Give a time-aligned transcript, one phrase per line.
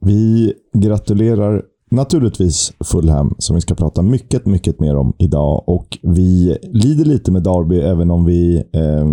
[0.00, 5.68] Vi gratulerar naturligtvis Fulham, som vi ska prata mycket, mycket mer om idag.
[5.68, 9.08] Och vi lider lite med Derby, även om vi eh,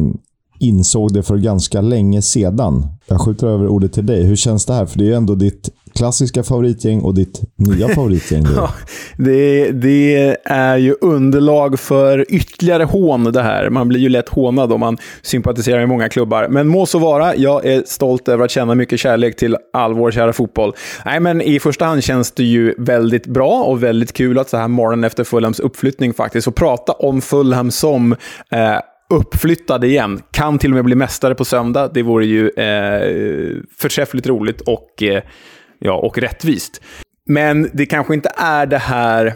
[0.59, 2.87] insåg det för ganska länge sedan.
[3.07, 4.23] Jag skjuter över ordet till dig.
[4.23, 4.85] Hur känns det här?
[4.85, 8.45] För det är ju ändå ditt klassiska favoritgäng och ditt nya favoritgäng.
[8.55, 8.73] ja,
[9.17, 13.69] det, det, är ju underlag för ytterligare hån det här.
[13.69, 16.47] Man blir ju lätt hånad om man sympatiserar med många klubbar.
[16.47, 17.35] Men må så vara.
[17.35, 20.73] Jag är stolt över att känna mycket kärlek till all vår kära fotboll.
[21.05, 24.57] Nej, men i första hand känns det ju väldigt bra och väldigt kul att så
[24.57, 28.11] här morgonen efter Fulhams uppflyttning faktiskt få prata om Fulham som
[28.51, 30.21] eh, uppflyttad igen.
[30.31, 31.89] Kan till och med bli mästare på söndag.
[31.93, 35.21] Det vore ju eh, förträffligt roligt och, eh,
[35.79, 36.81] ja, och rättvist.
[37.25, 39.33] Men det kanske inte är det här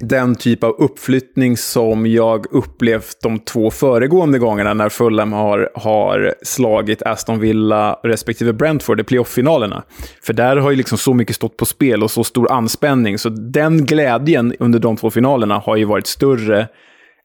[0.00, 6.34] den typ av uppflyttning som jag upplevt de två föregående gångerna när Fulham har, har
[6.42, 9.82] slagit Aston Villa respektive Brentford i playoff-finalerna.
[10.22, 13.28] För där har ju liksom så mycket stått på spel och så stor anspänning, så
[13.28, 16.68] den glädjen under de två finalerna har ju varit större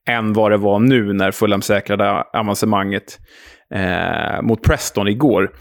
[0.09, 3.19] än vad det var nu när Fulham säkrade avancemanget
[3.73, 5.51] eh, mot Preston igår.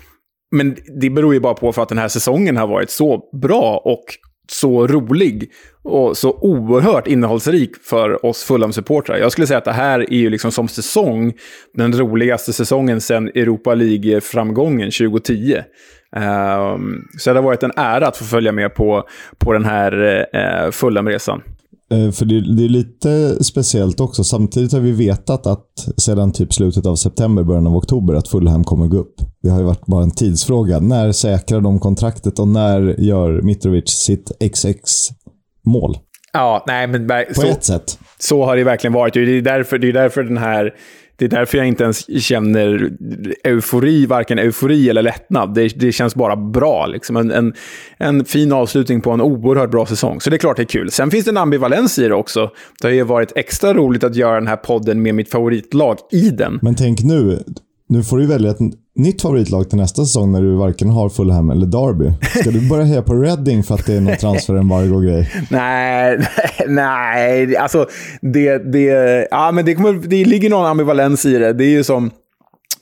[0.56, 3.82] Men det beror ju bara på för att den här säsongen har varit så bra
[3.84, 4.04] och
[4.48, 5.50] så rolig
[5.82, 9.16] och så oerhört innehållsrik för oss Fulham-supportrar.
[9.16, 11.32] Jag skulle säga att det här är ju liksom som säsong
[11.74, 15.56] den roligaste säsongen sedan Europa League-framgången 2010.
[16.16, 19.64] Um, ehm, så det har varit en ära att få följa med på, på den
[19.64, 21.42] här uh, Fulham-resan.
[21.90, 24.24] Eh, för det, det, är lite speciellt också.
[24.24, 28.64] Samtidigt har vi vetat att sedan typ slutet av september, början av oktober, att Fulham
[28.64, 29.14] kommer gå upp.
[29.42, 30.80] Det har ju varit bara en tidsfråga.
[30.80, 35.96] När säkrar de kontraktet och när gör Mitrovic sitt XX-mål?
[36.32, 37.08] Ja, nej men...
[37.08, 37.98] På så, ett sätt.
[38.18, 39.14] Så har det verkligen varit.
[39.14, 40.74] Det är därför, det är därför den här
[41.16, 42.90] det är därför jag inte ens känner
[43.44, 45.54] eufori, varken eufori eller lättnad.
[45.54, 46.86] Det, det känns bara bra.
[46.86, 47.16] Liksom.
[47.16, 47.54] En, en,
[47.98, 50.20] en, fin avslutning på en oerhört bra säsong.
[50.20, 50.90] Så det är klart det är kul.
[50.90, 52.50] Sen finns det en ambivalens i det också.
[52.80, 56.30] Det har ju varit extra roligt att göra den här podden med mitt favoritlag i
[56.30, 56.58] den.
[56.62, 57.44] Men tänk nu,
[57.88, 58.58] nu får du välja ett
[58.96, 62.12] nytt favoritlag till nästa säsong när du varken har Fulham eller Derby.
[62.40, 65.30] Ska du börja heja på Reading för att det är någon transferembargo-grej?
[65.50, 66.18] nej,
[66.66, 67.86] nej, alltså
[68.20, 71.52] det, det, ja, men det, kommer, det ligger någon ambivalens i det.
[71.52, 72.10] Det är ju som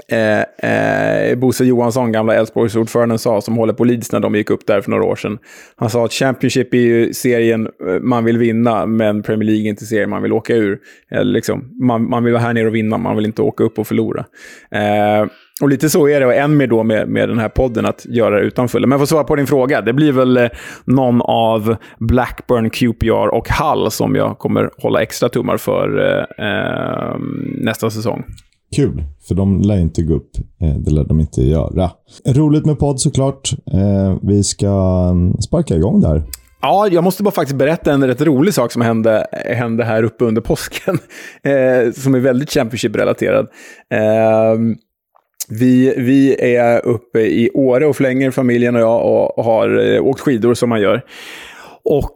[0.09, 4.67] eh, eh, Bosse Johansson, gamla Elfsborgsordföranden, sa, som håller på Leeds när de gick upp
[4.67, 5.39] där för några år sedan.
[5.77, 9.71] Han sa att Championship är ju serien eh, man vill vinna, men Premier League är
[9.71, 10.79] inte serien man vill åka ur.
[11.11, 13.79] Eh, liksom, man, man vill vara här nere och vinna, man vill inte åka upp
[13.79, 14.25] och förlora.
[14.71, 15.27] Eh,
[15.63, 18.07] och lite så är det, och än mer då med, med den här podden, att
[18.07, 18.81] göra det utanför.
[18.81, 20.49] Men för att svara på din fråga, det blir väl eh,
[20.85, 27.17] någon av Blackburn, QPR och Hull som jag kommer hålla extra tummar för eh, eh,
[27.59, 28.25] nästa säsong.
[28.77, 30.31] Kul, för de lär inte gå upp.
[30.61, 31.91] Eh, det lär de inte göra.
[32.27, 33.51] Roligt med podd såklart.
[33.73, 36.23] Eh, vi ska mm, sparka igång där.
[36.63, 40.25] Ja, jag måste bara faktiskt berätta en rätt rolig sak som hände, hände här uppe
[40.25, 40.99] under påsken.
[41.95, 43.49] Som är väldigt Championship-relaterad.
[45.49, 50.21] Vi, vi är uppe i Åre och flänger, familjen och jag, och har eh, åkt
[50.21, 51.03] skidor som man gör.
[51.85, 52.15] Och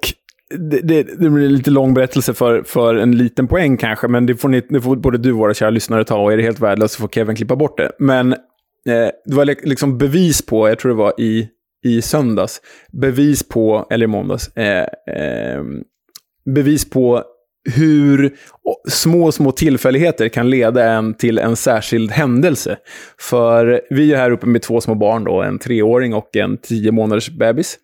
[0.50, 4.26] det, det, det, blir en lite lång berättelse för, för en liten poäng kanske, men
[4.26, 6.42] det får, ni, det får både du och våra kära lyssnare ta, och är det
[6.42, 7.90] helt värdelöst så får Kevin klippa bort det.
[7.98, 11.48] Men eh, det var liksom bevis på, jag tror det var i,
[11.84, 12.60] i söndags,
[12.92, 15.62] bevis på, eller i måndags, eh, eh,
[16.54, 17.22] bevis på
[17.76, 18.34] hur
[18.88, 22.76] små, små tillfälligheter kan leda en till en särskild händelse.
[23.20, 26.92] För vi är här uppe med två små barn, då, en treåring och en tio
[26.92, 27.78] månaders bebis.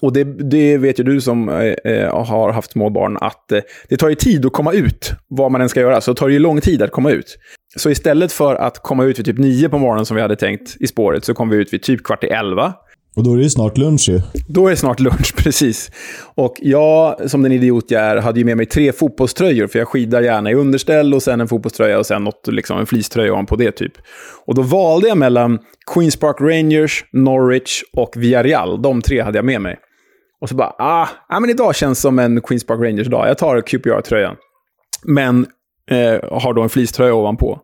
[0.00, 3.60] Och det, det, vet ju du som eh, eh, har haft små barn, att eh,
[3.88, 6.00] det tar ju tid att komma ut, vad man än ska göra.
[6.00, 7.38] Så det tar ju lång tid att komma ut.
[7.76, 10.76] Så istället för att komma ut vid typ nio på morgonen som vi hade tänkt
[10.80, 12.74] i spåret, så kom vi ut vid typ kvart i elva.
[13.16, 14.20] Och då är det ju snart lunch ju.
[14.48, 15.90] Då är det snart lunch, precis.
[16.34, 19.88] Och jag, som den idiot jag är, hade ju med mig tre fotbollströjor, för jag
[19.88, 23.56] skidar gärna i underställ och sen en fotbollströja och sen något, liksom en fleecetröja ovanpå
[23.56, 23.92] det typ.
[24.46, 25.58] Och då valde jag mellan
[25.94, 28.82] Queens Park Rangers, Norwich och Villarreal.
[28.82, 29.76] De tre hade jag med mig.
[30.40, 33.28] Och så bara, ah, ah men idag känns som en Queens Park Rangers-dag.
[33.28, 34.36] Jag tar QPR-tröjan.
[35.04, 35.46] Men
[35.90, 37.60] eh, har då en fleecetröja ovanpå.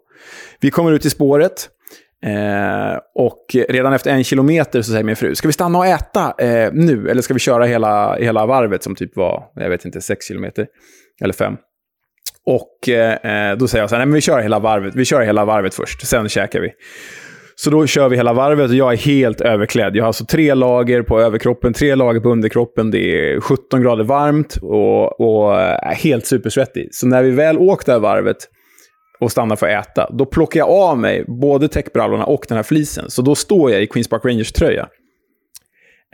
[0.61, 1.69] Vi kommer ut i spåret.
[2.27, 6.35] Eh, och redan efter en kilometer så säger min fru, ska vi stanna och äta
[6.39, 7.09] eh, nu?
[7.09, 10.67] Eller ska vi köra hela, hela varvet som typ var, jag vet inte, sex kilometer?
[11.23, 11.57] Eller fem.
[12.47, 15.05] Och eh, eh, då säger jag så här, nej men vi kör hela varvet, vi
[15.05, 16.71] kör hela varvet först, sen käkar vi.
[17.55, 19.97] Så då kör vi hela varvet och jag är helt överklädd.
[19.97, 22.91] Jag har alltså tre lager på överkroppen, tre lager på underkroppen.
[22.91, 26.89] Det är 17 grader varmt och, och är helt supersvettig.
[26.93, 28.37] Så när vi väl åkt det här varvet
[29.23, 32.63] och stannar för att äta, då plockar jag av mig både täckbrallorna och den här
[32.63, 33.11] flisen.
[33.11, 34.89] Så då står jag i Queens Park Rangers-tröja.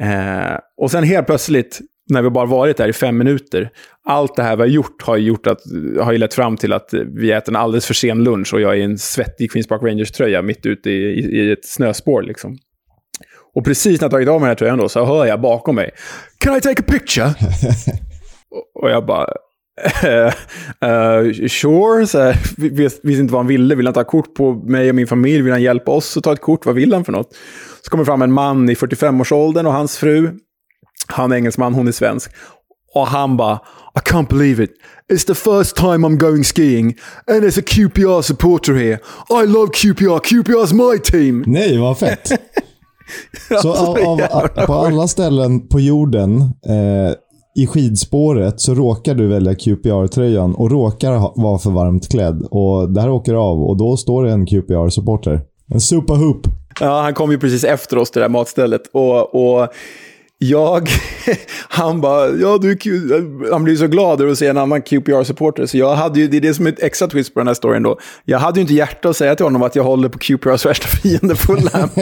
[0.00, 3.70] Eh, och sen helt plötsligt, när vi bara varit där i fem minuter,
[4.04, 5.60] allt det här vi har gjort har, gjort att,
[6.00, 8.72] har ju lett fram till att vi äter en alldeles för sen lunch och jag
[8.72, 12.22] är i en svettig Queens Park Rangers-tröja mitt ute i, i, i, ett snöspår.
[12.22, 12.58] Liksom.
[13.54, 15.74] Och precis när jag tagit av mig den här tröjan då, så hör jag bakom
[15.74, 15.90] mig
[16.38, 17.26] “Can I take a picture?”
[18.50, 19.28] och, och jag bara
[20.84, 22.36] uh, sure, så här,
[23.02, 23.74] visste inte vad han ville.
[23.74, 25.42] Vill han ta kort på mig och min familj?
[25.42, 26.66] Vill han hjälpa oss att ta ett kort?
[26.66, 27.36] Vad vill han för något?
[27.84, 30.30] Så kommer fram en man i 45-årsåldern och hans fru.
[31.06, 32.30] Han är engelsman, hon är svensk.
[32.94, 33.60] Och han bara,
[33.94, 34.70] I can't believe it.
[35.12, 36.96] It's the first time I'm going skiing
[37.26, 39.00] and there's a QPR supporter here.
[39.30, 40.18] I love QPR.
[40.18, 41.44] QPR's my team.
[41.46, 42.32] Nej, vad fett.
[43.62, 47.14] Så av, av, på alla ställen på jorden eh,
[47.58, 52.46] i skidspåret så råkar du välja QPR-tröjan och råkar vara för varmt klädd.
[52.50, 55.40] Och där åker av och då står det en QPR-supporter.
[55.74, 56.46] En superhoop.
[56.80, 58.82] Ja, han kom ju precis efter oss till det där matstället.
[58.92, 59.68] Och, och
[60.38, 60.88] jag,
[61.68, 62.78] han bara, ja du
[63.52, 65.66] han blir så glad över att se en annan QPR-supporter.
[65.66, 67.54] Så jag hade ju, det är det som är ett extra twist på den här
[67.54, 67.98] storyn då.
[68.24, 70.86] Jag hade ju inte hjärta att säga till honom att jag håller på QPRs värsta
[70.88, 71.88] fiende Fulham.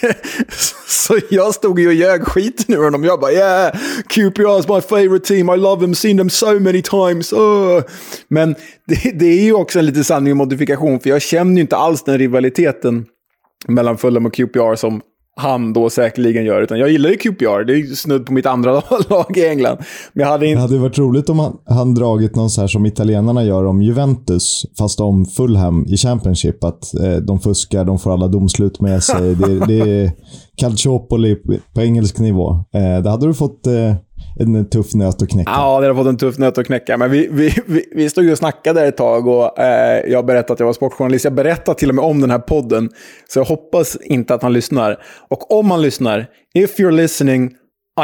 [0.88, 3.04] så jag stod ju och ljög skiten ur honom.
[3.04, 3.72] Jag bara, yeah,
[4.08, 7.32] QPR is my favorite team, I love them, seen them so many times.
[7.32, 7.82] Oh.
[8.28, 8.54] Men
[8.86, 11.76] det, det är ju också en liten sanning och modifikation, för jag känner ju inte
[11.76, 13.06] alls den rivaliteten
[13.68, 15.00] mellan Fulham och QPR som
[15.36, 16.62] han då säkerligen gör.
[16.62, 18.72] Utan jag gillar ju QPR, det är ju snudd på mitt andra
[19.08, 19.78] lag i England.
[20.12, 20.56] Men jag hade inte...
[20.56, 23.82] Det hade varit roligt om han, han dragit någon så här som italienarna gör om
[23.82, 26.64] Juventus, fast om Fulham i Championship.
[26.64, 29.34] Att eh, de fuskar, de får alla domslut med sig.
[29.34, 30.12] det, det är
[30.56, 31.36] calciopoli
[31.74, 32.50] på engelsk nivå.
[32.50, 33.94] Eh, det hade du fått eh,
[34.36, 35.50] en tuff nöt att knäcka.
[35.50, 36.96] Ja, det har fått en tuff nöt att knäcka.
[36.96, 40.60] Men vi, vi, vi, vi stod och snackade ett tag och eh, jag berättade att
[40.60, 41.24] jag var sportjournalist.
[41.24, 42.90] Jag berättade till och med om den här podden.
[43.28, 45.02] Så jag hoppas inte att han lyssnar.
[45.28, 47.50] Och om han lyssnar, if you're listening,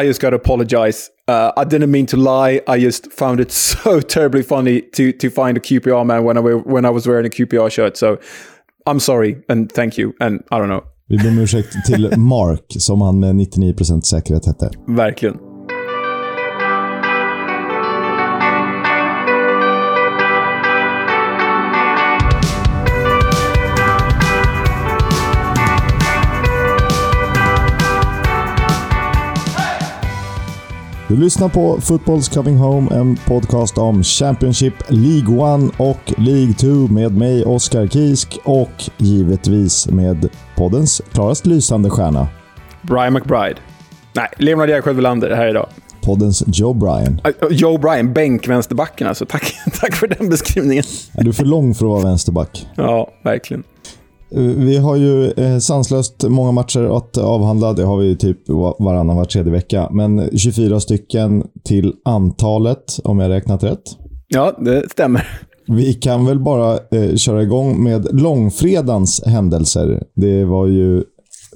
[0.03, 1.11] I just gotta apologize.
[1.31, 2.61] Uh, I didn't mean to lie.
[2.69, 3.53] I just found it
[3.85, 7.27] so terribly funny to, to find a QPR man when I, when I was wearing
[7.27, 7.97] a QPR shirt.
[7.97, 8.19] So
[8.87, 10.83] I'm sorry and thank you and I don't know.
[11.09, 14.71] Vi ber om ursäkt till Mark, som han med 99% säkerhet hette.
[14.87, 15.46] Verkligen.
[31.09, 36.67] Du lyssnar på Football's Coming Home, en podcast om Championship, League 1 och League 2
[36.69, 42.29] med mig, Oskar Kisk och givetvis med poddens klarast lysande stjärna.
[42.83, 43.55] Brian McBride.
[44.13, 45.69] Nej, Leonard Järvsjö Welander här idag.
[46.01, 47.21] Poddens Joe Bryan.
[47.43, 49.27] Uh, Joe Bryan, bänkvänsterbacken alltså.
[49.27, 50.85] Tack, tack för den beskrivningen.
[51.15, 52.67] Är du för lång för att vara vänsterback?
[52.77, 53.63] Ja, verkligen.
[54.31, 57.73] Vi har ju eh, sanslöst många matcher att avhandla.
[57.73, 59.89] Det har vi typ varannan, var tredje vecka.
[59.93, 63.83] Men 24 stycken till antalet, om jag räknat rätt.
[64.29, 65.29] Ja, det stämmer.
[65.67, 70.03] Vi kan väl bara eh, köra igång med långfredans händelser.
[70.15, 71.05] Det var ju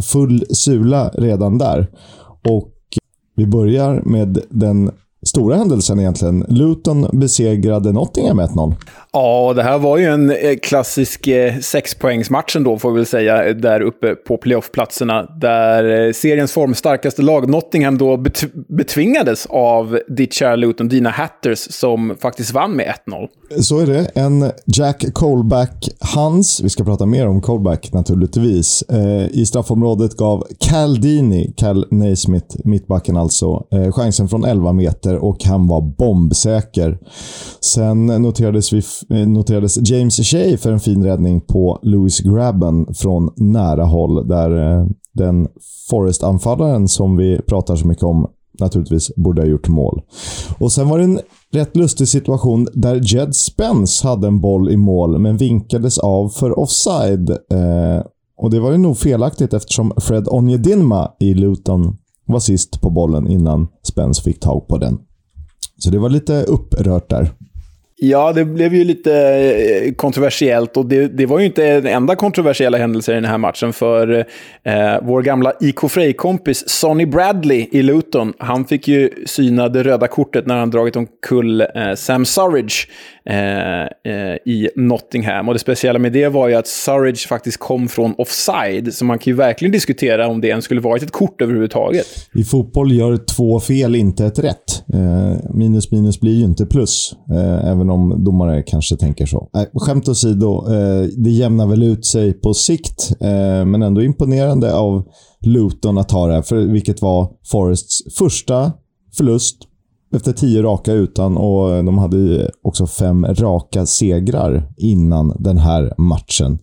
[0.03, 1.91] full sula redan där.
[2.49, 2.73] Och
[3.37, 4.91] vi börjar med den
[5.27, 6.45] stora händelsen egentligen.
[6.49, 8.75] Luton besegrade Nottingham med 1-0.
[9.13, 13.55] Ja, det här var ju en eh, klassisk eh, sexpoängsmatch ändå, får vi väl säga,
[13.55, 15.23] där uppe på playoffplatserna.
[15.23, 18.25] Där eh, seriens formstarkaste lag, Nottingham, då
[18.69, 23.63] betvingades av ditt kära Luton, dina Hatters, som faktiskt vann med 1-0.
[23.63, 24.11] Så är det.
[24.15, 28.85] En Jack Colback-Hans, vi ska prata mer om Colback naturligtvis,
[29.31, 35.67] i straffområdet gav Cal Dini, Cal Naismith, mittbacken alltså, chansen från 11 meter och han
[35.67, 36.99] var bombsäker.
[37.61, 43.31] Sen noterades vi eh, noterades James Shea för en fin räddning på Louis Grabben från
[43.37, 44.29] nära håll.
[44.29, 45.49] Där eh, den
[45.91, 48.27] Forrest-anfallaren som vi pratar så mycket om
[48.61, 50.03] naturligtvis borde ha gjort mål.
[50.59, 51.21] Och Sen var det en
[51.53, 56.59] rätt lustig situation där Jed Spence hade en boll i mål men vinkades av för
[56.59, 57.31] offside.
[57.31, 58.05] Eh,
[58.37, 61.97] och Det var ju nog felaktigt eftersom Fred Onjedinma i Luton
[62.33, 64.99] var sist på bollen innan Spence fick tag på den.
[65.77, 67.31] Så det var lite upprört där.
[68.03, 72.17] Ja, det blev ju lite eh, kontroversiellt och det, det var ju inte den enda
[72.17, 73.73] kontroversiella händelsen i den här matchen.
[73.73, 74.27] För
[74.63, 80.09] eh, vår gamla IK Frej-kompis Sonny Bradley i Luton, han fick ju syna det röda
[80.09, 82.75] kortet när han dragit omkull eh, Sam Surridge
[83.31, 85.49] Eh, eh, i Nottingham.
[85.49, 89.19] Och det speciella med det var ju att Surridge faktiskt kom från offside, så man
[89.19, 92.07] kan ju verkligen diskutera om det ens skulle varit ett kort överhuvudtaget.
[92.35, 94.85] I fotboll gör två fel inte ett rätt.
[94.95, 99.51] Eh, minus minus blir ju inte plus, eh, även om domare kanske tänker så.
[99.57, 104.75] Eh, skämt åsido, eh, det jämnar väl ut sig på sikt, eh, men ändå imponerande
[104.75, 105.05] av
[105.41, 108.73] Luton att ha det här, för vilket var Forests första
[109.17, 109.70] förlust
[110.13, 116.59] efter tio raka utan och de hade också fem raka segrar innan den här matchen.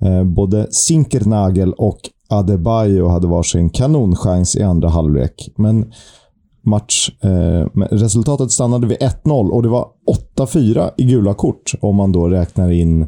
[0.00, 5.48] Eh, både Sinkernagel och Adebayo hade varsin kanonchans i andra halvlek.
[5.56, 5.92] Men
[6.64, 12.12] match, eh, resultatet stannade vid 1-0 och det var 8-4 i gula kort om man
[12.12, 13.06] då räknar in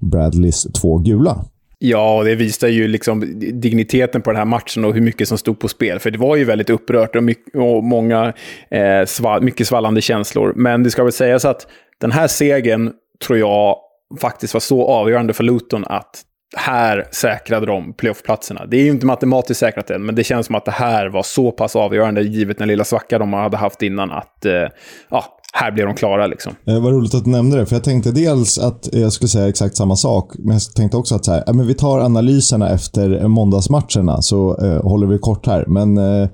[0.00, 1.44] Bradleys två gula.
[1.78, 5.38] Ja, och det visar ju liksom digniteten på den här matchen och hur mycket som
[5.38, 5.98] stod på spel.
[5.98, 8.32] För det var ju väldigt upprört och, mycket, och många,
[8.70, 10.52] eh, sval, mycket svallande känslor.
[10.56, 11.66] Men det ska väl sägas att
[12.00, 12.92] den här segern
[13.26, 13.76] tror jag
[14.20, 16.22] faktiskt var så avgörande för Luton att
[16.56, 18.66] här säkrade de playoffplatserna.
[18.66, 21.22] Det är ju inte matematiskt säkrat än, men det känns som att det här var
[21.22, 24.68] så pass avgörande, givet den lilla svacka de hade haft innan, att eh,
[25.10, 26.26] ja, här blev de klara.
[26.26, 26.52] Liksom.
[26.66, 29.28] Eh, vad roligt att du nämnde det, för jag tänkte dels att eh, jag skulle
[29.28, 31.98] säga exakt samma sak, men jag tänkte också att så här, eh, men vi tar
[31.98, 35.64] analyserna efter eh, måndagsmatcherna, så eh, håller vi kort här.
[35.66, 36.28] Men eh,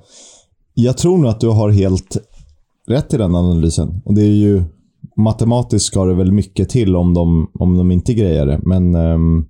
[0.73, 2.17] jag tror nog att du har helt
[2.87, 4.01] rätt i den analysen.
[4.05, 4.63] Och det är ju
[5.17, 9.45] matematiskt ska det väl mycket till om de, om de inte grejer det, men ehm,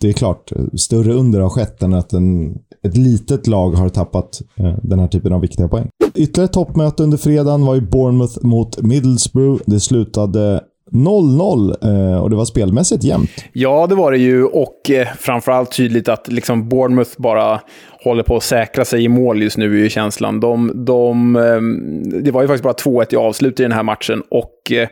[0.00, 4.42] det är klart, större under har skett än att en, ett litet lag har tappat
[4.56, 5.88] eh, den här typen av viktiga poäng.
[6.14, 9.62] Ytterligare toppmöte under fredagen var ju Bournemouth mot Middlesbrough.
[9.66, 10.60] Det slutade
[10.92, 13.30] 0-0 eh, och det var spelmässigt jämnt.
[13.52, 14.44] Ja, det var det ju.
[14.44, 17.60] Och eh, framförallt tydligt att liksom Bournemouth bara
[18.04, 20.40] håller på att säkra sig i mål just nu, är ju känslan.
[20.40, 24.22] De, de, ehm, det var ju faktiskt bara 2-1 i avslut i den här matchen.
[24.30, 24.72] och...
[24.72, 24.88] Eh,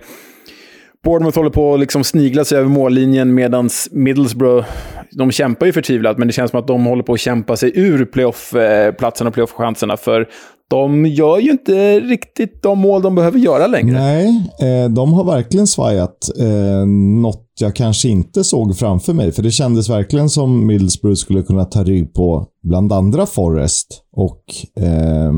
[1.04, 4.66] Bournemouth håller på att liksom snigla sig över mållinjen medan Middlesbrough,
[5.10, 7.72] de kämpar ju förtvivlat, men det känns som att de håller på att kämpa sig
[7.74, 9.96] ur playoff-platserna eh, och playoff-chanserna.
[9.96, 10.28] För
[10.70, 13.98] de gör ju inte riktigt de mål de behöver göra längre.
[14.00, 16.30] Nej, eh, de har verkligen svajat.
[16.38, 16.86] Eh,
[17.22, 19.32] något jag kanske inte såg framför mig.
[19.32, 24.02] För det kändes verkligen som Middlesbrough skulle kunna ta rygg på bland andra Forest.
[24.12, 24.42] Och
[24.82, 25.32] eh,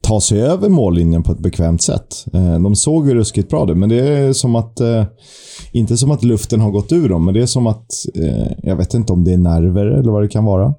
[0.00, 2.24] ta sig över mållinjen på ett bekvämt sätt.
[2.32, 4.80] Eh, de såg ju ruskigt bra det, men det är som att...
[4.80, 5.04] Eh,
[5.72, 7.86] inte som att luften har gått ur dem, men det är som att...
[8.14, 10.74] Eh, jag vet inte om det är nerver eller vad det kan vara.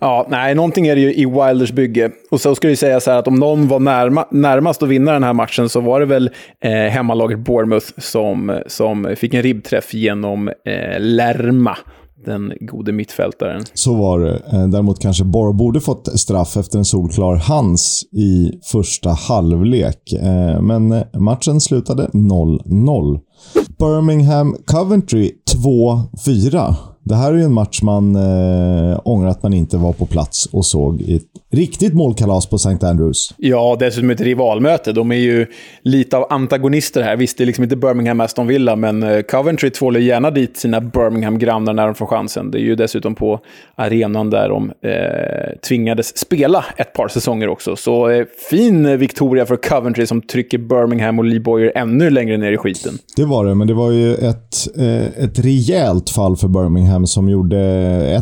[0.00, 2.10] Ja, nej, någonting är det ju i Wilders bygge.
[2.30, 5.12] Och så ska jag säga så här att om någon var närma, närmast att vinna
[5.12, 6.30] den här matchen så var det väl
[6.64, 11.76] eh, hemmalaget Bournemouth som, som fick en ribbträff genom eh, Lerma
[12.24, 13.62] den gode mittfältaren.
[13.74, 14.42] Så var det.
[14.52, 20.12] Eh, däremot kanske Borg borde fått straff efter en solklar hans i första halvlek.
[20.12, 23.20] Eh, men eh, matchen slutade 0-0.
[23.78, 26.74] Birmingham Coventry 2-4.
[27.04, 30.46] Det här är ju en match man eh, ångrar att man inte var på plats
[30.46, 32.86] och såg i ett riktigt målkalas på St.
[32.86, 33.34] Andrews.
[33.36, 34.92] Ja, dessutom ett rivalmöte.
[34.92, 35.46] De är ju
[35.82, 37.16] lite av antagonister här.
[37.16, 40.80] Visst, det är liksom inte Birmingham Aston Villa, men eh, Coventry tvålar gärna dit sina
[40.80, 42.50] Birmingham-grannar när de får chansen.
[42.50, 43.40] Det är ju dessutom på
[43.74, 47.76] arenan där de eh, tvingades spela ett par säsonger också.
[47.76, 52.52] Så eh, fin Victoria för Coventry som trycker Birmingham och Lee Boyer ännu längre ner
[52.52, 52.92] i skiten.
[53.16, 57.28] Det var det, men det var ju ett, eh, ett rejält fall för Birmingham som
[57.28, 57.56] gjorde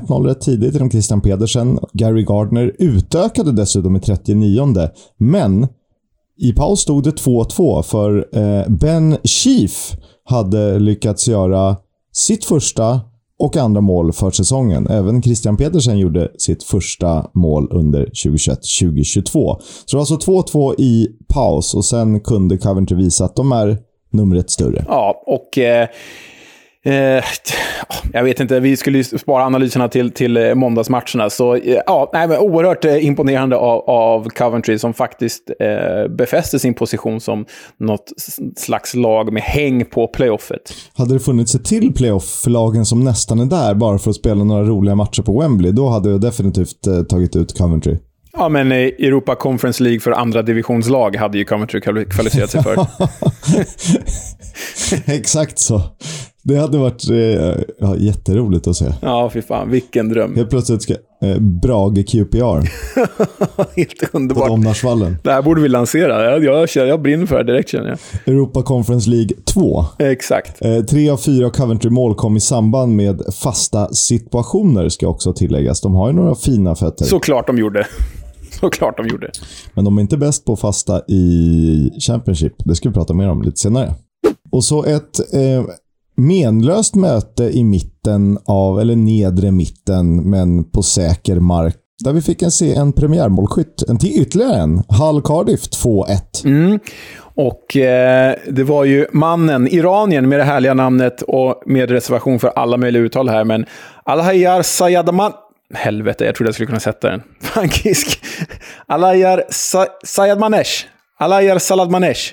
[0.09, 1.79] 1-0 rätt tidigt genom Christian Pedersen.
[1.93, 5.69] Gary Gardner ute utökade dessutom i 39 Men
[6.39, 9.93] i paus stod det 2-2 för eh, Ben Chief
[10.25, 11.77] hade lyckats göra
[12.13, 13.01] sitt första
[13.39, 14.87] och andra mål för säsongen.
[14.91, 19.57] Även Christian Petersen gjorde sitt första mål under 2021-2022.
[19.87, 23.79] Så det var alltså 2-2 i paus och sen kunde Coventry visa att de är
[24.11, 24.85] numret större.
[24.89, 25.89] Ja, och eh,
[26.85, 27.25] Eh,
[28.13, 31.31] jag vet inte, vi skulle spara analyserna till, till eh, måndagsmatcherna.
[31.31, 36.59] Så eh, ja, nej, men oerhört eh, imponerande av, av Coventry som faktiskt eh, befäste
[36.59, 37.47] sin position som
[37.79, 38.13] något
[38.57, 40.73] slags lag med häng på playoffet.
[40.95, 44.17] Hade det funnits ett till playoff för lagen som nästan är där bara för att
[44.17, 47.99] spela några roliga matcher på Wembley, då hade jag definitivt eh, tagit ut Coventry.
[48.33, 52.87] Ja, men Europa Conference League för andra divisionslag hade ju Coventry kvalificerat sig för.
[55.13, 55.83] Exakt så.
[56.43, 58.93] Det hade varit eh, ja, jätteroligt att se.
[59.03, 59.71] Ja, fy fan.
[59.71, 60.37] Vilken dröm.
[60.37, 62.71] Helt plötsligt ska eh, Brage QPR.
[63.77, 64.49] Helt underbart.
[64.49, 65.17] På Domnarsvallen.
[65.23, 66.25] Det här borde vi lansera.
[66.25, 68.35] Jag, jag, jag, jag brinner för det direkt känner jag.
[68.35, 69.85] Europa Conference League 2.
[69.99, 70.65] Exakt.
[70.65, 75.81] Eh, tre av fyra Coventry-mål kom i samband med fasta situationer, ska också tilläggas.
[75.81, 77.05] De har ju några fina fötter.
[77.05, 77.87] Såklart de gjorde.
[78.61, 79.31] Såklart de gjorde.
[79.75, 82.55] Men de är inte bäst på fasta i Championship.
[82.59, 83.95] Det ska vi prata mer om lite senare.
[84.51, 85.65] Och så ett eh,
[86.21, 91.77] menlöst möte i mitten av, eller nedre mitten, men på säker mark.
[92.05, 93.83] Där vi fick en, se en premiärmålskytt.
[93.89, 94.83] En till ytterligare en.
[94.89, 96.45] Hull Cardiff 2-1.
[96.45, 96.79] Mm.
[97.35, 102.49] Och eh, det var ju mannen, iranien med det härliga namnet och med reservation för
[102.49, 103.67] alla möjliga uttal här, men
[104.05, 105.33] Alhayar Sayadaman...
[105.75, 107.23] Helvete, jag trodde jag skulle kunna sätta den.
[107.41, 108.25] Frankisk.
[108.87, 110.71] Alhayar Sa Sayadmanesh.
[111.19, 112.33] Alhayar Saladmanesh.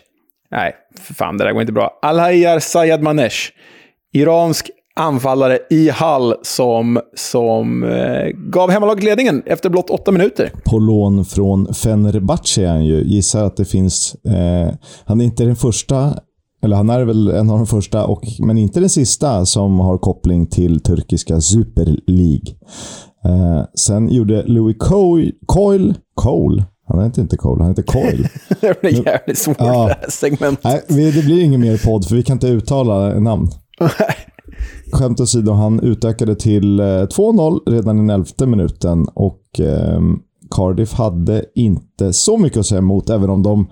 [0.51, 1.99] Nej, för fan, det där går inte bra.
[2.01, 3.51] Alhayar Sayadmanesh.
[4.13, 10.51] Iransk anfallare i Hall som, som eh, gav hemmalaget ledningen efter blott åtta minuter.
[10.65, 13.03] På lån från Fenerbahce är han ju.
[13.03, 14.15] Gissar att det finns...
[14.25, 14.73] Eh,
[15.05, 16.13] han är inte den första,
[16.63, 19.97] eller han är väl en av de första, och, men inte den sista som har
[19.97, 22.55] koppling till turkiska Super League.
[23.25, 28.29] Eh, sen gjorde Louis Coyle, Coyle, Cole han heter inte Cole, han heter Coyle.
[28.61, 29.87] det blir jävligt svårt ja.
[29.87, 30.85] det här segmentet.
[30.89, 33.47] Nej, det blir ingen mer podd, för vi kan inte uttala namn.
[34.91, 40.01] Skämt åsido, han utökade till eh, 2-0 redan i den elfte minuten och eh,
[40.51, 43.67] Cardiff hade inte så mycket att säga emot, även om de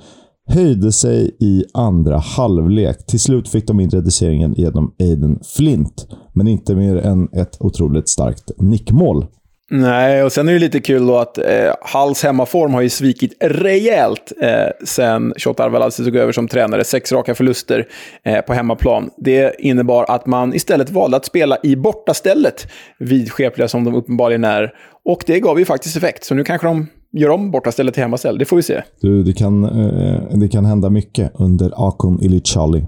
[0.47, 3.05] höjde sig i andra halvlek.
[3.05, 8.09] Till slut fick de in reduceringen genom Aiden Flint, men inte mer än ett otroligt
[8.09, 9.25] starkt nickmål.
[9.71, 13.37] Nej, och sen är det lite kul då att eh, Halls hemmaform har ju svikit
[13.39, 16.83] rejält eh, sen Shotar Arveladze tog över som tränare.
[16.83, 17.87] Sex raka förluster
[18.23, 19.09] eh, på hemmaplan.
[19.17, 22.67] Det innebar att man istället valde att spela i bortastället,
[22.99, 24.73] vidskepliga som de uppenbarligen är.
[25.05, 28.37] Och det gav ju faktiskt effekt, så nu kanske de gör om bortastället till hemmaställ.
[28.37, 28.81] Det får vi se.
[29.01, 32.85] Du, det kan, eh, det kan hända mycket under Akon Ilicali.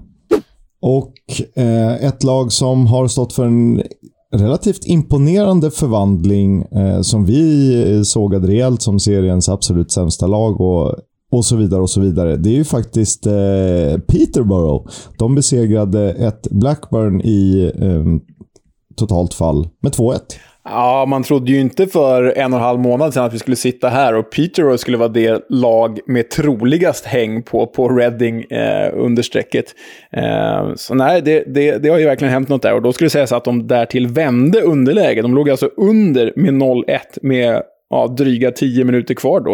[0.82, 1.12] Och
[1.54, 3.82] eh, ett lag som har stått för en
[4.32, 10.94] relativt imponerande förvandling eh, som vi eh, sågade rejält som seriens absolut sämsta lag och,
[11.30, 12.36] och så vidare och så vidare.
[12.36, 14.90] Det är ju faktiskt eh, Peterborough.
[15.18, 18.04] De besegrade ett Blackburn i eh,
[18.96, 20.18] totalt fall med 2-1.
[20.70, 23.56] Ja, man trodde ju inte för en och en halv månad sedan att vi skulle
[23.56, 28.90] sitta här och Peterborough skulle vara det lag med troligast häng på, på Reading eh,
[28.94, 29.64] under strecket.
[30.12, 32.74] Eh, så nej, det, det, det, har ju verkligen hänt något där.
[32.74, 35.22] Och då skulle det sägas att de därtill vände underläge.
[35.22, 39.52] De låg alltså under med 0-1 med ja, dryga tio minuter kvar då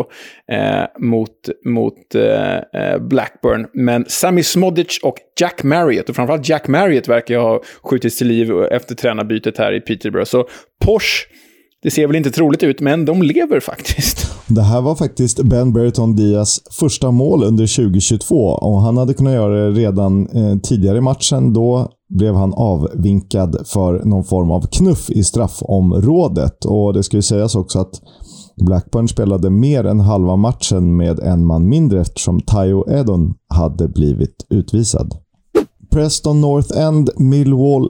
[0.55, 1.31] eh, mot,
[1.65, 3.67] mot eh, eh Blackburn.
[3.75, 8.53] Men Sammy Smodic och Jack Marriott, och framförallt Jack Marriott verkar ha skjutits till liv
[8.71, 10.29] efter tränarbytet här i Peterborough.
[10.29, 10.49] Så
[10.85, 11.27] Porsche,
[11.83, 14.31] det ser väl inte troligt ut, men de lever faktiskt.
[14.49, 19.33] Det här var faktiskt Ben Brereton Diaz första mål under 2022 och han hade kunnat
[19.35, 21.53] göra det redan eh, tidigare i matchen.
[21.53, 26.65] Då blev han avvinkad för någon form av knuff i straffområdet.
[26.65, 28.01] Och Det ska ju sägas också att
[28.57, 34.47] Blackburn spelade mer än halva matchen med en man mindre eftersom Tayo Edon hade blivit
[34.51, 35.15] utvisad.
[35.91, 37.89] Preston North End, Millwall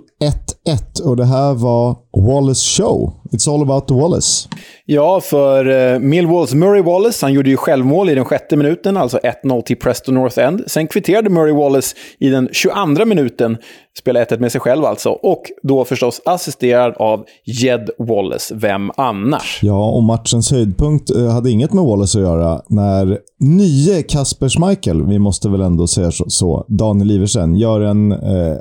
[0.66, 3.12] 1-1 och det här var Wallace show.
[3.33, 4.48] It's all about Wallace.
[4.87, 9.18] Ja, för eh, Millwalls Murray Wallace, han gjorde ju självmål i den sjätte minuten, alltså
[9.44, 10.62] 1-0 till Preston North End.
[10.66, 13.57] Sen kvitterade Murray Wallace i den 22 minuten,
[13.98, 18.55] spelade 1-1 med sig själv alltså, och då förstås assisterad av Jed Wallace.
[18.55, 19.61] Vem annars?
[19.62, 25.07] Ja, och matchens höjdpunkt eh, hade inget med Wallace att göra när nye Kasper Schmeichel,
[25.07, 28.57] vi måste väl ändå säga så, Daniel Iversen, gör en eh,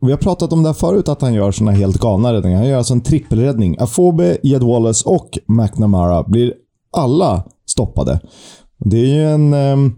[0.00, 2.58] vi har pratat om det här förut, att han gör såna helt galna räddningar.
[2.58, 3.76] Han gör alltså en trippelräddning.
[3.78, 6.54] Afobe, Jed Wallace och McNamara blir
[6.92, 8.20] alla stoppade.
[8.78, 9.54] Det är ju en...
[9.54, 9.94] Ehm,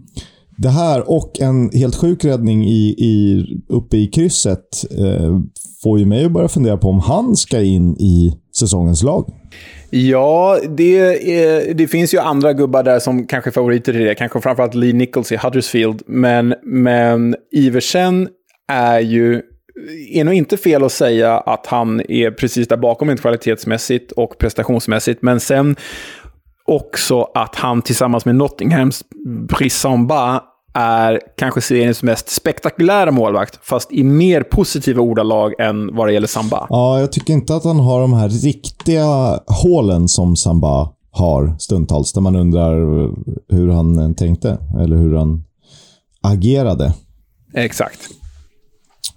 [0.61, 5.39] det här och en helt sjuk räddning i, i, uppe i krysset eh,
[5.83, 9.33] får ju mig att börja fundera på om han ska in i säsongens lag.
[9.89, 10.97] Ja, det,
[11.33, 14.15] är, det finns ju andra gubbar där som kanske är favoriter i det.
[14.15, 16.01] Kanske framförallt Lee Nichols i Huddersfield.
[16.07, 18.27] Men, men Iversen
[18.67, 19.41] är ju
[20.11, 24.37] är nog inte fel att säga att han är precis där bakom rent kvalitetsmässigt och
[24.37, 25.21] prestationsmässigt.
[25.21, 25.75] Men sen
[26.65, 29.03] också att han tillsammans med Nottinghams
[29.49, 36.13] Brissamba är kanske seriens mest spektakulära målvakt, fast i mer positiva ordalag än vad det
[36.13, 36.67] gäller Samba.
[36.69, 42.13] Ja, jag tycker inte att han har de här riktiga hålen som Samba har stundtals,
[42.13, 42.75] där man undrar
[43.55, 45.43] hur han tänkte, eller hur han
[46.21, 46.93] agerade.
[47.53, 47.99] Exakt.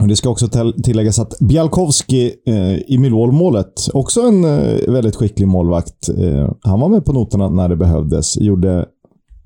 [0.09, 0.49] Det ska också
[0.85, 6.09] tilläggas att Bjalkowski eh, i Millwall-målet, också en eh, väldigt skicklig målvakt.
[6.09, 8.37] Eh, han var med på noterna när det behövdes.
[8.37, 8.87] Gjorde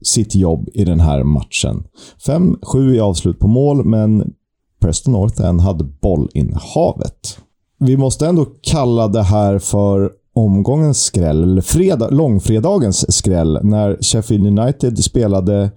[0.02, 1.84] sitt jobb i den här matchen.
[2.26, 4.32] 5-7 i avslut på mål, men
[4.80, 7.38] Preston North End hade bollinnehavet.
[7.78, 14.58] Vi måste ändå kalla det här för omgångens skräll, eller fredag, långfredagens skräll, när Sheffield
[14.58, 15.70] United spelade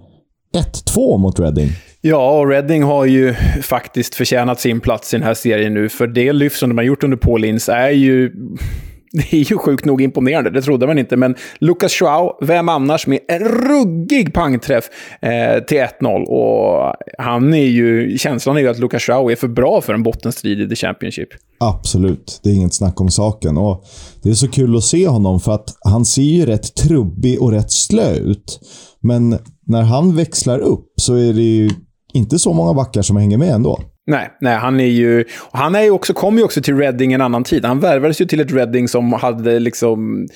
[0.96, 1.70] 1-2 mot Reading.
[2.02, 6.08] Ja, och Reading har ju faktiskt förtjänat sin plats i den här serien nu, för
[6.08, 8.32] det lyft som de har gjort under Paul Ince är ju
[9.12, 11.18] det är ju sjukt nog imponerande, det trodde man inte.
[11.18, 14.90] Men Lucas Schwau, vem annars med en ruggig pangträff
[15.22, 16.24] eh, till 1-0.
[16.24, 20.04] Och han är ju, känslan är ju att Lucas Schwau är för bra för en
[20.04, 21.30] bottenstrid i The Championship.
[21.60, 23.58] Absolut, det är inget snack om saken.
[23.58, 23.86] Och
[24.24, 27.52] Det är så kul att se honom för att han ser ju rätt trubbig och
[27.52, 28.60] rätt slö ut.
[29.00, 31.70] Men när han växlar upp så är det ju
[32.14, 33.80] inte så många backar som hänger med ändå.
[34.08, 35.26] Nej, nej, han är ju...
[35.52, 37.66] Han är ju också, kom ju också till Reading en annan tid.
[37.66, 40.28] Han värvades ju till ett Reading som hade liksom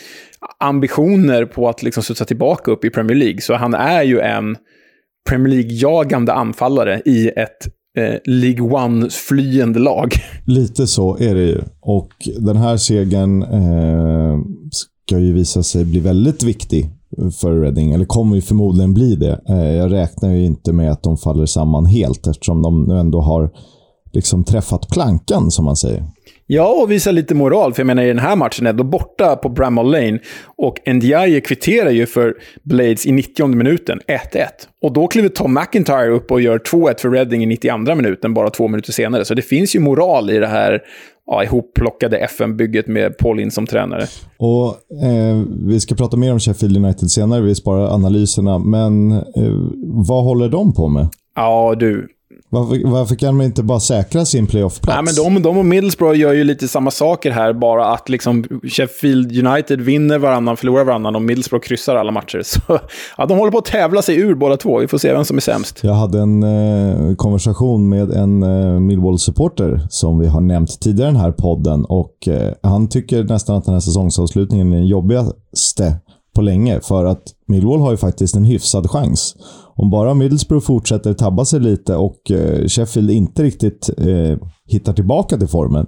[0.59, 3.41] ambitioner på att liksom studsa tillbaka upp i Premier League.
[3.41, 4.57] Så han är ju en
[5.29, 10.13] Premier League-jagande anfallare i ett eh, League One-flyende lag.
[10.45, 11.61] Lite så är det ju.
[11.81, 14.39] Och den här segern eh,
[14.71, 16.89] ska ju visa sig bli väldigt viktig
[17.31, 19.41] för Reading, eller kommer ju förmodligen bli det.
[19.49, 23.21] Eh, jag räknar ju inte med att de faller samman helt eftersom de nu ändå
[23.21, 23.51] har
[24.13, 26.05] liksom träffat plankan, som man säger.
[26.47, 27.73] Ja, och visa lite moral.
[27.73, 30.19] För jag menar, i den här matchen är de borta på Bramall Lane.
[30.57, 34.19] Och Ndiaye kvitterar ju för Blades i 90 minuten, 1-1.
[34.81, 38.49] Och då kliver Tom McIntyre upp och gör 2-1 för Reading i 92 minuten, bara
[38.49, 39.25] två minuter senare.
[39.25, 40.81] Så det finns ju moral i det här
[41.27, 44.05] ja, ihopplockade FM-bygget med Paul In som tränare.
[44.37, 44.67] Och
[45.03, 48.59] eh, Vi ska prata mer om Sheffield United senare, vi sparar analyserna.
[48.59, 49.21] Men eh,
[49.83, 51.07] vad håller de på med?
[51.35, 52.07] Ja, du.
[52.53, 55.17] Varför, varför, kan de inte bara säkra sin playoff-plats?
[55.17, 59.47] Ja, de, de och Middlesbrough gör ju lite samma saker här, bara att liksom Sheffield
[59.47, 62.41] United vinner varannan, förlorar varannan och Middlesbrough kryssar alla matcher.
[62.45, 62.79] Så,
[63.17, 64.79] ja, de håller på att tävla sig ur båda två.
[64.79, 65.79] Vi får se vem som är sämst.
[65.83, 71.13] Jag hade en eh, konversation med en eh, Millwall-supporter som vi har nämnt tidigare i
[71.13, 75.95] den här podden och eh, han tycker nästan att den här säsongsavslutningen är den jobbigaste
[76.35, 79.35] på länge för att Millwall har ju faktiskt en hyfsad chans
[79.75, 85.37] om bara Middlesbrough fortsätter tabba sig lite och eh, Sheffield inte riktigt eh, hittar tillbaka
[85.37, 85.85] till formen,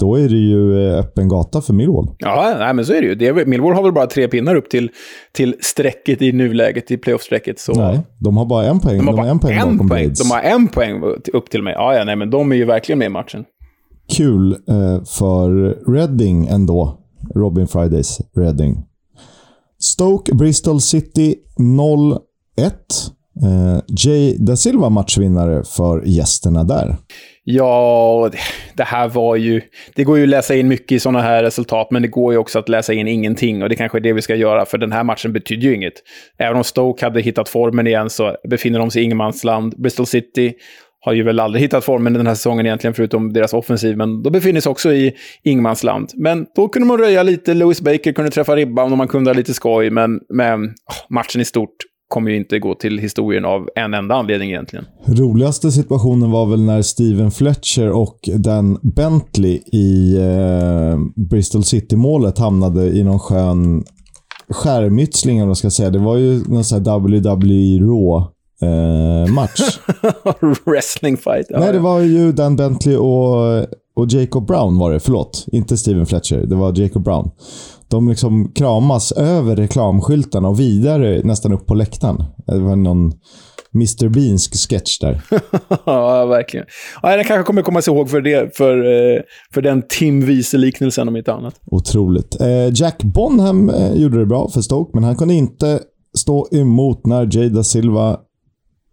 [0.00, 2.14] då är det ju eh, öppen gata för Millwall.
[2.18, 3.14] Ja, nej, men så är det ju.
[3.14, 4.90] Det, Millwall har väl bara tre pinnar upp till,
[5.32, 7.58] till strecket i nuläget, i playoff-strecket.
[7.58, 7.72] Så...
[7.72, 8.98] Nej, de har bara en poäng.
[8.98, 10.12] De har, de har en poäng en bakom poäng.
[10.18, 11.74] De har en poäng upp till mig.
[11.76, 13.44] Ja, ja, nej, men de är ju verkligen med i matchen.
[14.16, 17.00] Kul eh, för Reading ändå.
[17.34, 18.84] Robin Fridays Reading.
[19.94, 22.18] Stoke Bristol City 0-1.
[23.42, 26.96] Eh, Jay da Silva matchvinnare för gästerna där.
[27.44, 28.30] Ja,
[28.74, 29.60] det här var ju...
[29.94, 32.38] Det går ju att läsa in mycket i sådana här resultat, men det går ju
[32.38, 33.62] också att läsa in ingenting.
[33.62, 35.94] Och det kanske är det vi ska göra, för den här matchen betyder ju inget.
[36.38, 39.74] Även om Stoke hade hittat formen igen så befinner de sig i ingenmansland.
[39.76, 40.52] Bristol City
[41.04, 44.30] har ju väl aldrig hittat formen den här säsongen egentligen, förutom deras offensiv, men de
[44.30, 45.12] befinner sig också i
[45.42, 46.10] ingenmansland.
[46.14, 49.34] Men då kunde man röja lite, Lewis Baker kunde träffa ribban och man kunde ha
[49.34, 50.74] lite skoj, men, men
[51.08, 51.76] matchen i stort
[52.08, 54.84] kommer ju inte gå till historien av en enda anledning egentligen.
[55.06, 60.98] Roligaste situationen var väl när Steven Fletcher och Dan Bentley i eh,
[61.30, 63.84] Bristol City-målet hamnade i någon skön
[64.48, 65.90] skärmytsling, om man ska säga.
[65.90, 69.78] Det var ju någon sån här WWE Raw eh, match.
[70.66, 71.46] Wrestling fight.
[71.48, 73.58] Ja, Nej, det var ju Dan Bentley och,
[73.96, 75.00] och Jacob Brown var det.
[75.00, 76.36] Förlåt, inte Steven Fletcher.
[76.46, 77.30] Det var Jacob Brown.
[77.88, 82.24] De liksom kramas över reklamskyltarna och vidare nästan upp på läktaren.
[82.46, 83.12] Det var någon
[83.74, 84.08] Mr.
[84.08, 85.22] Beansk sketch där.
[85.86, 86.66] ja, verkligen.
[87.02, 89.20] Ja, den kanske kommer komma sig ihåg för, det, för, eh,
[89.54, 91.54] för den Tim Wiese-liknelsen om inte annat.
[91.66, 92.40] Otroligt.
[92.40, 95.80] Eh, Jack Bonham eh, gjorde det bra för Stoke, men han kunde inte
[96.18, 98.18] stå emot när Jada Silva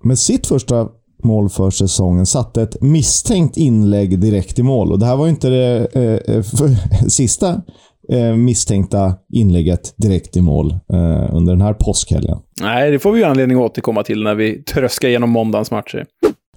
[0.04, 0.88] med sitt första
[1.24, 4.92] mål för säsongen satte ett misstänkt inlägg direkt i mål.
[4.92, 5.88] Och Det här var inte det
[6.28, 6.42] eh,
[7.08, 7.62] sista
[8.10, 12.38] eh, misstänkta inlägget direkt i mål eh, under den här påskhelgen.
[12.62, 16.06] Nej, det får vi anledning att återkomma till när vi tröskar igenom måndagens matcher.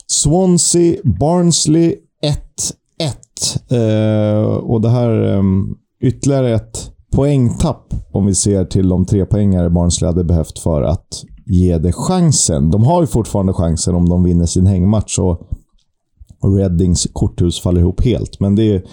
[0.06, 1.94] Swansea, Barnsley
[3.70, 4.40] 1-1.
[4.40, 5.42] Eh, och det här eh,
[6.02, 11.24] ytterligare ett poängtapp om vi ser till de tre poängare Barnsley hade behövt för att
[11.46, 12.70] ge det chansen.
[12.70, 15.48] De har ju fortfarande chansen om de vinner sin hängmatch och,
[16.58, 18.40] Reddings korthus faller ihop helt.
[18.40, 18.84] Men det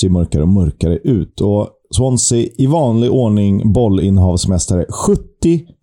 [0.00, 1.40] ser mörkare och mörkare ut.
[1.40, 4.86] Och Swansea i vanlig ordning bollinnehavsmästare.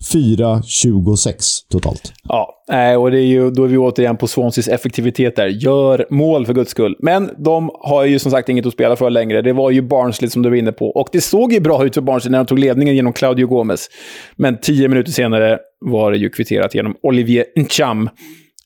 [0.02, 1.34] 74-26
[1.70, 2.13] totalt.
[2.24, 5.47] Ja, Nej, och det är ju, då är vi återigen på Swanseas effektivitet där.
[5.47, 6.95] Gör mål för guds skull.
[6.99, 9.41] Men de har ju som sagt inget att spela för längre.
[9.41, 10.89] Det var ju Barnsley som du var inne på.
[10.89, 13.89] Och det såg ju bra ut för Barnsley när de tog ledningen genom Claudio Gomez.
[14.36, 18.10] Men tio minuter senare var det ju kvitterat genom Olivier Ncham.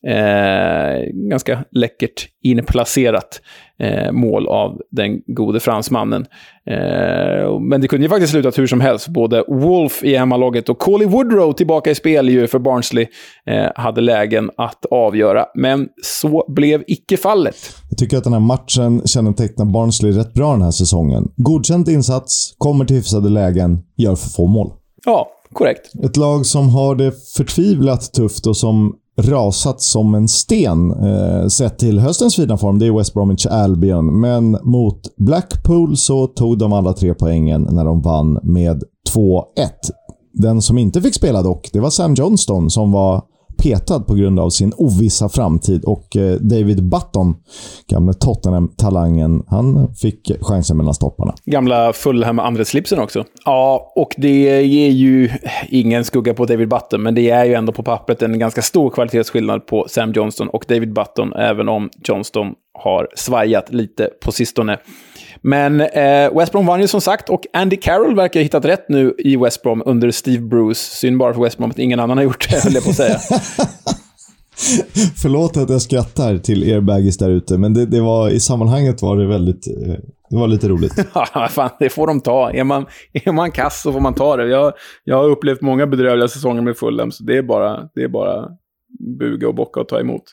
[0.08, 3.42] Eh, ganska läckert inplacerat
[3.82, 6.26] eh, mål av den gode fransmannen.
[6.68, 9.08] Eh, men det kunde ju faktiskt slutat hur som helst.
[9.08, 13.08] Både Wolf i hemmalogget och Coley Woodrow tillbaka i spel ju för Barnsley
[13.46, 15.46] eh, hade lägen att avgöra.
[15.56, 17.56] Men så blev icke fallet.
[17.90, 21.32] Jag tycker att den här matchen kännetecknar Barnsley rätt bra den här säsongen.
[21.36, 24.72] Godkänd insats, kommer till hyfsade lägen, gör för få mål.
[25.06, 25.92] Ja, korrekt.
[26.04, 31.80] Ett lag som har det förtvivlat tufft och som rasat som en sten eh, sett
[31.80, 32.80] till höstens fina form.
[32.80, 34.20] Det är West Bromwich Albion.
[34.20, 38.84] Men mot Blackpool så tog de alla tre poängen när de vann med
[39.16, 39.44] 2-1.
[40.34, 43.24] Den som inte fick spela dock, det var Sam Johnston som var
[43.62, 45.84] petad på grund av sin ovissa framtid.
[45.86, 47.36] Och eh, David Button,
[47.88, 51.34] gamle Tottenham-talangen, han fick chansen mellan stopparna.
[51.46, 53.26] Gamla Fulham andra slipsen också.
[53.46, 55.30] Ja, och det ger ju
[55.70, 58.90] ingen skugga på David Button, men det är ju ändå på pappret en ganska stor
[58.90, 64.78] kvalitetsskillnad på Sam Johnston och David Button, även om Johnston har svajat lite på sistone.
[65.44, 68.90] Men eh, West Brom vann ju som sagt och Andy Carroll verkar ha hittat rätt
[68.90, 70.80] nu i West Brom under Steve Bruce.
[70.80, 72.96] Synd bara för West Brom att ingen annan har gjort det, höll jag på att
[72.96, 73.18] säga.
[75.22, 79.02] Förlåt att jag skrattar till er baggis där ute, men det, det, var, i sammanhanget
[79.02, 79.68] var det väldigt...
[79.68, 79.96] Eh,
[80.30, 80.94] det var lite roligt.
[81.14, 82.52] Ja, fan, det får de ta.
[82.52, 84.48] Är man, är man kass så får man ta det.
[84.48, 84.74] Jag,
[85.04, 88.48] jag har upplevt många bedrövliga säsonger med Fulham, så det är bara, det är bara
[89.20, 90.24] buga och bocka och ta emot.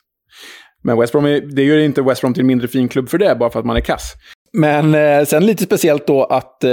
[0.82, 3.18] Men West Brom, är, det gör inte West Brom till en mindre fin klubb för
[3.18, 4.12] det, bara för att man är kass.
[4.58, 6.70] Men eh, sen lite speciellt då att eh,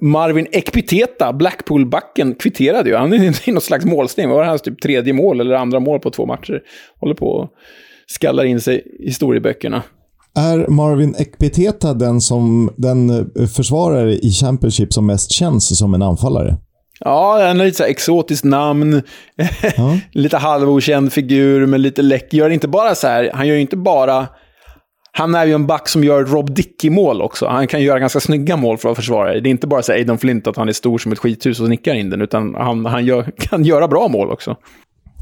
[0.00, 2.96] Marvin Ekpiteta, Blackpool-backen, kvitterade ju.
[2.96, 4.28] Han är i något slags målsting.
[4.28, 6.60] Vad var det hans typ tredje mål eller andra mål på två matcher?
[7.00, 7.50] Håller på och
[8.06, 9.82] skallar in sig i historieböckerna.
[10.36, 16.02] Är Marvin Ekpiteta den, som, den eh, försvarare i Championship som mest känns som en
[16.02, 16.56] anfallare?
[17.00, 19.02] Ja, han har lite så exotiskt namn,
[19.76, 19.98] ja.
[20.12, 22.32] lite halvokänd figur, men lite läck.
[22.32, 24.26] Gör inte bara så här, han gör inte bara
[25.16, 27.46] han är ju en back som gör Rob Dickey-mål också.
[27.46, 30.18] Han kan göra ganska snygga mål för att försvara Det är inte bara så Aiden
[30.18, 33.04] Flint att han är stor som ett skithus och nickar in den, utan han, han
[33.04, 34.56] gör, kan göra bra mål också.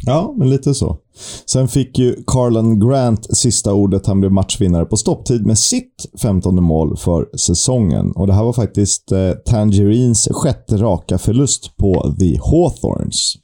[0.07, 0.99] Ja, men lite så.
[1.47, 4.07] Sen fick ju Carlan Grant sista ordet.
[4.07, 8.13] Han blev matchvinnare på stopptid med sitt 15 mål för säsongen.
[8.13, 13.37] Och Det här var faktiskt eh, Tangerines sjätte raka förlust på The Hawthorns.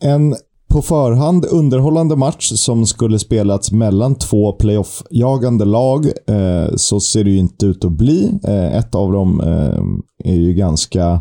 [0.00, 0.34] En
[0.74, 7.30] på förhand underhållande match som skulle spelats mellan två playoff-jagande lag eh, så ser det
[7.30, 8.38] ju inte ut att bli.
[8.48, 11.20] Eh, ett av dem eh, är ju ganska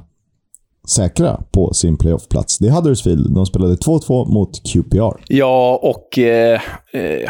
[0.88, 2.58] säkra på sin playoffplats.
[2.58, 3.36] Det är Huddersfield.
[3.36, 5.24] De spelade 2-2 mot QPR.
[5.28, 6.62] Ja, och eh,
[6.94, 7.30] eh,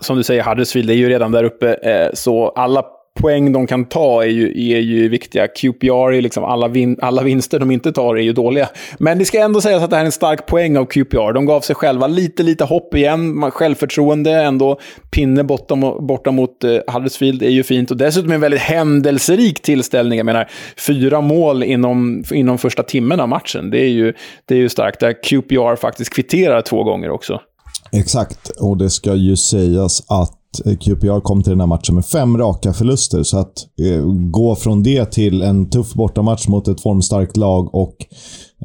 [0.00, 1.74] som du säger, Huddersfield är ju redan där uppe.
[1.74, 2.84] Eh, så alla
[3.20, 5.48] poäng de kan ta är ju, är ju viktiga.
[5.48, 8.68] QPR, är liksom alla, vin, alla vinster de inte tar är ju dåliga.
[8.98, 11.32] Men det ska ändå sägas att det här är en stark poäng av QPR.
[11.32, 13.50] De gav sig själva lite, lite hopp igen.
[13.50, 14.80] Självförtroende ändå.
[15.10, 17.90] Pinne borta, borta mot eh, Huddersfield är ju fint.
[17.90, 20.16] Och dessutom en väldigt händelserik tillställning.
[20.16, 20.48] Jag menar,
[20.86, 23.70] fyra mål inom, inom första timmen av matchen.
[23.70, 24.12] Det är ju,
[24.44, 25.00] det är ju starkt.
[25.00, 27.40] Där QPR faktiskt kvitterar två gånger också.
[27.92, 32.06] Exakt, och det ska ju sägas att Eh, QPR kom till den här matchen med
[32.06, 33.22] fem raka förluster.
[33.22, 37.96] Så att eh, gå från det till en tuff bortamatch mot ett formstarkt lag och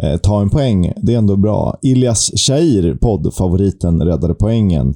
[0.03, 1.77] eh, ta en poäng, det är ändå bra.
[1.81, 4.95] Ilias Shair, poddfavoriten, räddade poängen.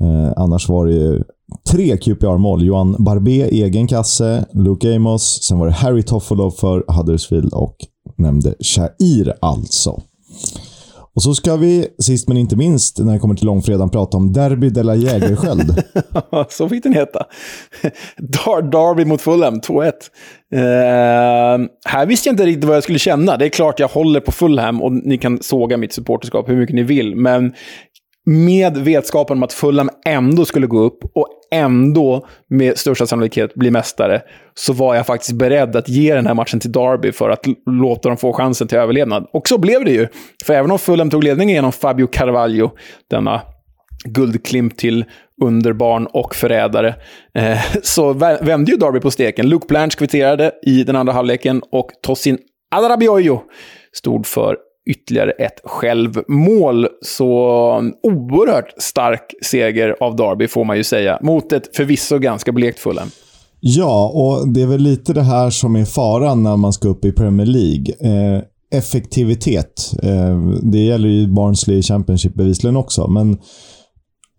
[0.00, 1.22] Eh, annars var det ju
[1.70, 2.64] tre QPR-mål.
[2.64, 4.44] Johan Barbé, egen kasse.
[4.52, 5.38] Luke Amos.
[5.42, 7.76] Sen var det Harry Toffolo för Huddersfield och
[8.16, 10.02] nämnde Shair alltså.
[11.14, 14.32] Och så ska vi, sist men inte minst, när det kommer till långfredagen, prata om
[14.32, 15.82] Derby de la Jägersköld.
[16.48, 17.26] så fick den heta.
[18.16, 19.92] Dar Derby mot Fulham, 2-1.
[20.54, 23.36] Uh, ehm, här visste jag inte riktigt vad jag skulle känna.
[23.36, 26.76] Det är klart jag håller på Fulham och ni kan såga mitt supporterskap hur mycket
[26.76, 27.16] ni vill.
[27.16, 27.52] Men
[28.26, 33.70] med vetskapen om att Fulham ändå skulle gå upp och ändå med största sannolikhet bli
[33.70, 34.22] mästare,
[34.54, 38.08] så var jag faktiskt beredd att ge den här matchen till Derby för att låta
[38.08, 39.26] dem få chansen till överlevnad.
[39.32, 40.08] Och så blev det ju.
[40.44, 42.70] För även om Fulham tog ledningen genom Fabio Carvalho,
[43.10, 43.42] denna
[44.04, 45.04] guldklimp till
[45.42, 46.94] underbarn och förrädare,
[47.34, 49.48] eh, så vände ju Derby på steken.
[49.48, 52.38] Luke Blanche kvitterade i den andra halvleken och Tosin
[52.74, 53.42] Adarabioyo
[53.92, 54.56] stod för
[54.86, 56.88] ytterligare ett självmål.
[57.02, 62.52] Så mm, oerhört stark seger av Derby får man ju säga, mot ett förvisso ganska
[62.52, 63.08] blekt Fulham.
[63.60, 67.04] Ja, och det är väl lite det här som är faran när man ska upp
[67.04, 67.94] i Premier League.
[68.00, 68.42] Eh,
[68.74, 69.94] effektivitet.
[70.02, 73.38] Eh, det gäller ju Barnsley Championship bevisligen också, men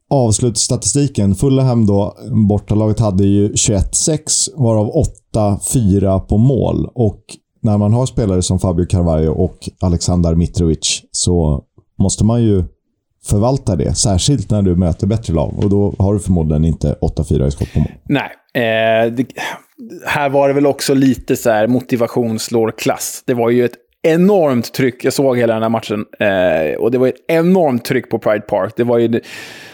[0.09, 1.35] avslutsstatistiken.
[1.35, 2.17] Fulham då,
[2.49, 4.91] bortalaget hade ju 21-6, varav
[5.33, 6.89] 8-4 på mål.
[6.93, 7.21] Och
[7.65, 11.63] när man har spelare som Fabio Carvalho och Alexander Mitrovic så
[11.99, 12.63] måste man ju
[13.25, 13.95] förvalta det.
[13.95, 15.53] Särskilt när du möter bättre lag.
[15.57, 17.87] Och då har du förmodligen inte 8-4 i skott på mål.
[18.03, 18.31] Nej.
[18.53, 19.25] Eh, det,
[20.05, 23.23] här var det väl också lite så här motivation slår klass.
[23.25, 25.05] Det var ju ett enormt tryck.
[25.05, 26.05] Jag såg hela den här matchen.
[26.19, 28.73] Eh, och det var ett enormt tryck på Pride Park.
[28.77, 29.21] Det var ju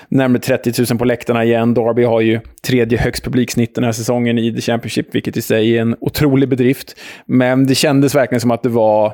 [0.10, 1.74] närmare 30 000 på läktarna igen.
[1.74, 5.78] Derby har ju tredje högst publiksnitt den här säsongen i The Championship, vilket i sig
[5.78, 7.00] är en otrolig bedrift.
[7.26, 9.14] Men det kändes verkligen som att det var...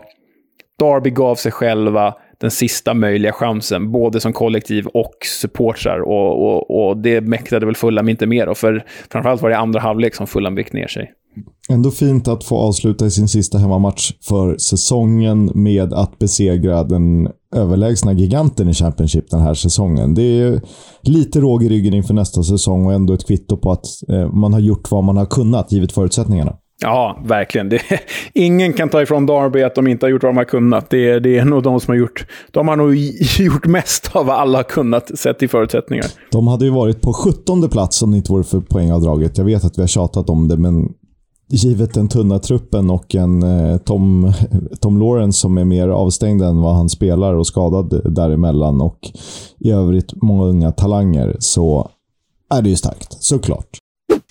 [0.80, 5.99] Derby gav sig själva den sista möjliga chansen, både som kollektiv och supportrar.
[5.99, 9.80] Och, och, och det mäktade väl Fulham inte mer då, för framförallt var det andra
[9.80, 11.12] halvlek som Fulham gick ner sig.
[11.69, 17.30] Ändå fint att få avsluta i sin sista hemmamatch för säsongen med att besegra den
[17.56, 20.13] överlägsna giganten i Championship den här säsongen.
[20.13, 20.62] Det är
[21.02, 24.54] lite råg i ryggen inför nästa säsong och ändå ett kvitto på att eh, man
[24.54, 26.58] har gjort vad man har kunnat, givet förutsättningarna.
[26.82, 27.69] Ja, verkligen.
[27.69, 27.82] Det,
[28.34, 30.89] ingen kan ta ifrån Darby att de inte har gjort vad de har kunnat.
[30.89, 32.26] Det, det är nog de som har gjort...
[32.52, 32.95] De har nog
[33.39, 36.06] gjort mest av vad alla har kunnat, sett i förutsättningar.
[36.32, 39.38] De hade ju varit på 17 plats om det inte vore för poängavdraget.
[39.38, 40.89] Jag vet att vi har tjatat om det, men
[41.49, 44.33] givet den tunna truppen och en eh, Tom,
[44.79, 49.12] Tom Lawrence som är mer avstängd än vad han spelar och skadad däremellan och
[49.60, 51.89] i övrigt många unga talanger så
[52.49, 53.77] är det ju starkt, såklart.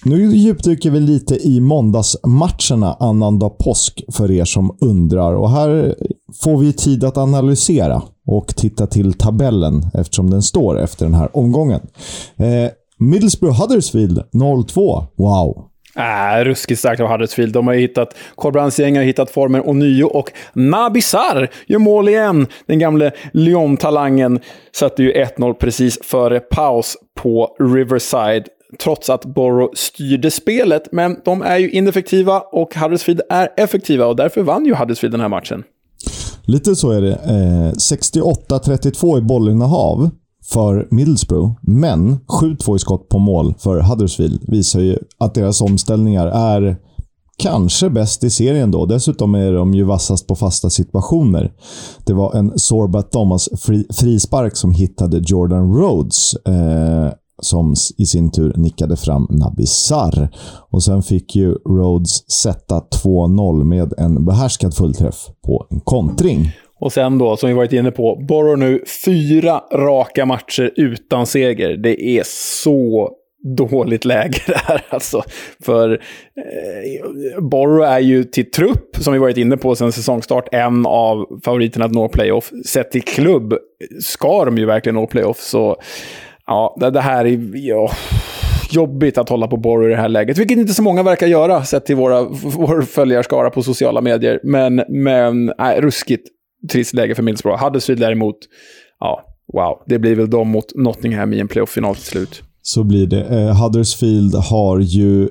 [0.04, 5.34] Nu djupdyker vi lite i måndagsmatcherna annandag påsk för er som undrar.
[5.34, 5.94] Och här
[6.42, 11.36] får vi tid att analysera och titta till tabellen eftersom den står efter den här
[11.36, 11.80] omgången.
[12.36, 15.04] Eh, Middlesbrough Huddersfield 0-2.
[15.16, 15.64] Wow!
[15.96, 17.52] Äh, ruskigt starkt av Huddersfield.
[17.52, 22.46] De har ju hittat, Corbrans gäng har hittat formen ånyo och Nabisar gör mål igen.
[22.66, 24.40] Den gamle Lyon-talangen
[24.72, 28.44] satte ju 1-0 precis före paus på Riverside
[28.78, 30.82] trots att Borough styrde spelet.
[30.92, 35.20] Men de är ju ineffektiva och Huddersfield är effektiva och därför vann ju Huddersfield den
[35.20, 35.64] här matchen.
[36.44, 37.12] Lite så är det.
[37.12, 40.10] Eh, 68-32 i bollinnehav
[40.52, 46.26] för Middlesbrough, men 7-2 i skott på mål för Huddersfield visar ju att deras omställningar
[46.26, 46.76] är
[47.38, 48.86] kanske bäst i serien då.
[48.86, 51.52] Dessutom är de ju vassast på fasta situationer.
[52.04, 53.48] Det var en Sorbat Thomas
[53.90, 56.34] frispark som hittade Jordan Rhodes.
[56.34, 60.28] Eh, som i sin tur nickade fram Nabisar.
[60.70, 66.52] Och sen fick ju Rhodes sätta 2-0 med en behärskad fullträff på en kontring.
[66.80, 71.76] Och sen då, som vi varit inne på, Borough nu fyra raka matcher utan seger.
[71.76, 73.10] Det är så
[73.56, 75.22] dåligt läge det här alltså.
[75.64, 80.86] För eh, Borough är ju till trupp, som vi varit inne på sen säsongstart, en
[80.86, 82.50] av favoriterna att nå playoff.
[82.66, 83.54] Sett till klubb
[84.00, 85.40] ska de ju verkligen nå playoff.
[85.40, 85.76] Så
[86.46, 87.50] ja, det, det här är...
[87.54, 87.90] Ja
[88.70, 91.64] jobbigt att hålla på Borough i det här läget, vilket inte så många verkar göra
[91.64, 94.40] sett till våra, vår följarskara på sociala medier.
[94.42, 96.28] Men, men nej, ruskigt
[96.68, 97.64] trist läge för Middlesbrough.
[97.64, 98.36] Huddersfield däremot,
[99.00, 99.20] ja,
[99.52, 99.82] wow.
[99.86, 102.42] Det blir väl de mot Nottingham i en playoff-final till slut.
[102.62, 103.24] Så blir det.
[103.24, 105.28] Eh, Huddersfield har ju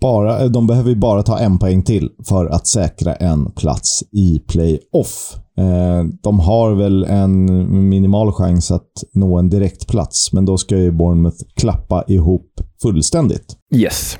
[0.00, 4.38] bara, de behöver ju bara ta en poäng till för att säkra en plats i
[4.48, 5.36] playoff.
[5.58, 10.90] Eh, de har väl en minimal chans att nå en direktplats, men då ska ju
[10.90, 13.56] Bournemouth klappa ihop fullständigt.
[13.74, 14.18] Yes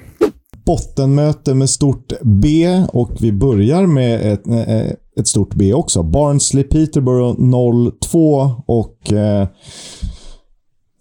[0.70, 6.02] bottenmöte med stort B och vi börjar med ett, eh, ett stort B också.
[6.02, 9.48] Barnsley Peterborough 0-2 och eh,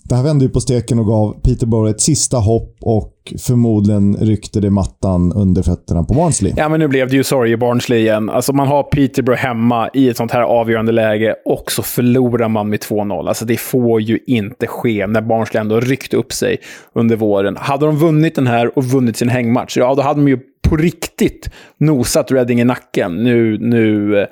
[0.09, 4.59] det här vände ju på steken och gav Peterborough ett sista hopp och förmodligen ryckte
[4.59, 6.53] det mattan under fötterna på Barnsley.
[6.57, 8.29] Ja, men nu blev det ju sorg i Barnsley igen.
[8.29, 12.69] Alltså man har Peterborough hemma i ett sånt här avgörande läge och så förlorar man
[12.69, 13.27] med 2-0.
[13.27, 16.57] Alltså det får ju inte ske när Barnsley ändå ryckte upp sig
[16.93, 17.57] under våren.
[17.57, 20.77] Hade de vunnit den här och vunnit sin hängmatch, ja då hade de ju på
[20.77, 23.23] riktigt nosat Reading i nacken.
[23.23, 24.27] Nu, nu eh,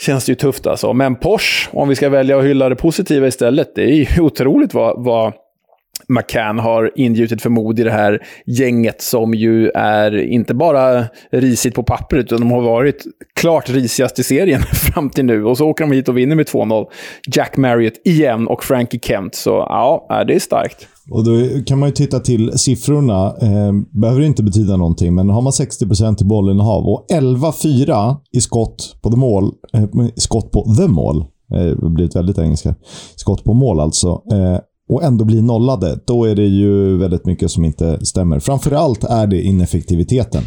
[0.00, 0.92] känns det ju tufft alltså.
[0.92, 4.74] Men Porsche, om vi ska välja att hylla det positiva istället, det är ju otroligt
[4.74, 5.32] vad, vad
[6.08, 11.74] McCann har ingjutit för mod i det här gänget som ju är inte bara risigt
[11.74, 13.04] på pappret, utan de har varit
[13.34, 15.44] klart risigast i serien fram till nu.
[15.44, 16.86] Och så åker de hit och vinner med 2-0.
[17.26, 19.34] Jack Marriott igen och Frankie Kent.
[19.34, 20.88] Så ja, det är starkt.
[21.10, 23.36] Och då kan man ju titta till siffrorna.
[23.40, 28.96] Eh, behöver inte betyda någonting, men har man 60% i bollinnehav och 11-4 i skott
[29.02, 29.84] på the mål, eh,
[30.16, 31.16] skott på the mål,
[31.54, 32.74] eh, det har blivit väldigt engelska,
[33.16, 37.50] skott på mål alltså, eh, och ändå bli nollade, då är det ju väldigt mycket
[37.50, 38.38] som inte stämmer.
[38.38, 40.42] Framförallt är det ineffektiviteten.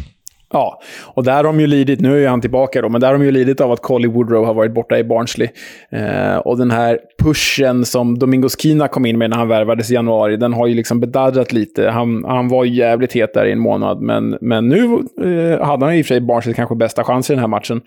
[0.52, 3.18] Ja, och där har de ju lidit, nu är han tillbaka då, men där har
[3.18, 5.48] de ju lidit av att Colly Woodrow har varit borta i Barnsley.
[5.90, 9.94] Eh, och den här pushen som Domingos Kina kom in med när han värvades i
[9.94, 11.90] januari, den har ju liksom bedarrat lite.
[11.90, 15.84] Han, han var ju jävligt het där i en månad, men, men nu eh, hade
[15.84, 17.80] han i och för sig Barnsley kanske bästa chans i den här matchen.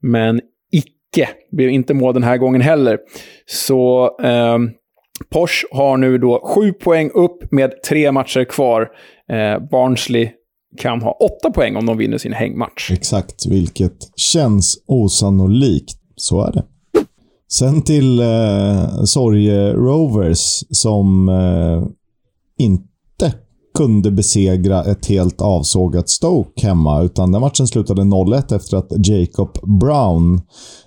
[0.00, 0.40] Men
[0.72, 1.28] icke.
[1.52, 2.98] Blev inte mål den här gången heller.
[3.46, 4.58] Så eh,
[5.32, 8.88] Porsche har nu då sju poäng upp med tre matcher kvar.
[9.32, 10.30] Eh, Barnsley
[10.78, 12.90] kan ha åtta poäng om de vinner sin hängmatch.
[12.90, 15.98] Exakt, vilket känns osannolikt.
[16.16, 16.64] Så är det.
[17.52, 21.86] Sen till eh, Sorge Rovers som eh,
[22.58, 22.87] inte
[23.78, 27.02] kunde besegra ett helt avsågat Stoke hemma.
[27.02, 30.40] Utan den matchen slutade 0-1 efter att Jacob Brown,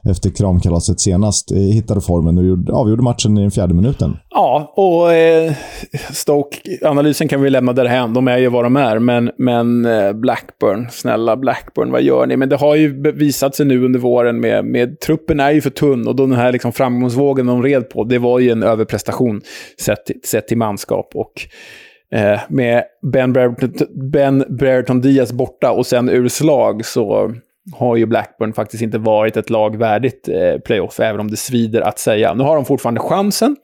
[0.10, 4.18] efter kramkalaset senast, eh, hittade formen och avgjorde matchen i den fjärde minuten.
[4.30, 5.54] Ja, och eh,
[6.12, 8.14] Stoke-analysen kan vi lämna därhän.
[8.14, 9.00] De är ju vad de är.
[9.00, 12.38] Men, men eh, Blackburn, snälla Blackburn, vad gör ni?
[12.38, 15.70] Men det har ju visat sig nu under våren med, med truppen är ju för
[15.70, 19.42] tunn och då den här liksom framgångsvågen de red på, det var ju en överprestation
[19.80, 21.12] sett, sett till manskap.
[21.14, 21.48] Och
[22.12, 23.74] eh, med Ben Brereton,
[24.12, 27.32] ben Brereton Diaz borta och sen ur slag så
[27.74, 31.82] har ju Blackburn faktiskt inte varit ett lag värdigt eh, playoff, även om det svider
[31.82, 32.34] att säga.
[32.34, 33.56] Nu har de fortfarande chansen.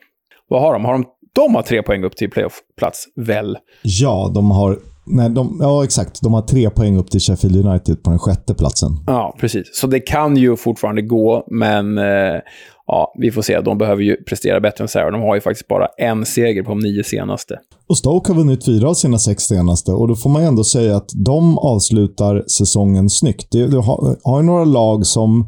[0.48, 0.86] Vad har de?
[0.86, 3.58] Har de, de har tre poäng upp till playoffplats, väl?
[3.82, 4.78] Ja, de har
[5.10, 6.22] Nej, de, ja, exakt.
[6.22, 8.90] De har tre poäng upp till Sheffield United på den sjätte platsen.
[9.08, 9.70] Ja, precis.
[9.74, 12.42] Så det kan ju fortfarande gå, men eh,
[12.88, 13.62] ja, vi får se.
[13.62, 15.12] De behöver ju prestera bättre än så här.
[15.12, 17.60] De har ju faktiskt bara en seger på de nio senaste.
[17.90, 20.64] Och Stoke har vunnit fyra av sina sex senaste och då får man ju ändå
[20.64, 23.54] säga att de avslutar säsongen snyggt.
[23.54, 25.48] Har, har ju några lag som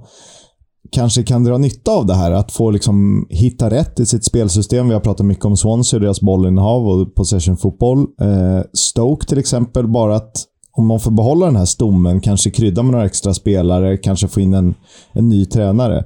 [0.91, 2.31] kanske kan dra nytta av det här.
[2.31, 4.87] Att få liksom hitta rätt i sitt spelsystem.
[4.87, 7.99] Vi har pratat mycket om Swansea, och deras bollinnehav och possession-fotboll.
[8.21, 12.83] Eh, Stoke till exempel, bara att om man får behålla den här stommen, kanske krydda
[12.83, 14.75] med några extra spelare, kanske få in en,
[15.11, 16.05] en ny tränare.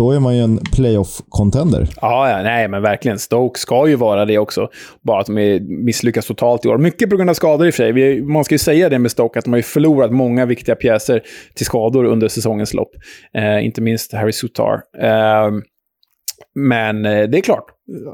[0.00, 1.88] Då är man ju en playoff-contender.
[2.00, 3.18] Ja, ja, nej, men verkligen.
[3.18, 4.68] Stoke ska ju vara det också.
[5.02, 6.78] Bara att de är misslyckas totalt i år.
[6.78, 7.92] Mycket på grund av skador i och för sig.
[7.92, 10.74] Vi, man ska ju säga det med Stoke, att de har ju förlorat många viktiga
[10.74, 11.22] pjäser
[11.54, 12.90] till skador under säsongens lopp.
[13.34, 14.74] Eh, inte minst Harry Sutar.
[15.02, 15.50] Eh,
[16.54, 17.66] men det är klart,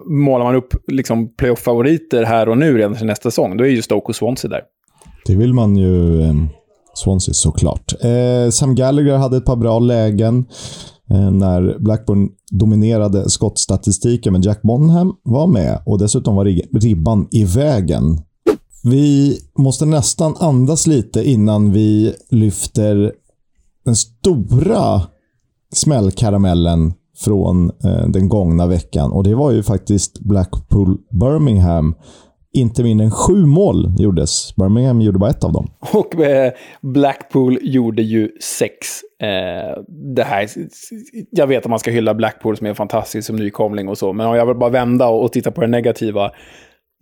[0.07, 3.83] målar man upp liksom playoff-favoriter här och nu redan till nästa säsong, då är ju
[3.83, 4.63] Stoke och Swansea där.
[5.27, 6.23] Det vill man ju...
[6.23, 6.35] Eh,
[6.95, 7.93] Swansea såklart.
[8.05, 10.47] Eh, Sam Gallagher hade ett par bra lägen.
[11.11, 16.45] Eh, när Blackburn dominerade skottstatistiken, men Jack Bonham var med och dessutom var
[16.81, 18.21] ribban i vägen.
[18.85, 23.13] Vi måste nästan andas lite innan vi lyfter
[23.85, 25.03] den stora
[25.75, 29.13] smällkaramellen från eh, den gångna veckan.
[29.13, 31.95] Och Det var ju faktiskt Blackpool Birmingham
[32.57, 34.57] inte mindre än sju mål gjordes.
[34.57, 35.71] Birmingham gjorde bara ett av dem.
[35.93, 38.77] Och eh, Blackpool gjorde ju sex.
[39.23, 39.83] Eh,
[40.15, 40.49] det här,
[41.31, 44.27] jag vet att man ska hylla Blackpool som är fantastisk som nykomling och så, men
[44.27, 46.31] om jag vill bara vända och, och titta på det negativa.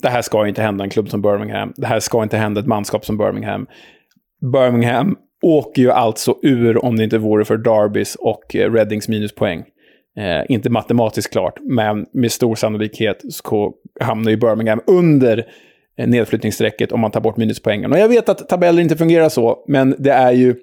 [0.03, 1.73] Det här ska inte hända en klubb som Birmingham.
[1.77, 3.67] Det här ska inte hända ett manskap som Birmingham.
[4.53, 9.65] Birmingham åker ju alltså ur om det inte vore för Darbys och eh, Reddings minuspoäng.
[10.17, 15.47] Eh, inte matematiskt klart, men med stor sannolikhet så hamnar ju Birmingham under
[15.99, 17.93] eh, nedflyttningsstrecket om man tar bort minuspoängen.
[17.93, 20.55] Och jag vet att tabeller inte fungerar så, men det är ju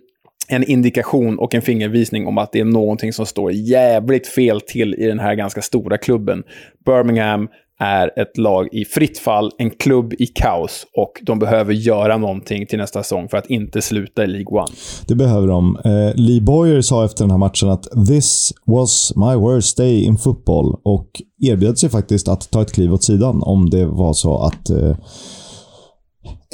[0.48, 4.96] en indikation och en fingervisning om att det är någonting som står jävligt fel till
[4.96, 6.44] i den här ganska stora klubben.
[6.86, 7.50] Birmingham
[7.82, 12.68] är ett lag i fritt fall, en klubb i kaos och de behöver göra någonting
[12.68, 14.68] till nästa säsong för att inte sluta i League One.
[15.08, 15.78] Det behöver de.
[15.86, 20.18] Eh, Lee Boyer sa efter den här matchen att “This was my worst day in
[20.18, 24.38] football” och erbjöd sig faktiskt att ta ett kliv åt sidan om det var så
[24.38, 24.96] att eh,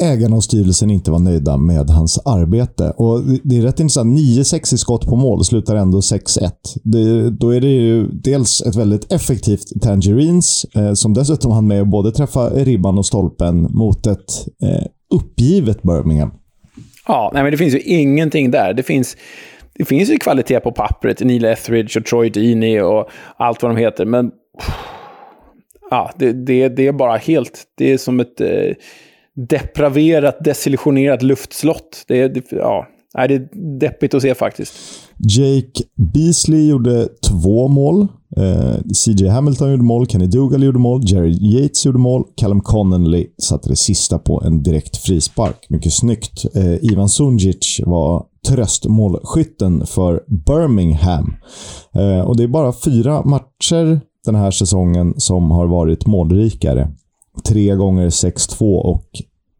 [0.01, 2.93] ägarna och styrelsen inte var nöjda med hans arbete.
[2.97, 4.19] Och Det är rätt intressant.
[4.19, 7.29] 9-6 i skott på mål slutar ändå 6-1.
[7.39, 11.87] Då är det ju dels ett väldigt effektivt Tangerines, eh, som dessutom hann med att
[11.87, 16.31] både träffa ribban och stolpen mot ett eh, uppgivet Birmingham.
[17.07, 18.73] Ja, nej, men det finns ju ingenting där.
[18.73, 19.17] Det finns,
[19.73, 21.19] det finns ju kvalitet på pappret.
[21.19, 24.05] Neil Etheridge och Troy Deeney och allt vad de heter.
[24.05, 24.31] Men
[25.89, 27.63] ja, det, det, det är bara helt...
[27.77, 28.41] Det är som ett...
[28.41, 28.73] Eh,
[29.49, 32.03] depraverat, desillusionerat luftslott.
[32.07, 34.73] Det är, det, ja, det är deppigt att se faktiskt.
[35.17, 35.83] Jake
[36.13, 38.07] Beasley gjorde två mål.
[38.37, 42.23] Eh, CJ Hamilton gjorde mål, Kenny Dougal gjorde mål, Jerry Yates gjorde mål.
[42.35, 45.65] Callum Connolly satte det sista på en direkt frispark.
[45.69, 46.45] Mycket snyggt.
[46.55, 51.35] Eh, Ivan Sundjic var tröstmålskytten för Birmingham.
[51.95, 56.91] Eh, och Det är bara fyra matcher den här säsongen som har varit målrikare
[57.43, 59.05] tre gånger 6-2 och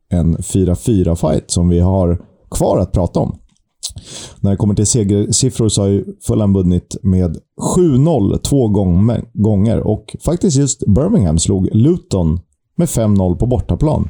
[0.10, 2.22] en 4-4 fight som vi har
[2.52, 3.40] kvar att prata om.
[4.40, 7.38] När det kommer till segersiffror så har ju Fulham vunnit med
[7.78, 8.68] 7-0 två
[9.34, 12.40] gånger och faktiskt just Birmingham slog Luton
[12.78, 14.10] med 5-0 på bortaplan.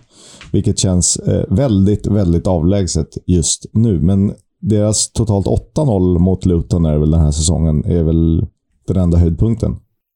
[0.51, 4.01] Vilket känns eh, väldigt, väldigt avlägset just nu.
[4.01, 8.45] Men deras totalt 8-0 mot Luton är väl den här säsongen är väl
[8.87, 9.75] den enda höjdpunkten.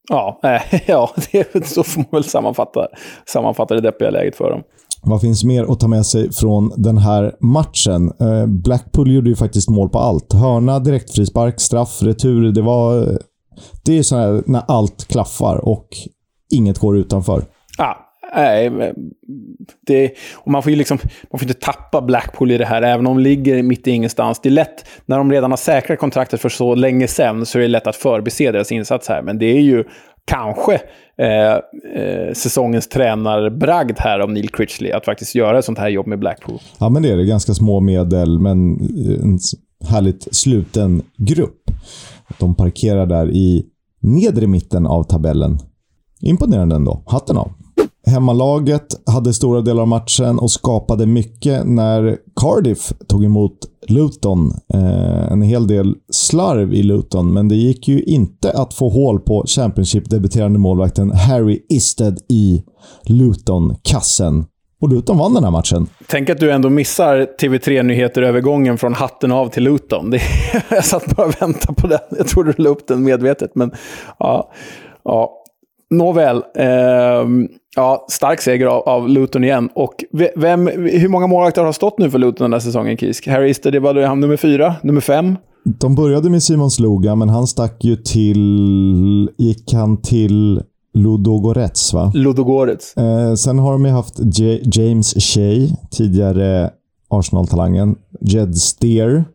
[0.09, 2.87] Ja, äh, ja det, så får man väl sammanfatta,
[3.25, 4.61] sammanfatta det deppiga läget för dem.
[5.03, 8.11] Vad finns mer att ta med sig från den här matchen?
[8.19, 10.33] Eh, Blackpool gjorde ju faktiskt mål på allt.
[10.33, 12.51] Hörna, direktfrispark, straff, retur.
[12.51, 13.17] Det var...
[13.85, 15.87] Det är så här när allt klaffar och
[16.53, 17.43] inget går utanför.
[17.77, 17.97] Ja,
[18.35, 18.93] nej,
[19.87, 20.97] det, och man får ju liksom,
[21.31, 24.39] man får inte tappa Blackpool i det här, även om de ligger mitt i ingenstans.
[24.39, 27.61] Det är lätt, när de redan har säkrat kontraktet för så länge sedan, så är
[27.61, 29.21] det lätt att förbise deras insats här.
[29.21, 29.83] Men det är ju
[30.25, 30.81] kanske
[31.17, 31.53] eh,
[32.03, 36.19] eh, säsongens tränarbragd här av Neil Critchley, att faktiskt göra ett sånt här jobb med
[36.19, 36.59] Blackpool.
[36.79, 37.25] Ja, men det är det.
[37.25, 39.39] Ganska små medel, men eh, en
[39.89, 41.71] härligt sluten grupp.
[42.39, 43.65] De parkerar där i
[44.01, 45.57] nedre mitten av tabellen.
[46.21, 47.03] Imponerande ändå.
[47.05, 47.51] Hatten av.
[48.07, 54.51] Hemmalaget hade stora delar av matchen och skapade mycket när Cardiff tog emot Luton.
[54.73, 59.19] Eh, en hel del slarv i Luton, men det gick ju inte att få hål
[59.19, 62.63] på Championship-debuterande målvakten Harry Isted i
[63.03, 64.45] Luton-kassen.
[64.81, 65.87] Och Luton vann den här matchen.
[66.07, 70.09] Tänk att du ändå missar TV3-nyheter-övergången från hatten av till Luton.
[70.09, 70.21] Det,
[70.69, 71.99] jag satt bara och väntade på den.
[72.09, 73.71] Jag trodde du la upp den medvetet, men
[74.19, 74.51] ja.
[75.03, 75.40] ja.
[75.91, 76.43] Nåväl.
[76.55, 76.65] Eh,
[77.75, 79.69] ja, stark seger av, av, Luton igen.
[79.75, 80.03] Och
[80.35, 83.27] vem, hur många målvakter har stått nu för Luton den här säsongen, Kisk?
[83.27, 84.75] Harry Ister, det var han nummer fyra?
[84.83, 85.37] Nummer fem?
[85.63, 89.29] De började med Simon Sloga, men han stack ju till...
[89.37, 90.61] Gick han till
[90.93, 92.11] Ludogorets, va?
[92.15, 92.97] Ludogorets.
[92.97, 96.69] Eh, sen har de ju haft J James Shea, tidigare
[97.09, 97.95] Arsenal-talangen.
[98.21, 99.25] Jed Steer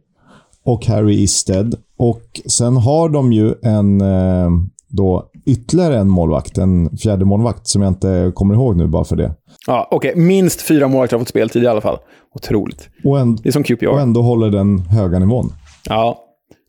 [0.64, 1.74] och Harry Isted.
[1.98, 4.50] Och sen har de ju en eh,
[4.88, 9.16] då ytterligare en målvakt, en fjärde målvakt som jag inte kommer ihåg nu bara för
[9.16, 9.34] det.
[9.66, 10.22] Ja, Okej, okay.
[10.22, 11.99] minst fyra målvakter har fått speltid i alla fall.
[12.34, 12.88] Otroligt.
[13.05, 13.86] Och en, det är som QPR.
[13.86, 15.53] Och ändå håller den höga nivån.
[15.88, 16.18] Ja,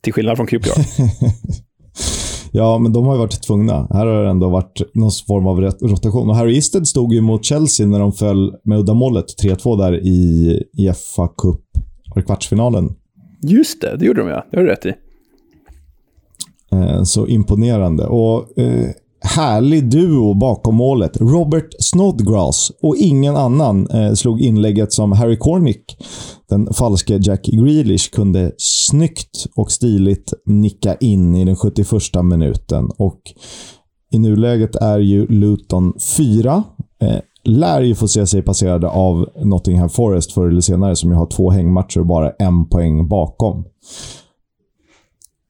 [0.03, 0.69] till skillnad från QPR.
[2.51, 3.87] ja, men de har ju varit tvungna.
[3.89, 6.29] Här har det ändå varit någon form av rotation.
[6.29, 10.63] Och Harry Isted stod ju mot Chelsea när de föll med uddamålet 3-2 där i,
[10.73, 11.61] i FA Cup,
[12.25, 12.95] kvartsfinalen.
[13.43, 14.45] Just det, det gjorde de ja.
[14.51, 14.93] Det har du rätt i.
[16.77, 18.07] Eh, så imponerande.
[18.07, 18.89] Och eh,
[19.21, 21.17] härlig duo bakom målet.
[21.21, 25.97] Robert Snodgrass och ingen annan eh, slog inlägget som Harry Cornick,
[26.49, 31.87] den falske Jack Grealish, kunde snyggt och stiligt nicka in i den 71
[32.23, 32.89] minuten.
[32.97, 33.21] Och
[34.11, 36.63] i nuläget är ju Luton 4.
[37.01, 41.15] Eh, lär ju få se sig passerade av Nottingham Forest förr eller senare, som ju
[41.15, 43.65] har två hängmatcher och bara en poäng bakom.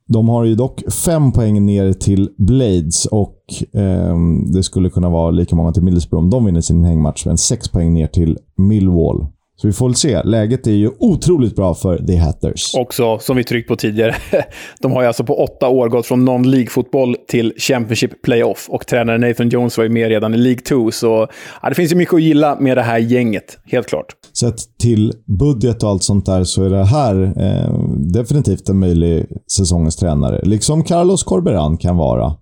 [0.08, 3.38] De har ju dock fem poäng ner till Blades och
[3.74, 4.18] eh,
[4.54, 7.70] det skulle kunna vara lika många till Middlesbrough om de vinner sin hängmatch, men sex
[7.70, 9.26] poäng ner till Millwall.
[9.62, 10.24] Så vi får väl se.
[10.24, 12.76] Läget är ju otroligt bra för The Hatters.
[12.76, 14.16] Också, som vi tryckt på tidigare,
[14.82, 18.66] de har ju alltså på åtta år gått från non-League-fotboll till Championship Playoff.
[18.70, 21.28] Och tränaren Nathan Jones var ju med redan i League 2, så
[21.62, 23.58] ja, det finns ju mycket att gilla med det här gänget.
[23.66, 24.06] Helt klart.
[24.40, 29.26] Sett till budget och allt sånt där så är det här eh, definitivt en möjlig
[29.58, 30.42] säsongens tränare.
[30.44, 32.34] Liksom Carlos Corberan kan vara.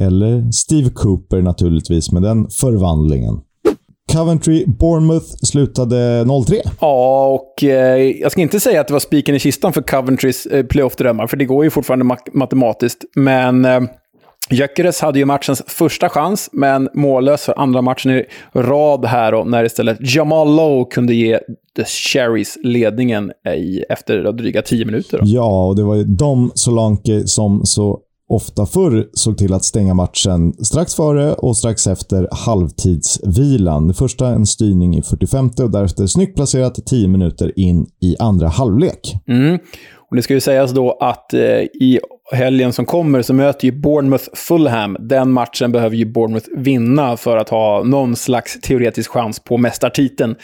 [0.00, 3.40] Eller Steve Cooper naturligtvis, med den förvandlingen.
[4.12, 6.54] Coventry Bournemouth slutade 0-3.
[6.80, 10.46] Ja, och eh, jag ska inte säga att det var spiken i kistan för Coventrys
[10.46, 13.04] eh, playoff-drömmar, för det går ju fortfarande ma matematiskt.
[13.14, 13.80] Men eh,
[14.50, 19.46] Gyökeres hade ju matchens första chans, men mållös för andra matchen i rad här och
[19.46, 21.38] när istället Jamal Lowe kunde ge
[21.76, 25.18] The Cherries ledningen i, efter dryga tio minuter.
[25.18, 25.24] Då.
[25.26, 28.00] Ja, och det var ju Dom Solanke som så
[28.30, 33.88] ofta förr såg till att stänga matchen strax före och strax efter halvtidsvilan.
[33.88, 38.48] Det första en styrning i 45 och därefter snyggt placerat 10 minuter in i andra
[38.48, 39.16] halvlek.
[39.28, 39.58] Mm.
[40.10, 42.00] Och det ska ju sägas då att eh, i
[42.32, 44.96] helgen som kommer så möter ju Bournemouth Fulham.
[45.00, 50.36] Den matchen behöver ju Bournemouth vinna för att ha någon slags teoretisk chans på mästartiteln.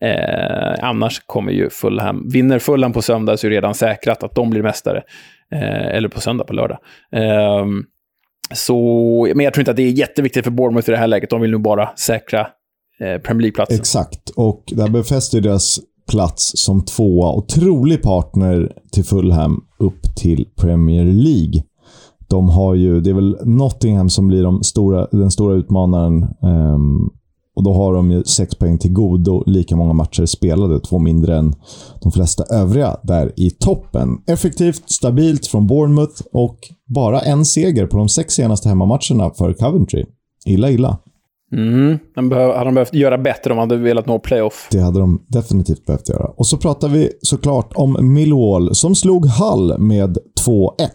[0.00, 2.28] Eh, annars kommer ju Fulham...
[2.28, 5.02] Vinner Fulham på söndag så är det redan säkrat att de blir mästare.
[5.52, 6.78] Eh, eller på söndag, på lördag.
[7.12, 7.66] Eh,
[8.54, 11.30] så, men jag tror inte att det är jätteviktigt för Bournemouth i det här läget.
[11.30, 12.40] De vill nog bara säkra
[13.00, 13.78] eh, Premier League-platsen.
[13.78, 20.16] Exakt, och det här befäster deras plats som tvåa och trolig partner till Fulham upp
[20.16, 21.62] till Premier League.
[22.28, 26.28] De har ju, det är väl Nottingham som blir de stora, den stora utmanaren.
[26.42, 27.10] Um,
[27.54, 31.36] och då har de ju sex poäng till godo, lika många matcher spelade, två mindre
[31.36, 31.54] än
[32.00, 34.08] de flesta övriga där i toppen.
[34.26, 40.04] Effektivt, stabilt från Bournemouth och bara en seger på de sex senaste hemmamatcherna för Coventry.
[40.46, 40.98] Illa, illa.
[41.52, 41.98] Mm.
[42.14, 44.68] De behöv, hade de behövt göra bättre om de hade velat nå playoff.
[44.70, 46.24] Det hade de definitivt behövt göra.
[46.36, 50.88] Och så pratar vi såklart om Millwall som slog Hull med 2-1.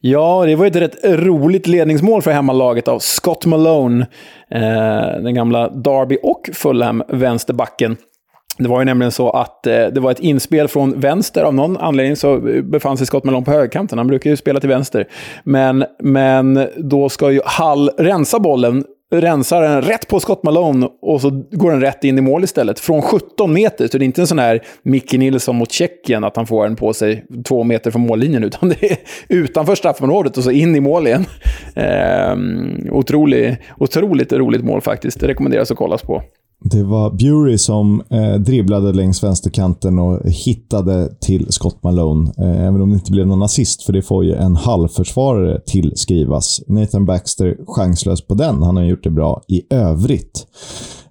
[0.00, 4.06] Ja, det var ett rätt roligt ledningsmål för hemmalaget av Scott Malone.
[4.50, 7.96] Eh, den gamla Derby och Fulham-vänsterbacken.
[8.58, 11.42] Det var ju nämligen så att eh, det var ett inspel från vänster.
[11.42, 13.98] Av någon anledning så befann sig Scott Malone på högerkanten.
[13.98, 15.08] Han brukar ju spela till vänster.
[15.44, 21.20] Men, men då ska ju Hall rensa bollen rensar den rätt på Scott Malone och
[21.20, 22.80] så går den rätt in i mål istället.
[22.80, 26.36] Från 17 meter, så det är inte en sån här Micke Nilsson mot Tjeckien, att
[26.36, 28.98] han får den på sig två meter från mållinjen, utan det är
[29.28, 31.24] utanför straffområdet och så in i mål igen.
[31.76, 32.36] Eh,
[32.92, 35.20] otroligt, otroligt roligt mål faktiskt.
[35.20, 36.22] Det rekommenderas att kollas på.
[36.64, 42.32] Det var Bury som eh, dribblade längs vänsterkanten och hittade till Scott Malone.
[42.38, 46.60] Eh, även om det inte blev någon assist, för det får ju en halvförsvarare tillskrivas.
[46.66, 48.62] Nathan Baxter chanslös på den.
[48.62, 50.46] Han har gjort det bra i övrigt.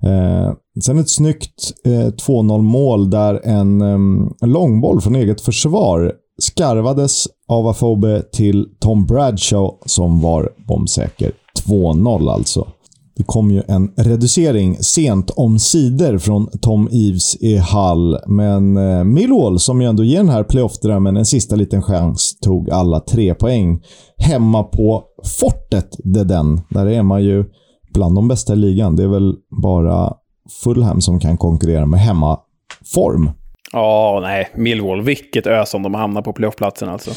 [0.02, 7.28] Eh, sen ett snyggt eh, 2-0 mål där en, en långboll från eget försvar skarvades
[7.48, 11.32] av Afobe till Tom Bradshaw som var bombsäker.
[11.68, 12.68] 2-0 alltså.
[13.18, 19.04] Det kom ju en reducering sent om sidor från Tom Eves i Hall, men eh,
[19.04, 23.34] Millwall, som ju ändå ger den här playoff-drömmen en sista liten chans, tog alla tre
[23.34, 23.82] poäng.
[24.18, 25.04] Hemma på
[25.40, 26.62] Fortet, det den.
[26.70, 27.46] Där är man ju
[27.94, 28.96] bland de bästa i ligan.
[28.96, 30.14] Det är väl bara
[30.64, 33.30] Fulham som kan konkurrera med hemmaform.
[33.72, 34.50] Ja, oh, nej.
[34.56, 35.02] Millwall.
[35.02, 37.12] Vilket ös om de hamnar på playoffplatsen alltså.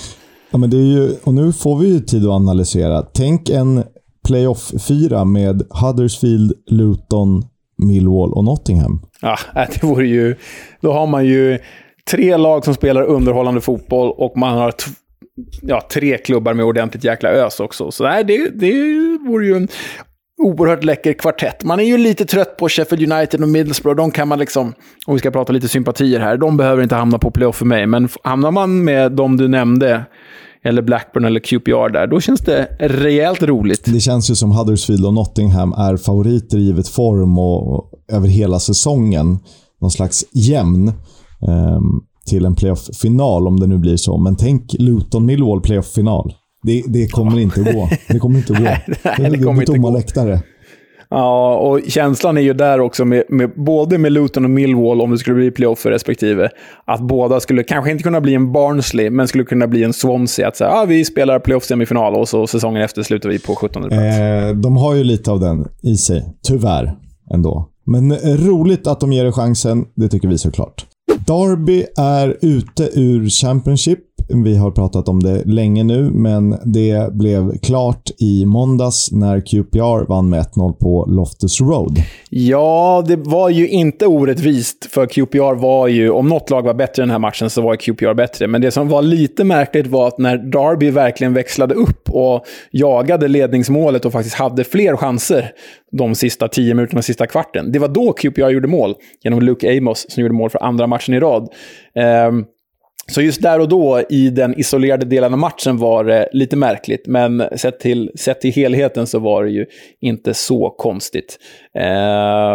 [0.50, 3.02] Ja, men det är ju, och nu får vi ju tid att analysera.
[3.02, 3.84] Tänk en
[4.28, 7.42] playoff-fyra med Huddersfield, Luton,
[7.78, 9.00] Millwall och Nottingham.
[9.20, 10.36] Ja, äh, det vore ju...
[10.80, 11.58] Då har man ju
[12.10, 14.72] tre lag som spelar underhållande fotboll och man har
[15.62, 17.90] ja, tre klubbar med ordentligt jäkla ös också.
[17.90, 18.72] Så nej, det, det
[19.28, 19.68] vore ju en
[20.42, 21.64] oerhört läcker kvartett.
[21.64, 23.96] Man är ju lite trött på Sheffield United och Middlesbrough.
[23.96, 24.74] De kan man liksom,
[25.06, 27.86] om vi ska prata lite sympatier här, de behöver inte hamna på playoff för mig.
[27.86, 30.04] Men hamnar man med de du nämnde,
[30.64, 33.84] eller Blackburn eller QPR där, då känns det rejält roligt.
[33.84, 38.60] Det känns ju som Huddersfield och Nottingham är favoriter givet form och, och över hela
[38.60, 39.38] säsongen.
[39.80, 40.88] Någon slags jämn
[41.48, 41.80] eh,
[42.28, 44.18] till en playoff-final om det nu blir så.
[44.18, 46.34] Men tänk Luton-Millwall playoff-final.
[46.62, 47.40] Det, det, kommer ja.
[47.40, 47.88] inte att gå.
[48.08, 48.64] Det kommer inte att gå.
[48.64, 48.84] nej,
[49.18, 50.40] nej, det, kommer det tomma läktare.
[51.10, 55.10] Ja, och känslan är ju där också, med, med, både med Luton och Millwall, om
[55.10, 56.50] det skulle bli playoff för respektive,
[56.84, 60.48] att båda skulle kanske inte kunna bli en Barnsley, men skulle kunna bli en Swansea.
[60.48, 63.94] Att säga, ah, vi spelar playoff-semifinal och så säsongen efter slutar vi på 17 plats.
[63.94, 66.96] Eh, de har ju lite av den i sig, tyvärr,
[67.34, 67.68] ändå.
[67.86, 70.86] Men eh, roligt att de ger det chansen, det tycker vi såklart.
[71.26, 73.98] Derby är ute ur Championship
[74.28, 80.06] vi har pratat om det länge nu, men det blev klart i måndags när QPR
[80.08, 81.98] vann med 1-0 på Loftus Road.
[82.30, 86.10] Ja, det var ju inte orättvist, för QPR var ju...
[86.10, 88.46] Om något lag var bättre i den här matchen så var QPR bättre.
[88.46, 93.28] Men det som var lite märkligt var att när Derby verkligen växlade upp och jagade
[93.28, 95.50] ledningsmålet och faktiskt hade fler chanser
[95.92, 97.72] de sista tio minuterna, sista kvarten.
[97.72, 101.14] Det var då QPR gjorde mål, genom Luke Amos som gjorde mål för andra matchen
[101.14, 101.48] i rad.
[102.28, 102.44] Um,
[103.12, 107.06] så just där och då, i den isolerade delen av matchen, var det lite märkligt.
[107.06, 109.66] Men sett till, sett till helheten så var det ju
[110.00, 111.38] inte så konstigt.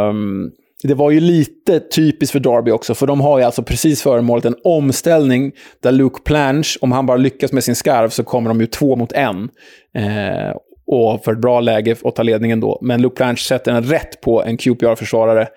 [0.09, 0.51] Um,
[0.83, 4.21] det var ju lite typiskt för Derby också, för de har ju alltså precis före
[4.21, 5.51] målet en omställning
[5.83, 8.95] där Luke Planche, om han bara lyckas med sin skarv, så kommer de ju två
[8.95, 9.49] mot en.
[9.97, 12.79] Uh, och för ett bra läge att ta ledningen då.
[12.81, 15.47] Men Luke Planche sätter den rätt på en QPR-försvarare.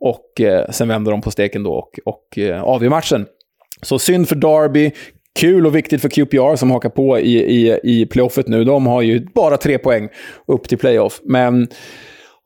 [0.00, 3.26] Och eh, sen vänder de på steken då och, och eh, avgör matchen.
[3.82, 4.90] Så synd för Derby.
[5.40, 8.64] Kul och viktigt för QPR som hakar på i, i, i playoffet nu.
[8.64, 10.08] De har ju bara tre poäng
[10.46, 11.20] upp till playoff.
[11.24, 11.68] Men,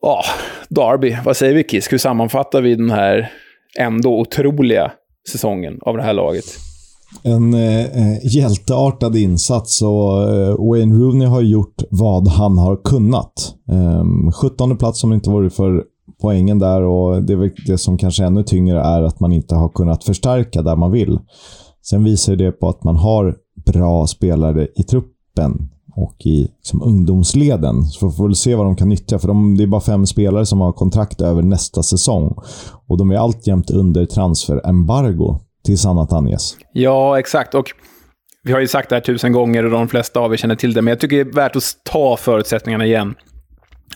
[0.03, 0.23] ja,
[0.69, 1.93] Derby, vad säger vi Kisk?
[1.93, 3.33] Hur sammanfattar vi den här
[3.79, 4.93] ändå otroliga
[5.33, 6.45] säsongen av det här laget?
[7.23, 7.87] En eh,
[8.23, 13.55] hjälteartad insats och eh, Wayne Rooney har gjort vad han har kunnat.
[13.73, 15.85] Eh, 17 plats om det inte vore för
[16.21, 19.55] poängen där och det, är det som kanske är ännu tyngre är att man inte
[19.55, 21.19] har kunnat förstärka där man vill.
[21.83, 27.83] Sen visar det på att man har bra spelare i truppen och i liksom, ungdomsleden.
[27.83, 29.19] Så vi får väl se vad de kan nyttja.
[29.19, 32.35] För de, det är bara fem spelare som har kontrakt över nästa säsong.
[32.87, 36.57] Och de är alltjämt under transferembargo, tills annat anges.
[36.73, 37.55] Ja, exakt.
[37.55, 37.67] Och
[38.43, 40.73] vi har ju sagt det här tusen gånger och de flesta av er känner till
[40.73, 43.15] det, men jag tycker det är värt att ta förutsättningarna igen.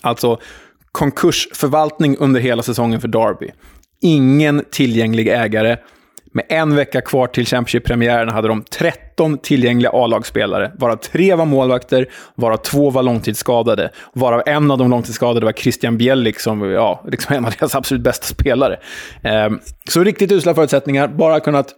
[0.01, 0.39] Alltså,
[0.95, 3.51] konkursförvaltning under hela säsongen för Derby.
[4.01, 5.77] Ingen tillgänglig ägare.
[6.33, 12.09] Med en vecka kvar till Championship-premiären hade de 13 tillgängliga A-lagsspelare, varav tre var målvakter,
[12.35, 17.37] varav två var långtidsskadade, varav en av de långtidsskadade var Christian Bjellik, som ja, liksom
[17.37, 18.79] en av deras absolut bästa spelare.
[19.23, 19.51] Eh,
[19.91, 21.75] så riktigt usla förutsättningar, bara kunnat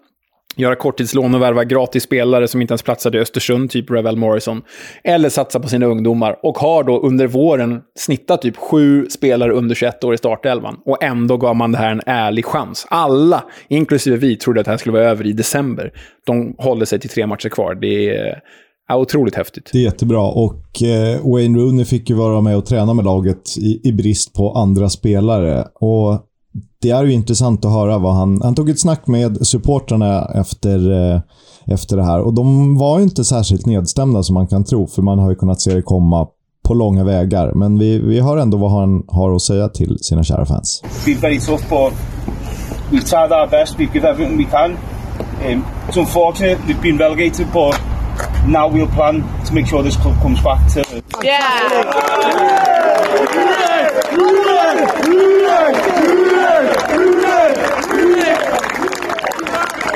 [0.57, 4.62] göra korttidslån och värva gratis spelare som inte ens platsade i Östersund, typ Revel Morrison.
[5.04, 6.36] Eller satsa på sina ungdomar.
[6.42, 10.76] Och har då under våren snittat typ sju spelare under 21 år i startelvan.
[10.84, 12.86] Och ändå gav man det här en ärlig chans.
[12.90, 15.92] Alla, inklusive vi, trodde att det här skulle vara över i december.
[16.26, 17.74] De håller sig till tre matcher kvar.
[17.74, 18.42] Det är
[18.88, 19.70] Ja, otroligt häftigt.
[19.72, 23.59] Det är jättebra och eh, Wayne Rooney fick ju vara med och träna med laget
[23.59, 25.64] i, i brist på andra spelare.
[25.74, 26.26] Och
[26.83, 28.41] det är ju intressant att höra vad han...
[28.43, 31.20] Han tog ett snack med supportrarna efter, eh,
[31.66, 35.03] efter det här och de var ju inte särskilt nedstämda som man kan tro, för
[35.03, 36.27] man har ju kunnat se det komma
[36.64, 37.53] på långa vägar.
[37.55, 40.83] Men vi, vi hör ändå vad han har att säga till sina kära fans.
[40.85, 41.93] It's been very tough but
[42.91, 44.70] we've tried our best, we've given everything we can.
[45.47, 47.81] Um, it's unfortunate we've been relegated but
[48.49, 51.03] now we'll plan to make sure this club comes back to...
[51.24, 52.16] Yeah!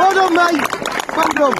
[0.00, 0.64] Well done, mate.
[1.14, 1.54] Well done.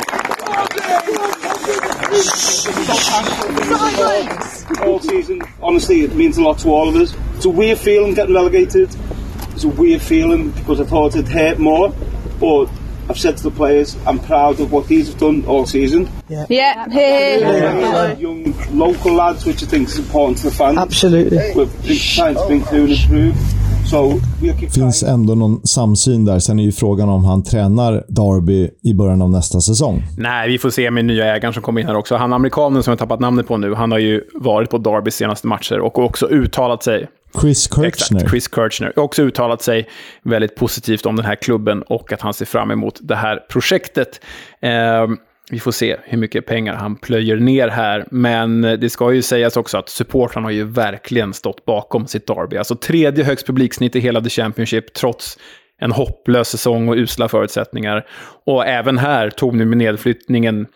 [4.83, 5.43] all season.
[5.63, 7.15] Honestly, it means a lot to all of us.
[7.37, 8.97] It's a weird feeling getting relegated.
[9.51, 11.95] It's a weird feeling because I thought it'd hurt more.
[12.41, 12.71] But
[13.11, 16.09] I've said to the players, I'm proud of what these have done all season.
[16.31, 16.47] Yeah.
[16.49, 16.87] Yeah.
[16.89, 18.13] yeah.
[18.17, 20.79] Young local lads, which I think is important to the fans.
[20.79, 21.37] Absolutely.
[21.55, 21.69] We're
[22.15, 23.60] trying to bring through and improve.
[24.75, 26.39] Finns ändå någon samsyn där.
[26.39, 30.03] Sen är ju frågan om han tränar Derby i början av nästa säsong.
[30.19, 32.17] Nej, vi får se med nya ägaren som kommer in här också.
[32.17, 35.47] Han amerikanen som jag tappat namnet på nu, han har ju varit på Derbys senaste
[35.47, 37.09] matcher och också uttalat sig
[37.41, 37.87] Chris Kirchner.
[37.87, 38.99] Exakt, Chris Kirchner.
[38.99, 39.89] Också uttalat sig
[40.23, 44.21] väldigt positivt om den här klubben och att han ser fram emot det här projektet.
[44.63, 45.07] Eh,
[45.51, 48.05] vi får se hur mycket pengar han plöjer ner här.
[48.11, 52.57] Men det ska ju sägas också att supportrarna har ju verkligen stått bakom sitt derby.
[52.57, 55.39] Alltså tredje högst publiksnitt i hela The Championship, trots
[55.81, 58.07] en hopplös säsong och usla förutsättningar.
[58.47, 60.67] Och även här tog nu med nedflyttningen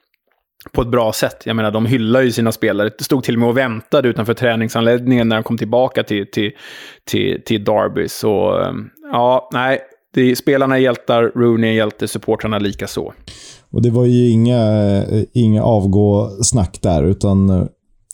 [0.73, 1.43] på ett bra sätt.
[1.45, 2.91] Jag menar, de hyllar ju sina spelare.
[2.99, 6.53] Det stod till och med och väntade utanför träningsanläggningen när de kom tillbaka till, till,
[7.05, 8.09] till, till Derby.
[8.09, 8.73] Så eh,
[9.13, 9.81] ja, nej,
[10.15, 13.13] det, spelarna är hjältar, Rooney är hjälte, supportrarna likaså.
[13.75, 14.63] Och det var ju inga,
[15.03, 17.65] eh, inga avgå-snack där, utan eh,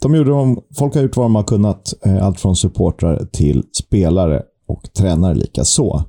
[0.01, 1.95] de gjorde de, folk har gjort vad de har kunnat.
[2.05, 6.03] Eh, allt från supportrar till spelare och tränare lika så.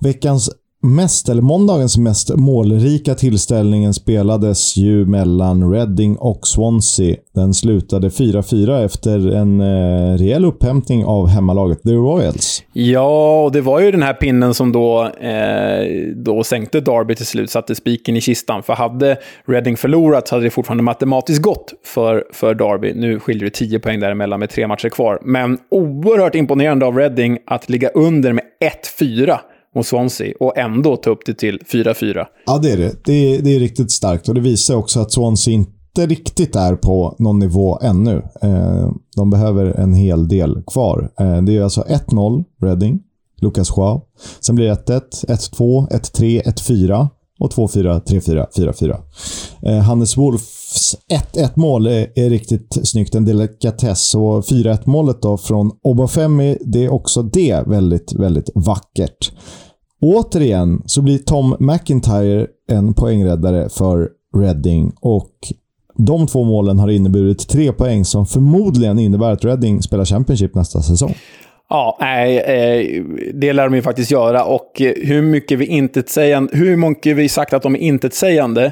[0.00, 0.50] Veckans
[0.86, 7.16] mest, eller måndagens mest målrika tillställningen spelades ju mellan Reading och Swansea.
[7.34, 12.62] Den slutade 4-4 efter en eh, rejäl upphämtning av hemmalaget The Royals.
[12.72, 17.26] Ja, och det var ju den här pinnen som då, eh, då sänkte Derby till
[17.26, 18.62] slut, satte spiken i kistan.
[18.62, 19.16] För hade
[19.46, 22.92] Reading förlorat så hade det fortfarande matematiskt gått för, för Derby.
[22.94, 25.18] Nu skiljer det 10 poäng däremellan med tre matcher kvar.
[25.22, 28.44] Men oerhört imponerande av Reading att ligga under med
[29.00, 29.38] 1-4
[29.76, 32.24] mot Swansea och ändå ta upp det till 4-4.
[32.46, 33.04] Ja, det är det.
[33.04, 36.76] Det är, det är riktigt starkt och det visar också att Swansea inte riktigt är
[36.76, 38.22] på någon nivå ännu.
[38.42, 41.10] Eh, de behöver en hel del kvar.
[41.20, 43.00] Eh, det är alltså 1-0 Reading,
[43.40, 44.02] Lucas Joao.
[44.40, 47.08] Sen blir det 1-1, 1-2, 1-3, 1-4
[47.38, 48.96] och 2-4, 3-4, 4-4.
[49.62, 50.96] Eh, Hannes Wolfs
[51.34, 53.14] 1-1 mål är, är, riktigt snyggt.
[53.14, 54.14] En delikatess.
[54.14, 59.32] Och 4-1 målet då från Obafemi, det är också det väldigt, väldigt vackert.
[60.00, 65.30] Återigen så blir Tom McIntyre en poängräddare för Reading och
[65.96, 70.82] de två målen har inneburit tre poäng som förmodligen innebär att Reading spelar Championship nästa
[70.82, 71.14] säsong.
[71.68, 74.44] Ja, nej, eh, det lär de ju faktiskt göra.
[74.44, 78.70] Och eh, hur mycket vi intetsägande, hur mycket vi sagt att de är intetsägande,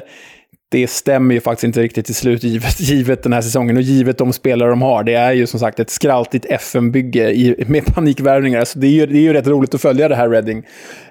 [0.71, 4.17] det stämmer ju faktiskt inte riktigt till slut, givet, givet den här säsongen och givet
[4.17, 5.03] de spelare de har.
[5.03, 8.65] Det är ju som sagt ett skraltigt FN-bygge med panikvärvningar.
[8.65, 10.63] Så det är, ju, det är ju rätt roligt att följa det här Reading,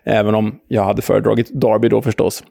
[0.04, 2.42] även om jag hade föredragit Derby då förstås.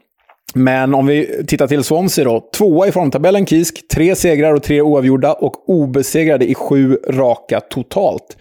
[0.56, 2.50] Men om vi tittar till Swansea då.
[2.54, 8.38] Tvåa i formtabellen Kisk, tre segrar och tre oavgjorda och obesegrade i sju raka totalt.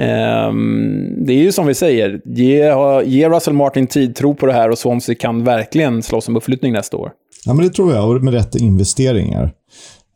[0.00, 2.74] Ehm, det är ju som vi säger, ge,
[3.04, 6.72] ge Russell Martin tid, tro på det här och Swansea kan verkligen slåss om uppflyttning
[6.72, 7.12] nästa år.
[7.44, 9.52] Ja, men det tror jag, och med rätt investeringar.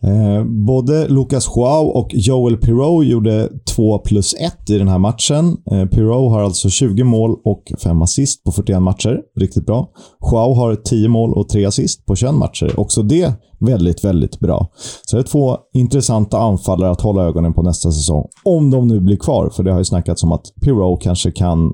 [0.02, 5.56] Eh, både Lucas Joao och Joel Pirou gjorde 2 plus 1 i den här matchen.
[5.70, 9.20] Eh, Pirou har alltså 20 mål och 5 assist på 41 matcher.
[9.40, 9.88] Riktigt bra.
[10.32, 12.80] Joao har 10 mål och 3 assist på 21 matcher.
[12.80, 14.70] Också det väldigt, väldigt bra.
[15.02, 18.28] Så det är två intressanta anfallare att hålla ögonen på nästa säsong.
[18.44, 21.72] Om de nu blir kvar, för det har ju snackats om att Pirou kanske kan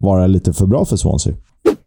[0.00, 1.34] vara lite för bra för Swansea.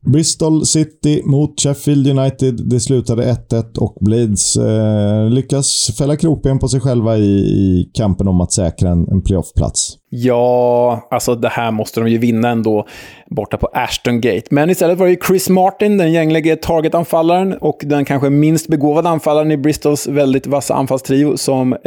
[0.06, 2.70] Bristol City mot Sheffield United.
[2.70, 8.28] Det slutade 1-1 och Blades eh, lyckas fälla krokben på sig själva i, i kampen
[8.28, 9.98] om att säkra en, en playoffplats.
[10.10, 12.88] Ja, alltså det här måste de ju vinna ändå
[13.30, 14.48] borta på Ashton Gate.
[14.50, 19.10] Men istället var det ju Chris Martin, den gänglige target-anfallaren och den kanske minst begåvade
[19.10, 21.80] anfallaren i Bristols väldigt vassa anfallstrio som eh,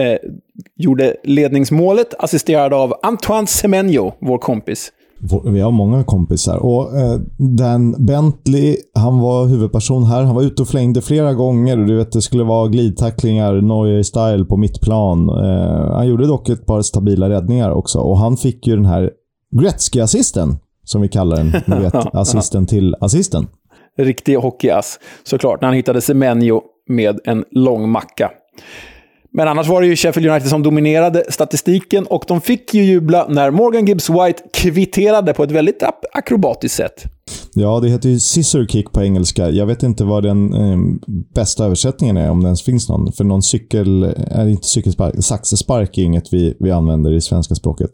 [0.77, 4.93] gjorde ledningsmålet, assisterad av Antoine Semenyo, vår kompis.
[5.45, 6.57] Vi har många kompisar.
[6.57, 10.23] Och eh, Dan Bentley, han var huvudperson här.
[10.23, 11.77] Han var ute och flängde flera gånger.
[11.77, 15.29] Du vet, det skulle vara glidtacklingar, Neuer-style på mittplan.
[15.29, 17.99] Eh, han gjorde dock ett par stabila räddningar också.
[17.99, 19.11] Och han fick ju den här
[19.61, 21.53] Gretzky-assisten, som vi kallar den.
[21.67, 23.47] Ni vet, assisten till assisten.
[23.99, 25.61] Riktig hockeyass, såklart.
[25.61, 28.31] När han hittade Semenyo med en lång macka.
[29.33, 33.27] Men annars var det ju Sheffield United som dominerade statistiken och de fick ju jubla
[33.29, 37.05] när Morgan Gibbs White kvitterade på ett väldigt akrobatiskt sätt.
[37.55, 39.51] Ja, det heter ju scissor kick på engelska.
[39.51, 40.79] Jag vet inte vad den eh,
[41.35, 43.13] bästa översättningen är, om det ens finns någon.
[43.13, 47.91] För någon cykel, är inte cykelspark, saxespark är inget vi, vi använder i svenska språket.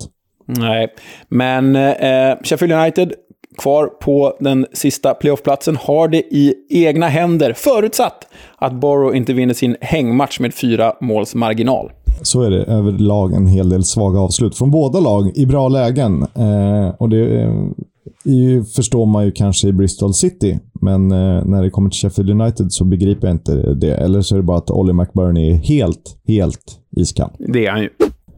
[0.46, 0.88] Nej,
[1.28, 3.12] men eh, Sheffield United
[3.58, 8.26] kvar på den sista playoffplatsen har det i egna händer, förutsatt
[8.56, 11.90] att Borough inte vinner sin hängmatch med fyra måls marginal.
[12.22, 16.22] Så är det överlag en hel del svaga avslut från båda lag i bra lägen.
[16.22, 21.70] Eh, och det eh, förstår man ju kanske i Bristol City, men eh, när det
[21.70, 23.94] kommer till Sheffield United så begriper jag inte det.
[23.94, 27.30] Eller så är det bara att Ollie McBurney är helt, helt iskall.
[27.38, 27.88] Det är han ju.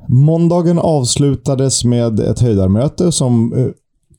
[0.08, 3.66] Måndagen avslutades med ett höjdarmöte som eh,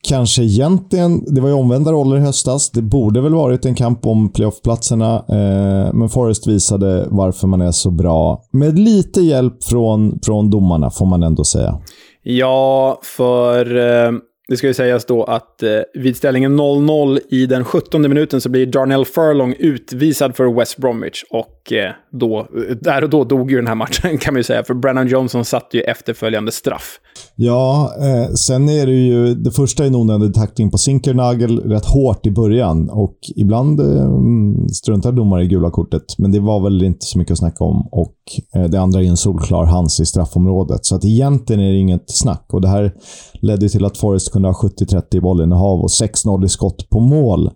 [0.02, 2.72] kanske egentligen, det var ju omvända roller i höstas.
[2.72, 7.72] Det borde väl varit en kamp om playoffplatserna, eh, men Forrest visade varför man är
[7.72, 8.44] så bra.
[8.52, 11.80] Med lite hjälp från, från domarna, får man ändå säga.
[12.24, 14.12] Ja, för eh,
[14.48, 18.50] det ska ju sägas då att eh, vid ställningen 0-0 i den 17 minuten så
[18.50, 21.24] blir Darnell Furlong utvisad för West Bromwich.
[21.30, 24.44] Och eh, då, eh, där och då dog ju den här matchen kan man ju
[24.44, 27.00] säga, för Brennan Johnson satte ju efterföljande straff.
[27.40, 29.36] Ja, eh, sen är det ju...
[29.36, 34.04] Det första är en onödig tackling på Sinkernagel rätt hårt i början och ibland eh,
[34.04, 37.64] mm, struntar domare i gula kortet, men det var väl inte så mycket att snacka
[37.64, 37.88] om.
[37.92, 38.16] Och
[38.56, 42.06] eh, det andra är en solklar hans i straffområdet, så att egentligen är det inget
[42.08, 42.46] snack.
[42.54, 42.94] Och det här
[43.34, 47.52] ledde till att Forrest kunde ha 70-30 i bollinnehav och 6-0 i skott på mål.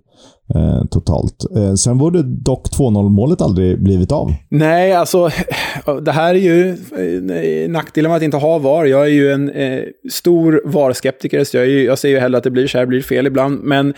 [0.55, 1.45] Eh, totalt.
[1.55, 4.33] Eh, sen borde dock 2-0 målet aldrig blivit av.
[4.49, 5.29] Nej, alltså
[6.01, 8.85] det här är ju eh, nackdelen med att inte ha VAR.
[8.85, 12.43] Jag är ju en eh, stor VAR-skeptiker, så jag, är, jag ser ju hellre att
[12.43, 13.63] det blir så här, blir fel ibland.
[13.63, 13.93] Men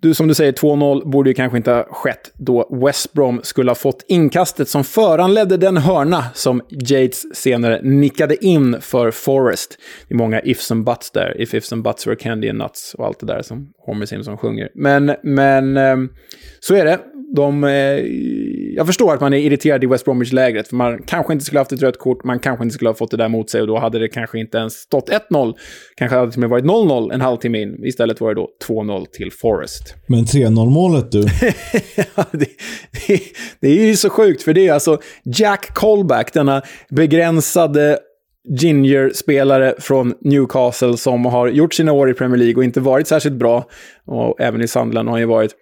[0.00, 3.70] du, som du säger, 2-0 borde ju kanske inte ha skett då West Brom skulle
[3.70, 9.78] ha fått inkastet som föranledde den hörna som Yates senare nickade in för Forest.
[10.08, 11.40] Det är många ifs and buts där.
[11.40, 14.36] If ifs and buts were candy and nuts och allt det där som Homer Simpson
[14.36, 14.68] sjunger.
[14.74, 16.08] Men, men ehm,
[16.60, 16.98] så är det.
[17.36, 17.70] De, eh,
[18.74, 21.60] jag förstår att man är irriterad i West Bromwich-lägret, för man kanske inte skulle ha
[21.60, 23.66] haft ett rött kort, man kanske inte skulle ha fått det där mot sig och
[23.66, 25.54] då hade det kanske inte ens stått 1-0.
[25.96, 27.84] Kanske hade det till och med varit 0-0 en halvtimme in.
[27.84, 29.94] Istället var det då 2-0 till Forest.
[30.06, 31.20] Men 3-0 målet du?
[31.96, 32.46] ja, det,
[33.06, 33.20] det,
[33.60, 37.98] det är ju så sjukt, för det är alltså Jack Colback, denna begränsade
[38.48, 43.36] Ginger-spelare från Newcastle som har gjort sina år i Premier League och inte varit särskilt
[43.36, 43.64] bra.
[44.06, 45.54] Och även i Sandland har han ju varit.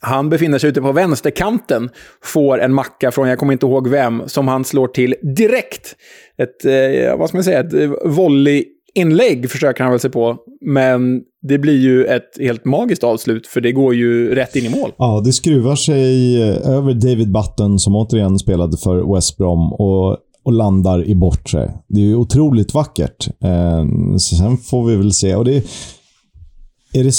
[0.00, 1.90] Han befinner sig ute på vänsterkanten,
[2.22, 5.96] får en macka från, jag kommer inte ihåg vem, som han slår till direkt.
[6.38, 10.36] Ett, eh, vad ska man säga, ett eh, volleyinlägg försöker han väl sig på.
[10.60, 14.68] Men det blir ju ett helt magiskt avslut, för det går ju rätt in i
[14.68, 14.92] mål.
[14.98, 19.72] Ja, det skruvar sig eh, över David Button, som återigen spelade för West Brom.
[19.72, 21.72] Och och landar i bortre.
[21.88, 23.28] Det är ju otroligt vackert.
[23.44, 23.84] Eh,
[24.18, 25.34] sen får vi väl se.
[25.34, 25.56] Och det,
[26.92, 27.14] är det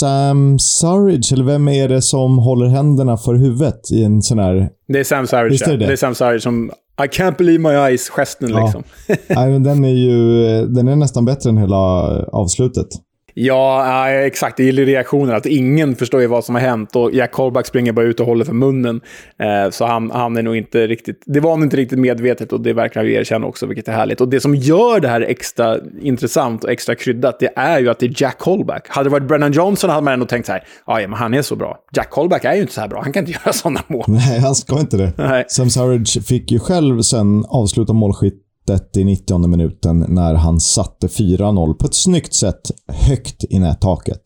[0.00, 4.68] Sam Surridge, eller vem är det som håller händerna för huvudet i en sån här...
[4.88, 5.86] Det är Sam Surridge, är det?
[5.86, 6.70] det är Sam Surridge som
[7.04, 8.64] I can't believe my eyes-gesten ja.
[8.64, 8.82] liksom.
[9.28, 11.76] Nej, den är ju den är nästan bättre än hela
[12.26, 12.86] avslutet.
[13.40, 14.56] Ja, exakt.
[14.56, 15.36] Det gillar reaktionen.
[15.36, 18.26] Att ingen förstår ju vad som har hänt och Jack Colback springer bara ut och
[18.26, 19.00] håller för munnen.
[19.38, 21.22] Eh, så han, han är nog inte riktigt...
[21.26, 24.20] Det var nog inte riktigt medvetet och det verkar vi erkänna också, vilket är härligt.
[24.20, 27.98] Och det som gör det här extra intressant och extra kryddat, det är ju att
[27.98, 28.86] det är Jack Colback.
[28.88, 31.42] Hade det varit Brennan Johnson hade man ändå tänkt så här, ja, men han är
[31.42, 31.78] så bra.
[31.92, 33.02] Jack Colback är ju inte så här bra.
[33.02, 34.04] Han kan inte göra sådana mål.
[34.08, 35.12] Nej, han ska inte det.
[35.16, 35.44] Nej.
[35.48, 38.47] Sam Surridge fick ju själv sen avsluta målskytt
[38.96, 44.22] i 90 minuten när han satte 4-0 på ett snyggt sätt högt i nättaket.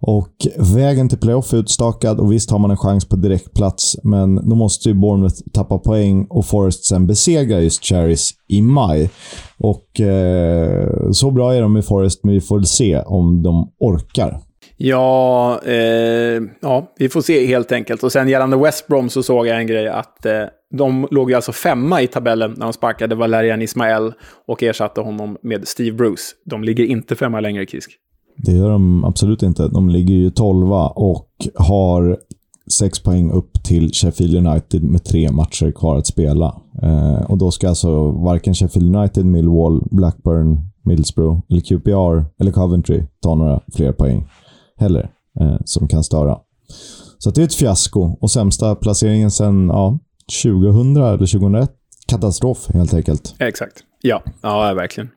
[0.00, 0.34] Och
[0.74, 4.56] vägen till playoff är utstakad och visst har man en chans på direktplats, men då
[4.56, 9.10] måste ju Bournemouth tappa poäng och Forest sen besegra just Cherries i maj.
[9.58, 13.72] Och eh, så bra är de i Forest, men vi får väl se om de
[13.80, 14.40] orkar.
[14.76, 18.02] Ja, eh, ja, vi får se helt enkelt.
[18.02, 21.36] Och sen gällande West Brom så såg jag en grej att eh, de låg ju
[21.36, 24.12] alltså femma i tabellen när de sparkade Valerian Ismael
[24.46, 26.22] och ersatte honom med Steve Bruce.
[26.44, 27.90] De ligger inte femma längre, Kisk.
[28.36, 29.68] Det gör de absolut inte.
[29.68, 32.18] De ligger ju tolva och har
[32.72, 36.60] sex poäng upp till Sheffield United med tre matcher kvar att spela.
[36.82, 43.02] Eh, och Då ska alltså varken Sheffield United, Millwall, Blackburn, Middlesbrough, eller QPR eller Coventry
[43.22, 44.28] ta några fler poäng
[44.76, 45.10] heller,
[45.40, 46.38] eh, som kan störa.
[47.18, 49.68] Så det är ett fiasko och sämsta placeringen sen...
[49.68, 49.98] ja,
[50.42, 51.70] 2000 eller 2001.
[52.08, 53.34] Katastrof helt enkelt.
[53.38, 53.84] Exakt.
[54.02, 55.10] Ja, ja verkligen.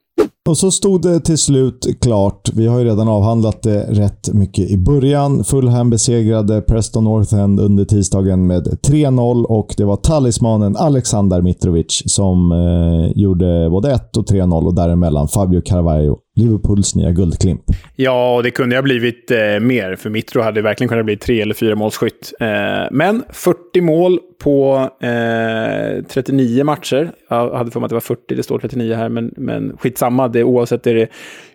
[0.49, 2.49] Och så stod det till slut klart.
[2.53, 5.43] Vi har ju redan avhandlat det rätt mycket i början.
[5.43, 12.03] Fulham besegrade Preston North End under tisdagen med 3-0 och det var talismanen Alexander Mitrovic
[12.05, 17.62] som eh, gjorde både 1 och 3-0 och däremellan Fabio Carvalho, Liverpools nya guldklimp.
[17.96, 21.42] Ja, och det kunde ha blivit eh, mer, för Mitro hade verkligen kunnat bli tre
[21.42, 22.34] eller fyra målsskytt.
[22.40, 22.48] Eh,
[22.92, 27.12] men 40 mål på eh, 39 matcher.
[27.30, 30.28] Jag hade för mig att det var 40, det står 39 här, men, men skitsamma.
[30.28, 31.08] Det, oavsett är det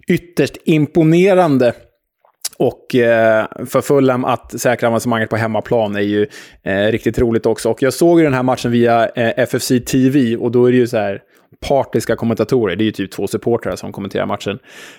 [0.09, 1.73] ytterst imponerande.
[2.59, 6.27] Och eh, för Fulham att säkra avancemanget på hemmaplan är ju
[6.63, 7.71] eh, riktigt roligt också.
[7.71, 10.79] Och jag såg ju den här matchen via eh, FFC TV och då är det
[10.79, 11.23] ju så här
[11.61, 12.77] partiska kommentatorer.
[12.77, 14.59] Det är ju typ två supportrar som kommenterar matchen.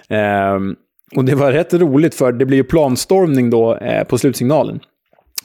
[0.09, 0.75] Ehm,
[1.15, 4.79] och det var rätt roligt för det blir ju planstormning då eh, på slutsignalen.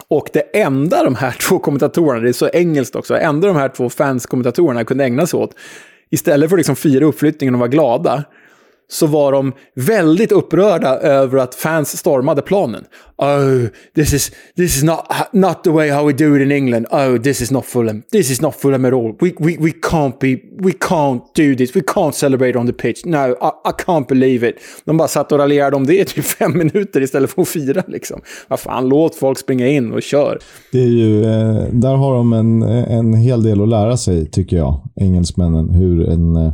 [0.09, 3.69] Och det enda de här två kommentatorerna, det är så engelskt också, enda de här
[3.69, 5.55] två fanskommentatorerna kunde ägna sig åt,
[6.11, 8.25] istället för att liksom fira uppflyttningen och vara glada,
[8.93, 12.85] så var de väldigt upprörda över att fans stormade planen.
[13.19, 14.99] Oh, this is, this is not,
[15.33, 16.87] not the way how we do it in England.
[16.91, 18.03] Oh, this is not Fulham.
[18.13, 19.17] This is not Fulham at all.
[19.21, 21.77] We, we, we can't be, we can't do this.
[21.77, 23.05] We can't celebrate on the pitch.
[23.05, 24.57] No, I, I can't believe it.
[24.85, 27.83] De bara satt och raljerade om det i typ fem minuter istället för att fira.
[27.87, 28.21] Liksom.
[28.49, 30.39] Vad fan, låt folk springa in och kör.
[30.73, 34.57] Det är ju, eh, där har de en, en hel del att lära sig, tycker
[34.57, 35.71] jag, engelsmännen.
[35.71, 36.53] Hur en eh,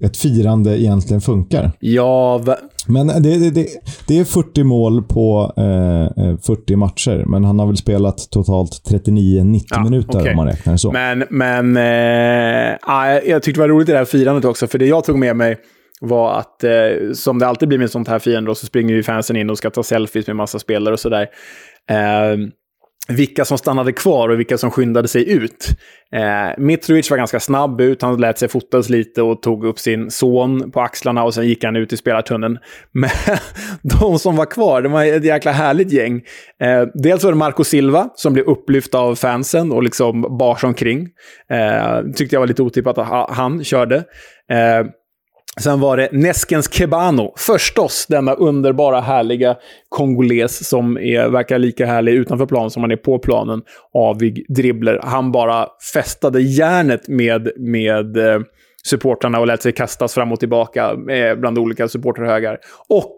[0.00, 1.70] ett firande egentligen funkar.
[1.80, 2.42] Ja,
[2.86, 3.66] men det, det, det,
[4.06, 8.70] det, är 40 mål på eh, 40 eh, matcher, men han har väl spelat totalt
[8.90, 10.30] 39-90 ja, minuter okay.
[10.30, 10.92] om man räknar så.
[10.92, 15.04] Men, men eh, jag tyckte det var roligt det här firandet också, för det jag
[15.04, 15.56] tog med mig
[16.00, 16.70] var att, eh,
[17.14, 19.70] som det alltid blir med sånt här firande, så springer ju fansen in och ska
[19.70, 21.26] ta selfies med massa spelare och sådär.
[21.90, 22.38] Eh,
[23.08, 25.68] vilka som stannade kvar och vilka som skyndade sig ut.
[26.12, 30.10] Eh, Mitrovic var ganska snabb ut, han lät sig fotas lite och tog upp sin
[30.10, 32.58] son på axlarna och sen gick han ut i spelartunneln.
[32.92, 33.10] Men
[33.82, 36.22] de som var kvar, det var ett jäkla härligt gäng.
[36.60, 41.08] Eh, dels var det Marco Silva som blev upplyft av fansen och liksom bars omkring.
[41.50, 43.96] Eh, tyckte jag var lite otippat att han körde.
[44.50, 44.86] Eh,
[45.60, 47.32] Sen var det Neskens Kebano.
[47.36, 49.56] Förstås denna underbara, härliga
[49.88, 53.62] kongoles som är, verkar lika härlig utanför planen som han är på planen.
[53.94, 55.00] Avig dribbler.
[55.02, 58.40] Han bara fästade järnet med, med eh,
[58.84, 62.58] supportrarna och lät sig kastas fram och tillbaka eh, bland olika supporterhögar.
[62.88, 63.16] Och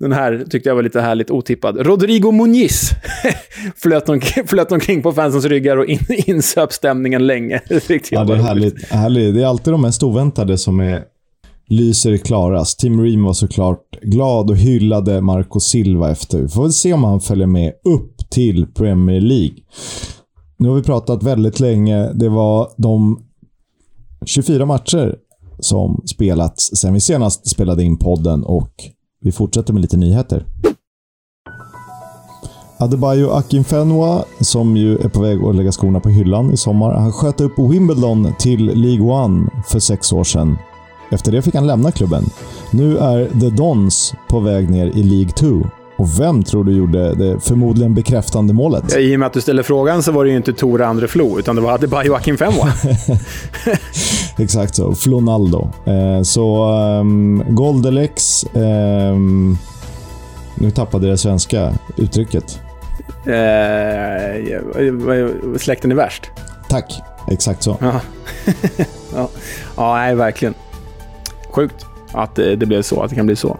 [0.00, 1.86] den här tyckte jag var lite härligt otippad.
[1.86, 2.90] Rodrigo Muniz
[3.76, 7.60] flöt, omkring, flöt omkring på fansens ryggar och in, insöp stämningen länge.
[7.68, 9.34] Det ja, det är härligt, härligt.
[9.34, 11.02] Det är alltid de mest oväntade som är
[11.68, 12.78] lyser klarast.
[12.78, 16.38] Tim Ream var såklart glad och hyllade Marco Silva efter.
[16.38, 19.56] Vi får väl se om han följer med upp till Premier League.
[20.58, 22.12] Nu har vi pratat väldigt länge.
[22.12, 23.20] Det var de
[24.26, 25.16] 24 matcher
[25.58, 28.72] som spelats sen vi senast spelade in podden och
[29.20, 30.46] vi fortsätter med lite nyheter.
[32.78, 37.12] Adebayo Akinfenwa, som ju är på väg att lägga skorna på hyllan i sommar, han
[37.12, 40.56] sköt upp Wimbledon till League One för sex år sedan.
[41.10, 42.24] Efter det fick han lämna klubben.
[42.70, 45.66] Nu är The Dons på väg ner i League 2.
[45.96, 48.84] Och vem tror du gjorde det förmodligen bekräftande målet?
[48.92, 51.38] Ja, I och med att du ställer frågan så var det ju inte Tore Andreflo,
[51.38, 52.68] utan det var Adebayo Akinfenwa.
[54.38, 54.94] Exakt så.
[54.94, 55.70] Flonaldo.
[55.84, 58.44] Eh, så um, Goldelex...
[58.52, 59.58] Um,
[60.58, 62.60] nu tappade jag det svenska uttrycket.
[63.26, 63.32] Eh,
[65.58, 66.30] släkten är värst.
[66.68, 67.00] Tack.
[67.30, 67.76] Exakt så.
[67.80, 68.00] ja.
[69.76, 70.54] ja, nej, verkligen.
[71.56, 73.58] Sjukt att eh, det blev så, att det kan bli så.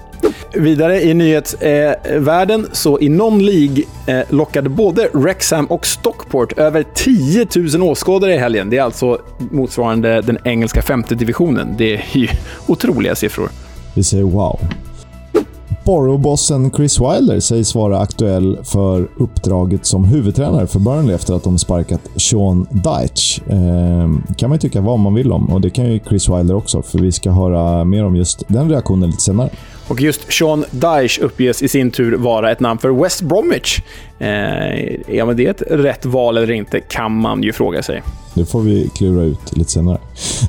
[0.54, 6.84] Vidare i nyhetsvärlden, eh, så i någon League eh, lockade både Wrexham och Stockport över
[6.94, 7.46] 10
[7.78, 8.70] 000 åskådare i helgen.
[8.70, 9.18] Det är alltså
[9.50, 11.74] motsvarande den engelska femte divisionen.
[11.78, 12.28] Det är ju
[12.66, 13.48] otroliga siffror.
[13.94, 14.60] Vi säger wow.
[15.86, 21.58] Borough-bossen Chris Wilder sägs vara aktuell för uppdraget som huvudtränare för Burnley efter att de
[21.58, 23.42] sparkat Sean Dyche.
[23.46, 26.54] Eh, kan man ju tycka vad man vill om och det kan ju Chris Wilder
[26.54, 29.50] också, för vi ska höra mer om just den reaktionen lite senare.
[29.88, 33.80] Och just Sean Dyche uppges i sin tur vara ett namn för West Bromwich.
[34.18, 38.02] Eh, ja, men det är ett rätt val eller inte, kan man ju fråga sig.
[38.34, 39.98] Det får vi klura ut lite senare.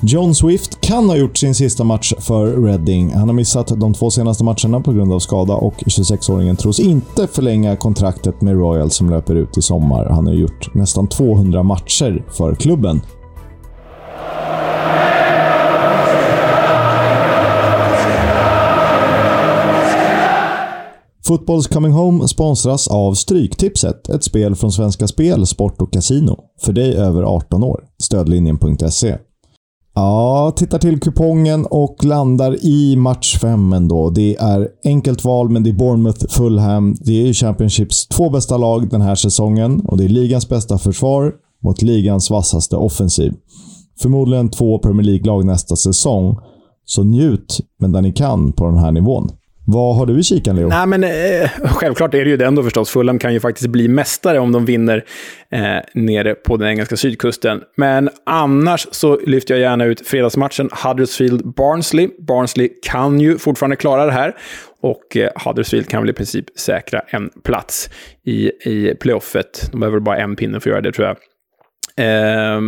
[0.02, 3.14] John Swift kan ha gjort sin sista match för Reading.
[3.14, 7.28] Han har missat de två senaste matcherna på grund av skada och 26-åringen tros inte
[7.28, 10.06] förlänga kontraktet med Royal som löper ut i sommar.
[10.06, 13.02] Han har gjort nästan 200 matcher för klubben.
[21.28, 26.40] Fotbolls Coming Home sponsras av Stryktipset, ett spel från Svenska Spel, Sport och Casino.
[26.62, 27.84] För dig över 18 år.
[28.04, 29.18] Stödlinjen.se.
[29.96, 34.10] Ja, tittar till kupongen och landar i match 5 ändå.
[34.10, 36.96] Det är enkelt val, men det är Bournemouth, Fulham.
[37.00, 41.34] Det är Championships två bästa lag den här säsongen och det är ligans bästa försvar
[41.64, 43.34] mot ligans vassaste offensiv.
[44.02, 46.38] Förmodligen två Premier League-lag nästa säsong.
[46.86, 49.30] Så njut medan ni kan på den här nivån.
[49.70, 50.68] Vad har du i kikan, Leo?
[50.68, 52.90] Nej, men eh, självklart är det ju det ändå förstås.
[52.90, 55.06] Fulham kan ju faktiskt bli mästare om de vinner
[55.52, 57.62] eh, nere på den engelska sydkusten.
[57.76, 62.10] Men annars så lyfter jag gärna ut fredagsmatchen Huddersfield-Barnsley.
[62.20, 64.36] Barnsley kan ju fortfarande klara det här.
[64.82, 67.90] Och eh, Huddersfield kan väl i princip säkra en plats
[68.26, 69.70] i, i playoffet.
[69.72, 71.18] De behöver bara en pinne för att göra det, tror jag.
[72.00, 72.62] Eh,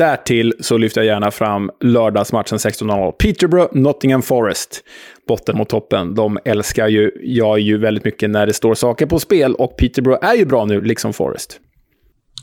[0.00, 3.12] Därtill så lyfter jag gärna fram lördagsmatchen 16.00.
[3.12, 4.82] Peterborough, Nottingham Forest.
[5.28, 6.14] Botten mot toppen.
[6.14, 10.26] De älskar ju jag ju väldigt mycket när det står saker på spel och Peterborough
[10.26, 11.60] är ju bra nu, liksom Forest.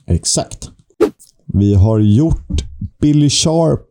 [0.08, 0.70] Exakt.
[1.54, 2.62] Vi har gjort
[3.02, 3.88] Billy Sharp,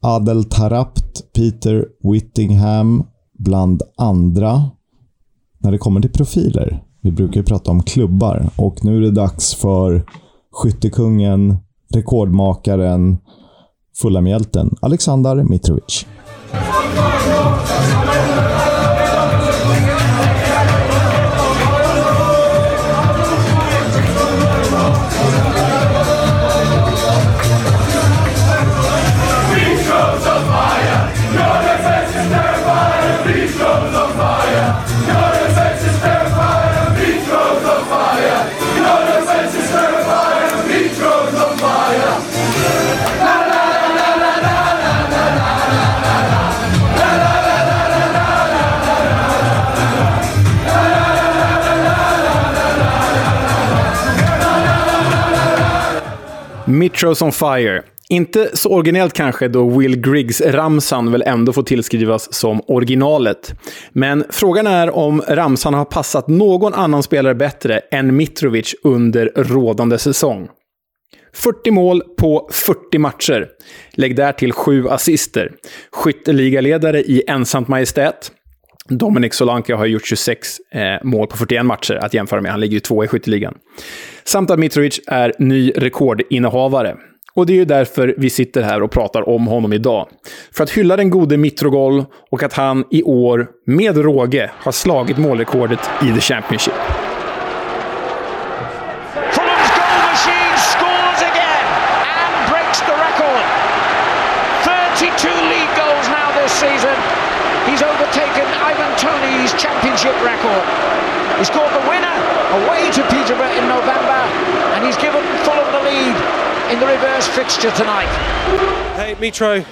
[0.00, 3.06] Adel Tarapt, Peter Whittingham
[3.38, 4.70] bland andra.
[5.58, 6.82] När det kommer till profiler.
[7.02, 10.02] Vi brukar ju prata om klubbar och nu är det dags för
[10.52, 11.56] skyttekungen
[11.94, 13.18] rekordmakaren,
[14.00, 16.06] Fulhamhjälten Alexander Mitrovic.
[56.78, 57.82] Mitros on Fire.
[58.08, 63.54] Inte så originellt kanske, då Will Griggs-ramsan väl ändå får tillskrivas som originalet.
[63.92, 69.98] Men frågan är om ramsan har passat någon annan spelare bättre än Mitrovic under rådande
[69.98, 70.48] säsong.
[71.32, 73.48] 40 mål på 40 matcher.
[73.92, 75.52] Lägg där till 7 assister.
[75.92, 78.32] Skytteligaledare i ensamt majestät.
[78.90, 82.50] Dominic Solanke har gjort 26 eh, mål på 41 matcher att jämföra med.
[82.50, 83.54] Han ligger ju två i skytteligan.
[84.24, 86.96] Samt att Mitrovic är ny rekordinnehavare.
[87.34, 90.08] Och det är ju därför vi sitter här och pratar om honom idag.
[90.52, 95.18] För att hylla den gode Mitrogol och att han i år, med råge, har slagit
[95.18, 97.09] målrekordet i The Championship.
[117.50, 118.06] Fixture tonight.
[118.94, 119.66] Hey, Mitro,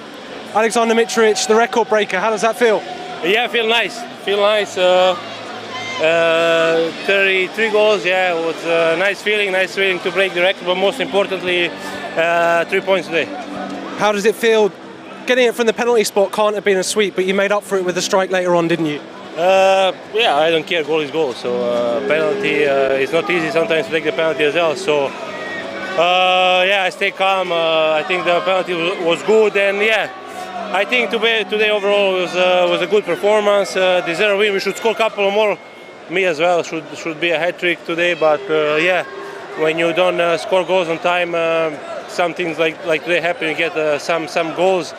[0.53, 2.19] Alexander Mitrovic, the record breaker.
[2.19, 2.81] How does that feel?
[3.23, 4.01] Yeah, feel nice.
[4.25, 4.77] Feel nice.
[4.77, 5.15] Uh,
[6.01, 8.03] uh, 33 goals.
[8.03, 9.53] Yeah, it was a nice feeling.
[9.53, 11.69] Nice feeling to break the record, but most importantly,
[12.17, 13.25] uh, three points today.
[13.97, 14.73] How does it feel?
[15.25, 17.63] Getting it from the penalty spot can't have been a sweep, but you made up
[17.63, 18.99] for it with a strike later on, didn't you?
[19.37, 20.83] Uh, yeah, I don't care.
[20.83, 21.31] Goal is goal.
[21.31, 24.75] So uh, penalty uh, is not easy sometimes to take the penalty as well.
[24.75, 25.07] So
[25.97, 27.51] uh, yeah, I stay calm.
[27.51, 30.11] Uh, I think the penalty was, good, and yeah,
[30.73, 33.75] I think today, today overall was uh, was a good performance.
[33.75, 34.53] Uh, deserve win.
[34.53, 35.57] We should score a couple more.
[36.09, 39.03] Me as well should should be a hat trick today, but uh, yeah,
[39.59, 41.71] when you don't uh, score goals on time, uh,
[42.07, 43.49] some things like like today happen.
[43.49, 44.93] You get some some goals,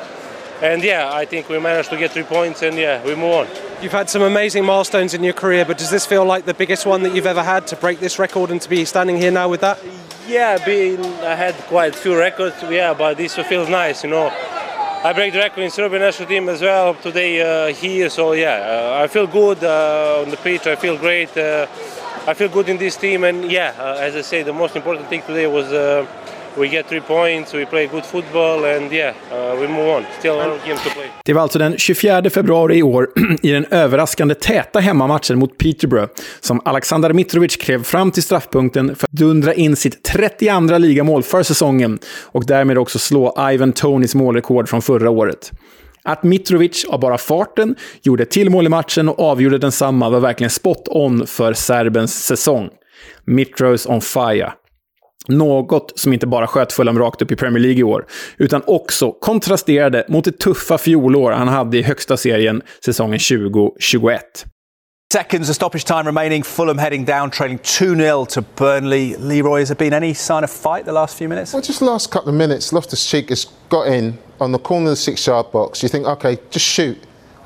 [0.62, 3.46] and yeah, I think we managed to get three points, and yeah, we move on.
[3.82, 6.84] You've had some amazing milestones in your career, but does this feel like the biggest
[6.84, 9.48] one that you've ever had to break this record and to be standing here now
[9.48, 9.78] with that?
[10.30, 12.54] Yeah, being I had quite a few records.
[12.62, 14.28] Yeah, but this feels nice, you know.
[15.02, 18.08] I break the record in Serbian national team as well today uh, here.
[18.08, 20.68] So yeah, uh, I feel good uh, on the pitch.
[20.68, 21.36] I feel great.
[21.36, 21.66] Uh,
[22.28, 25.08] I feel good in this team, and yeah, uh, as I say, the most important
[25.08, 25.66] thing today was
[27.06, 27.52] points,
[28.10, 29.14] football, yeah.
[31.24, 33.08] Det var alltså den 24 februari i år,
[33.42, 39.06] i den överraskande täta hemmamatchen mot Peterborough, som Alexander Mitrovic klev fram till straffpunkten för
[39.06, 44.68] att dundra in sitt 32 ligamål för säsongen och därmed också slå Ivan Tonys målrekord
[44.68, 45.52] från förra året.
[46.02, 50.50] Att Mitrovic av bara farten gjorde till mål i matchen och avgjorde densamma var verkligen
[50.50, 52.68] spot on för serbens säsong.
[53.24, 54.52] Mitros on fire.
[55.28, 58.06] Något som inte bara sköt Fulham rakt upp i Premier League i år,
[58.36, 64.46] utan också kontrasterade mot det tuffa fjolår han hade i högsta serien säsongen 2021.
[65.12, 66.44] Seconds of stoppage time remaining.
[66.44, 69.16] Fulham heading down, trailing 2 0 to Burnley.
[69.18, 71.52] Leroy, has there been any sign of fight the last few minutes?
[71.52, 74.86] Well, just the last couple of minutes, Loftus Cheek has got in on the corner
[74.86, 75.82] of the six yard box.
[75.82, 76.96] You think, okay, just shoot.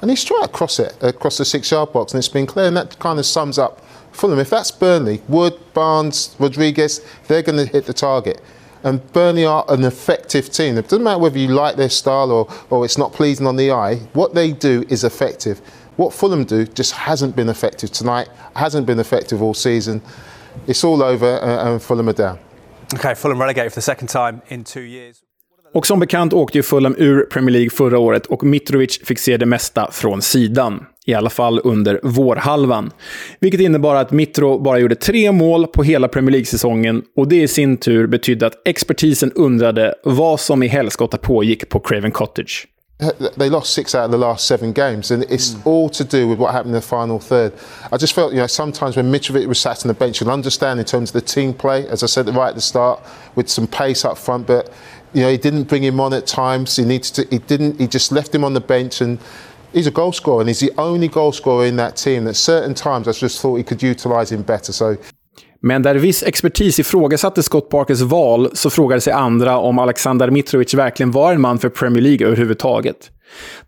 [0.02, 2.66] And he's straight across it, across the six yard box, and it's been clear.
[2.66, 3.80] And that kind of sums up
[4.14, 4.38] Fulham.
[4.38, 8.40] If that's Burnley, Wood, Barnes, Rodriguez, they're going to hit the target.
[8.84, 10.76] And Burnley are an effective team.
[10.78, 13.72] It doesn't matter whether you like their style or, or it's not pleasing on the
[13.72, 15.58] eye, what they do is effective.
[15.96, 20.02] What Fulham do just hasn't been effective tonight, hasn't been effective all season.
[20.66, 22.38] It's all over uh, and Fulham are down.
[22.94, 25.23] Okay, Fulham relegated for the second time in two years.
[25.74, 29.36] Och som bekant åkte ju Fulham ur Premier League förra året och Mitrovic fick se
[29.36, 30.84] det mesta från sidan.
[31.06, 32.90] I alla fall under vårhalvan.
[33.40, 37.48] Vilket innebar att Mitro bara gjorde tre mål på hela Premier League-säsongen och det i
[37.48, 42.66] sin tur betydde att expertisen undrade vad som i helskotta pågick på Craven Cottage.
[43.36, 45.66] they lost six out of the last seven games, and it's mm.
[45.66, 47.52] all to do with what happened in the final third.
[47.90, 50.78] I just felt, you know, sometimes when Mitrovic was sat on the bench, you'll understand
[50.78, 53.00] in terms of the team play, as I said right at the start,
[53.34, 54.72] with some pace up front, but
[55.14, 56.76] you know, he didn't bring him on at times.
[56.76, 57.22] He needs to.
[57.30, 57.80] He didn't.
[57.80, 59.18] He just left him on the bench, and
[59.72, 62.26] he's a goal scorer, and he's the only goal scorer in that team.
[62.26, 64.72] At certain times, I just thought he could utilize him better.
[64.72, 64.96] So.
[65.60, 70.74] Men där viss expertis ifrågasatte Scott Parkers val så frågade sig andra om Alexander Mitrovic
[70.74, 73.10] verkligen var en man för Premier League överhuvudtaget.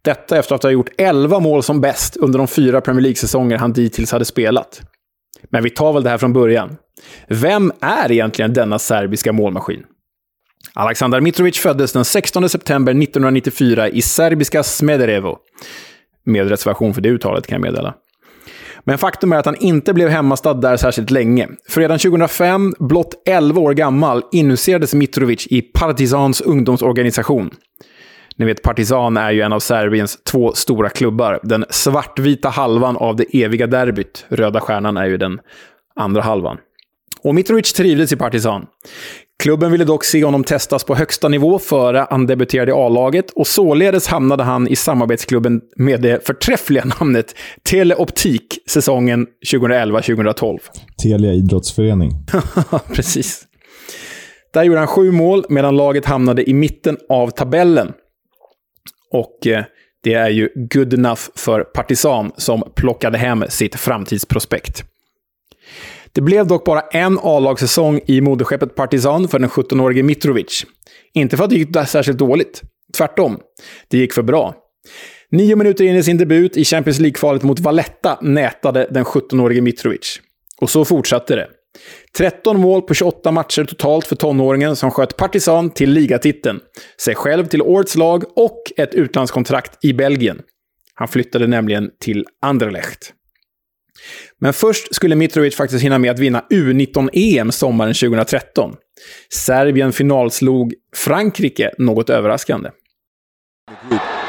[0.03, 3.73] Detta efter att ha gjort 11 mål som bäst under de fyra Premier League-säsonger han
[3.73, 4.83] dittills hade spelat.
[5.51, 6.77] Men vi tar väl det här från början.
[7.29, 9.83] Vem är egentligen denna serbiska målmaskin?
[10.75, 15.39] Aleksandar Mitrovic föddes den 16 september 1994 i serbiska Smederevo.
[16.25, 17.95] Med reservation för det uttalet kan jag meddela.
[18.85, 21.49] Men faktum är att han inte blev hemmastad där särskilt länge.
[21.69, 27.51] För redan 2005, blott 11 år gammal, inhuserades Mitrovic i Partizans ungdomsorganisation.
[28.37, 31.41] Ni vet, Partizan är ju en av Serbiens två stora klubbar.
[31.43, 34.27] Den svartvita halvan av det eviga derbyt.
[34.29, 35.41] Röda stjärnan är ju den
[35.97, 36.59] andra halvan.
[37.21, 38.67] Och Mitrovic trivdes i Partizan.
[39.43, 43.47] Klubben ville dock se honom testas på högsta nivå före han debuterade i A-laget och
[43.47, 50.59] således hamnade han i samarbetsklubben med det förträffliga namnet Teleoptik säsongen 2011-2012.
[51.03, 52.11] Telia idrottsförening.
[52.95, 53.43] Precis.
[54.53, 57.93] Där gjorde han sju mål medan laget hamnade i mitten av tabellen.
[59.13, 59.65] Och eh,
[60.03, 64.85] det är ju good enough för Partizan som plockade hem sitt framtidsprospekt.
[66.17, 70.65] Det blev dock bara en A-lagssäsong i moderskeppet Partizan för den 17-årige Mitrovic.
[71.15, 72.63] Inte för att det gick särskilt dåligt.
[72.97, 73.39] Tvärtom.
[73.89, 74.55] Det gick för bra.
[75.31, 80.21] Nio minuter in i sin debut i Champions League-kvalet mot Valletta nätade den 17-årige Mitrovic.
[80.61, 81.49] Och så fortsatte det.
[82.19, 86.61] 13 mål på 28 matcher totalt för tonåringen som sköt Partizan till ligatiteln,
[87.01, 90.41] sig själv till årets lag och ett utlandskontrakt i Belgien.
[90.95, 93.13] Han flyttade nämligen till Anderlecht.
[94.41, 98.75] Men först skulle Mitrovic faktiskt hinna med att vinna U19-EM sommaren 2013.
[99.29, 102.71] Serbien finalslog Frankrike något överraskande.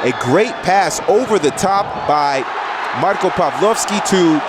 [0.03, 2.43] A great pass over the top by
[3.01, 4.39] Marko Pavlovski to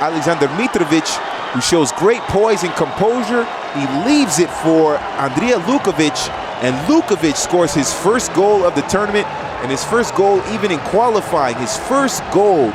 [0.00, 1.08] Alexander Mitrovic,
[1.52, 3.44] who shows great poise and composure.
[3.74, 6.30] He leaves it for Andrija Lukovic,
[6.62, 9.26] and Lukovic scores his first goal of the tournament
[9.62, 11.56] and his first goal even in qualifying.
[11.56, 12.72] His first goal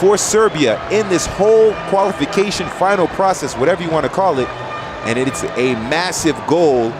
[0.00, 4.48] for Serbia in this whole qualification final process, whatever you want to call it.
[5.06, 6.92] And it's a massive goal.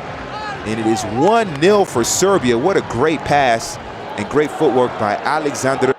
[0.67, 2.59] And it is 1-0 for Serbia.
[2.59, 3.79] What a great pass
[4.19, 5.95] and great footwork by Alexander.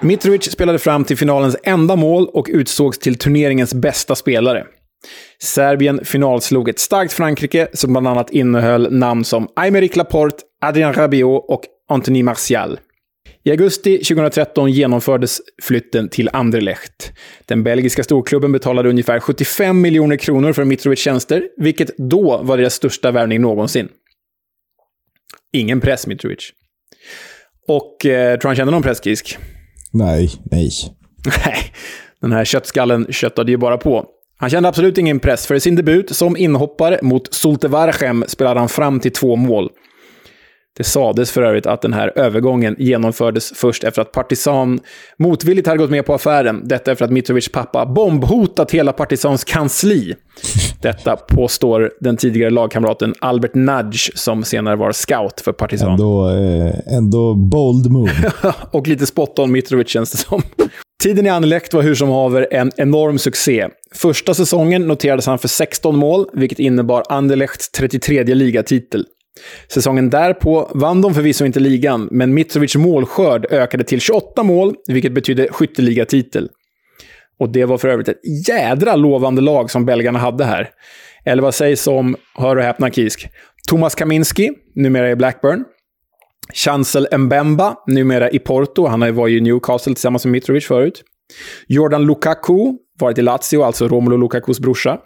[0.00, 4.64] Mitrovic spelade fram till finalens enda mål och utsågs till turneringens bästa spelare.
[5.42, 11.44] Serbien finalslog ett starkt Frankrike som bland annat innehöll namn som Aymeric Laporte, Adrien Rabiot
[11.48, 12.78] och Anthony Martial.
[13.48, 17.12] I augusti 2013 genomfördes flytten till Anderlecht.
[17.46, 22.74] Den belgiska storklubben betalade ungefär 75 miljoner kronor för Mitrovic tjänster, vilket då var deras
[22.74, 23.88] största värvning någonsin.
[25.52, 26.50] Ingen press, Mitrovic.
[27.68, 29.38] Och eh, tror han kände någon press, Kisk?
[29.92, 30.70] Nej, nej.
[31.44, 31.56] Nej,
[32.20, 34.06] den här köttskallen köttade ju bara på.
[34.38, 35.46] Han kände absolut ingen press.
[35.46, 39.70] För i sin debut som inhoppare mot Zulte Varchem spelade han fram till två mål.
[40.78, 44.80] Det sades för övrigt att den här övergången genomfördes först efter att Partisan
[45.18, 46.60] motvilligt hade gått med på affären.
[46.64, 50.14] Detta efter att Mitrovics pappa bombhotat hela Partisans kansli.
[50.80, 55.90] Detta påstår den tidigare lagkamraten Albert Nudge, som senare var scout för Partisan.
[55.90, 58.32] Ändå, eh, ändå bold move.
[58.70, 60.42] och lite spot on Mitrovic känns det som.
[61.02, 63.68] Tiden i Anderlecht var hur som haver en enorm succé.
[63.94, 69.04] Första säsongen noterades han för 16 mål, vilket innebar Anderlechts 33 ligatitel.
[69.68, 75.12] Säsongen därpå vann de förvisso inte ligan, men Mitrovics målskörd ökade till 28 mål, vilket
[75.12, 76.48] betydde skytteligatitel.
[77.40, 80.70] Och det var för övrigt ett jädra lovande lag som belgarna hade här.
[81.24, 83.28] Eller vad sägs om, hör och häpna Kisk,
[83.68, 85.64] Thomas Kaminski, numera i Blackburn.
[86.54, 88.86] Chancel Mbemba, numera i Porto.
[88.86, 91.02] Han var ju i Newcastle tillsammans med Mitrovic förut.
[91.66, 94.98] Jordan Lukaku, varit i Lazio, alltså Romelu Lukakus brorsa.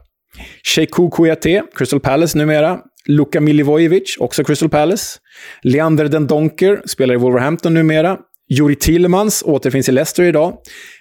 [0.65, 2.81] Sheikou Kouyaté, Crystal Palace numera.
[3.09, 5.19] Luka Milivojevic, också Crystal Palace.
[5.63, 8.17] Leander Den Donker, spelar i Wolverhampton numera.
[8.49, 10.57] Juri Tillmans återfinns i Leicester idag.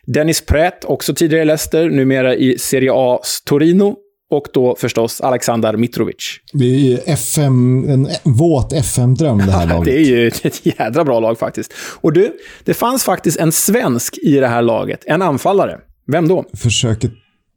[0.07, 3.95] Dennis Pratt, också tidigare i Leicester, numera i Serie A's Torino.
[4.31, 6.37] Och då förstås Alexander Mitrovic.
[6.53, 9.85] Det är ju FM, en våt FM-dröm det här laget.
[9.85, 11.73] det är ju ett jädra bra lag faktiskt.
[12.01, 12.33] Och du,
[12.63, 15.03] det fanns faktiskt en svensk i det här laget.
[15.05, 15.77] En anfallare.
[16.07, 16.45] Vem då?
[16.53, 17.11] Försöker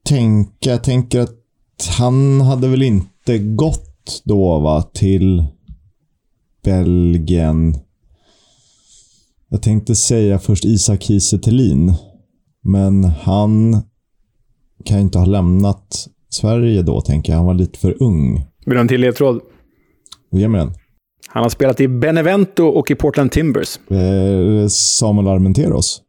[0.09, 0.71] tänka.
[0.71, 1.31] Jag tänker att
[1.99, 3.94] han hade väl inte gått
[4.24, 5.44] då va, till
[6.64, 7.76] Belgien.
[9.48, 11.39] Jag tänkte säga först Isak Kiese
[12.62, 13.82] men han
[14.85, 17.36] kan inte ha lämnat Sverige då, tänker jag.
[17.36, 18.35] Han var lite för ung.
[18.35, 19.40] Vill du ha en till ledtråd?
[20.31, 20.74] Ge mig den.
[21.28, 23.78] Han har spelat i Benevento och i Portland Timbers.
[23.90, 26.02] Eh, Samuel Armenteros.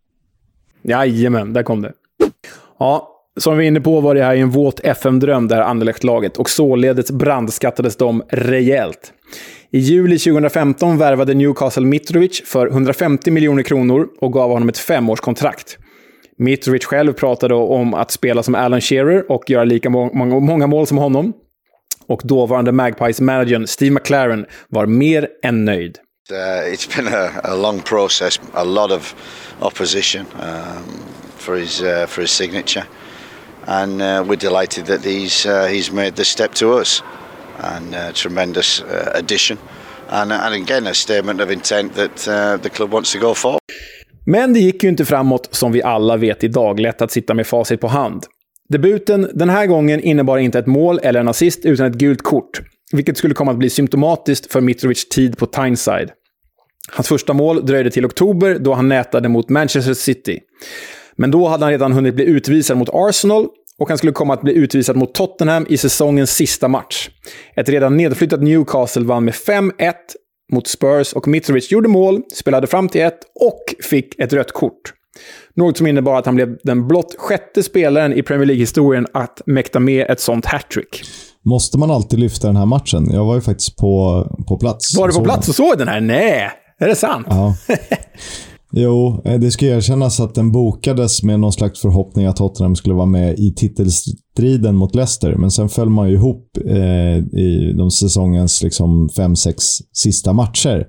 [0.84, 1.93] Jajamän, där kom det.
[2.80, 6.38] Ja, som vi var inne på var det här en våt FM-dröm, det här Anderlecht-laget,
[6.38, 9.14] och således brandskattades de rejält.
[9.72, 15.78] I juli 2015 värvade Newcastle Mitrovic för 150 miljoner kronor och gav honom ett femårskontrakt.
[16.38, 20.88] Mitrovic själv pratade om att spela som Alan Shearer och göra lika många, många mål
[20.88, 21.34] som honom.
[22.07, 25.98] Och dåvarande Magpies-managern Steve McLaren var mer än nöjd.
[26.32, 29.16] Uh, it's been a, a long process, a lot of
[29.60, 30.84] opposition um,
[31.38, 32.86] for his uh, for his signature,
[33.67, 37.03] and uh, we're delighted that he's uh, he's made the step to us,
[37.59, 39.57] and uh, tremendous uh, addition,
[40.09, 43.33] and uh, and again a statement of intent that uh, the club wants to go
[43.33, 43.59] for.
[44.25, 46.79] Men det gick ju inte framåt som vi alla vet idag.
[46.79, 48.23] Lätt att sitta med facit på hand.
[48.69, 52.61] Debuten den här gången innebar inte ett mål eller en assist, utan ett gult kort.
[52.91, 56.11] Vilket skulle komma att bli symptomatiskt för Mitrovics tid på Tyneside.
[56.91, 60.39] Hans första mål dröjde till oktober, då han nätade mot Manchester City.
[61.17, 63.47] Men då hade han redan hunnit bli utvisad mot Arsenal
[63.79, 67.09] och han skulle komma att bli utvisad mot Tottenham i säsongens sista match.
[67.55, 69.93] Ett redan nedflyttat Newcastle vann med 5-1
[70.51, 74.93] mot Spurs och Mitrovic gjorde mål, spelade fram till ett och fick ett rött kort.
[75.55, 79.79] Något som innebar att han blev den blott sjätte spelaren i Premier League-historien att mäkta
[79.79, 81.01] med ett sånt hattrick.
[81.45, 83.09] Måste man alltid lyfta den här matchen?
[83.11, 84.97] Jag var ju faktiskt på, på plats.
[84.97, 86.01] Var du på plats och såg den här?
[86.01, 86.51] Nej!
[86.79, 87.27] Är det sant?
[87.29, 87.55] Ja.
[88.77, 92.95] Jo, eh, det ska erkännas att den bokades med någon slags förhoppning att Tottenham skulle
[92.95, 95.35] vara med i titelstriden mot Leicester.
[95.35, 100.85] Men sen föll man ju ihop eh, i de säsongens liksom fem, sex sista matcher.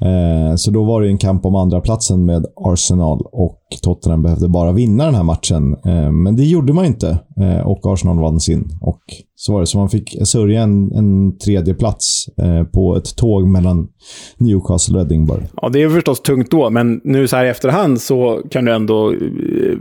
[0.00, 4.48] Eh, så då var det en kamp om andra platsen med Arsenal och Tottenham behövde
[4.48, 5.76] bara vinna den här matchen.
[5.84, 8.78] Eh, men det gjorde man inte eh, och Arsenal vann sin.
[8.80, 9.02] Och
[9.38, 9.66] så var det.
[9.66, 13.88] Så man fick sörja en, en tredje plats eh, på ett tåg mellan
[14.36, 15.44] Newcastle och Edinburgh.
[15.62, 18.72] Ja, det är förstås tungt då, men nu så här i efterhand så kan du
[18.72, 19.18] ändå eh,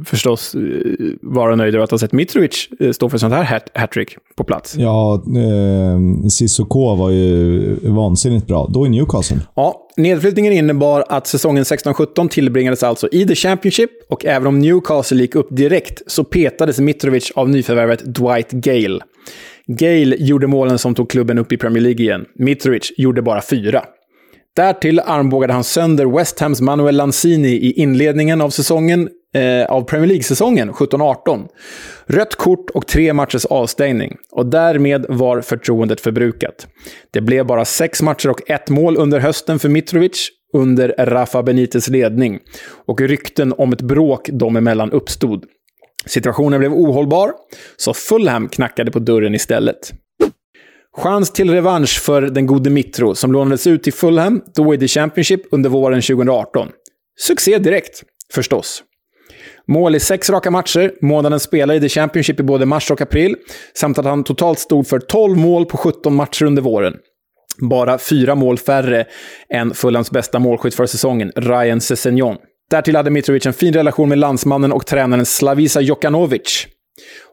[0.06, 0.61] förstås eh,
[1.22, 4.76] vara nöjd över att ha sett Mitrovic eh, stå för sånt här hattrick på plats.
[4.77, 8.69] Ja, eh, Cissoko var ju vansinnigt bra.
[8.73, 9.38] Då i Newcastle.
[9.56, 15.18] Ja, nedflyttningen innebar att säsongen 16-17 tillbringades alltså i The Championship och även om Newcastle
[15.18, 18.99] gick upp direkt så petades Mitrovic av nyförvärvet Dwight Gale.
[19.68, 22.26] Gale gjorde målen som tog klubben upp i Premier League igen.
[22.35, 23.85] Mitrovic gjorde bara fyra.
[24.56, 30.07] Därtill armbågade han sönder West Hams Manuel Lanzini i inledningen av säsongen eh, av Premier
[30.07, 31.47] League-säsongen 17-18.
[32.06, 34.18] Rött kort och tre matchers avstängning.
[34.31, 36.68] Och därmed var förtroendet förbrukat.
[37.11, 41.88] Det blev bara sex matcher och ett mål under hösten för Mitrovic under Rafa Benites
[41.88, 42.39] ledning.
[42.85, 45.43] Och rykten om ett bråk dem emellan uppstod.
[46.06, 47.34] Situationen blev ohållbar,
[47.77, 49.94] så Fulham knackade på dörren istället.
[50.98, 54.88] Chans till revansch för den gode Mitro, som lånades ut till Fulham, då i The
[54.88, 56.68] Championship, under våren 2018.
[57.19, 58.03] Succé direkt,
[58.34, 58.84] förstås.
[59.68, 63.36] Mål i sex raka matcher, månaden spelare i The Championship i både mars och april,
[63.73, 66.94] samt att han totalt stod för 12 mål på 17 matcher under våren.
[67.57, 69.06] Bara fyra mål färre
[69.49, 72.38] än Fulhams bästa målskytt för säsongen, Ryan Sessegnon.
[72.71, 76.67] Därtill hade Mitrovic en fin relation med landsmannen och tränaren Slavisa Jokanovic.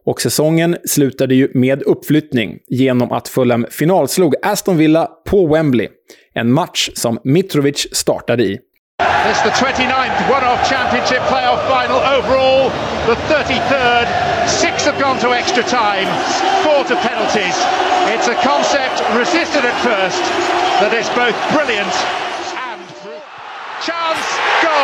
[0.04, 5.88] Och säsongen slutade ju med uppflyttning genom att Fulham finalslog Aston Villa på Wembley.
[6.34, 8.58] En match som Mitrovic startade i.
[9.02, 12.70] It's the 29th one-off championship playoff final overall,
[13.06, 14.06] the 33rd.
[14.48, 16.08] Six have gone to extra time,
[16.64, 17.56] four to penalties.
[18.14, 20.22] It's a concept resisted at first
[20.82, 21.94] that is both brilliant
[22.68, 22.82] and
[23.86, 24.41] chance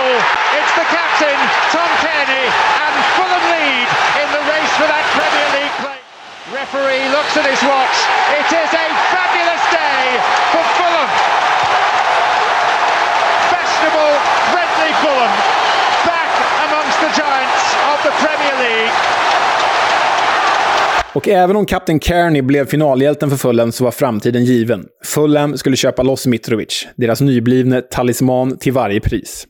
[0.09, 0.21] goal.
[0.59, 1.39] It's the captain
[1.75, 2.45] Tom Kearney
[2.85, 3.89] and Fulham lead
[4.23, 6.05] in the race for that Premier League place.
[6.61, 7.97] Referee looks at his watch.
[8.41, 10.01] It is a fabulous day
[10.53, 11.11] for Fulham.
[13.53, 14.15] Fashionable,
[14.53, 15.35] friendly Fulham
[16.11, 16.33] back
[16.67, 18.97] amongst the giants of the Premier League.
[21.13, 24.87] Och även om kapten Kearney blev finalhjälten för Fulham så var framtiden given.
[25.05, 29.47] Fulham skulle köpa loss Mitrovic, deras nyblivne talisman till varje pris.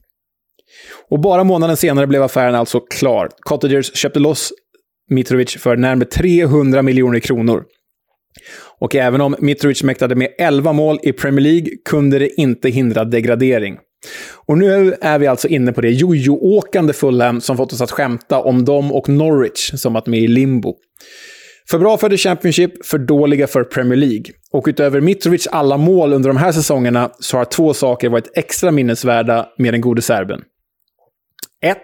[1.08, 3.28] Och bara månaden senare blev affären alltså klar.
[3.40, 4.52] Cottagers köpte loss
[5.10, 7.64] Mitrovic för närmare 300 miljoner kronor.
[8.80, 13.04] Och även om Mitrovic mäktade med 11 mål i Premier League kunde det inte hindra
[13.04, 13.78] degradering.
[14.46, 18.40] Och nu är vi alltså inne på det jojo-åkande Fulham som fått oss att skämta
[18.40, 20.74] om dem och Norwich som varit med i limbo.
[21.70, 24.24] För bra för The Championship, för dåliga för Premier League.
[24.52, 28.70] Och utöver Mitrovics alla mål under de här säsongerna så har två saker varit extra
[28.70, 30.40] minnesvärda med den gode serben.
[31.62, 31.76] 1.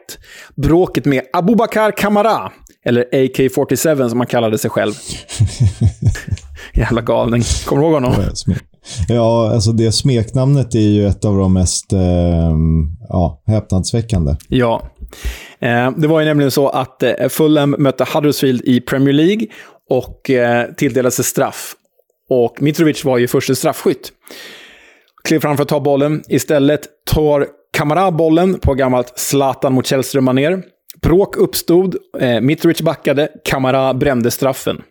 [0.57, 2.53] Bråket med Abubakar Kamara,
[2.85, 4.93] eller AK-47 som han kallade sig själv.
[6.75, 7.43] Jävla galning.
[7.67, 8.15] Kommer du ihåg honom?
[9.09, 12.01] Ja, alltså det smeknamnet är ju ett av de mest eh,
[13.09, 14.37] ja, häpnadsväckande.
[14.49, 14.83] Ja.
[15.61, 19.47] Eh, det var ju nämligen så att eh, Fulham mötte Huddersfield i Premier League
[19.91, 21.75] och eh, tilldelades straff.
[22.31, 24.13] Och Mitrovic var ju första straffskytt.
[25.25, 26.23] Klev fram för att ta bollen.
[26.29, 30.63] Istället tar Kamara bollen på gammalt Zlatan mot Källström-manér.
[31.03, 34.83] Bråk uppstod, eh, Mitrovic backade, Kamara brände straffen.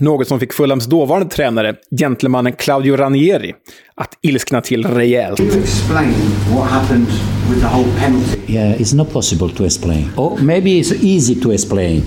[0.00, 3.54] Något som fick Fulhams dåvarande tränare, gentlemannen Claudio Ranieri,
[3.94, 5.36] att ilskna till rejält.
[5.36, 6.14] Can you explain
[6.54, 7.06] what happened
[7.50, 8.52] with the whole penalty?
[8.52, 10.10] Yeah, it's not possible to explain.
[10.16, 12.02] Or maybe it's easy to explain.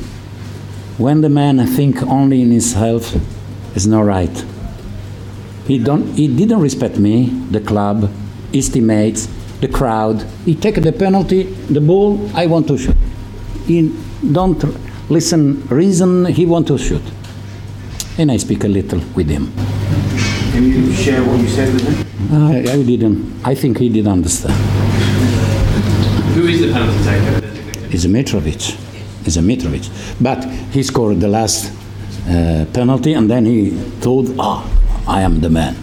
[0.97, 3.15] When the man think only in his health,
[3.75, 4.45] it's not right.
[5.67, 6.05] He don't.
[6.15, 8.09] He didn't respect me, the club,
[8.53, 9.29] his teammates,
[9.61, 10.25] the crowd.
[10.45, 12.19] He take the penalty, the ball.
[12.35, 12.95] I want to shoot.
[13.65, 13.93] He
[14.31, 14.61] don't
[15.09, 15.67] listen.
[15.67, 17.01] Reason he want to shoot.
[18.17, 19.51] And I speak a little with him.
[20.51, 22.07] Can you share what you said with him?
[22.31, 23.41] I, I didn't.
[23.45, 24.53] I think he did understand.
[26.33, 27.93] Who is the penalty taker?
[27.93, 28.77] It's a Mitrovic.
[29.25, 29.89] It's a Mitrovic.
[30.21, 31.71] But he scored the last
[32.27, 33.71] uh, penalty, and then he
[34.01, 34.67] told, "Ah,
[35.07, 35.75] I am the man."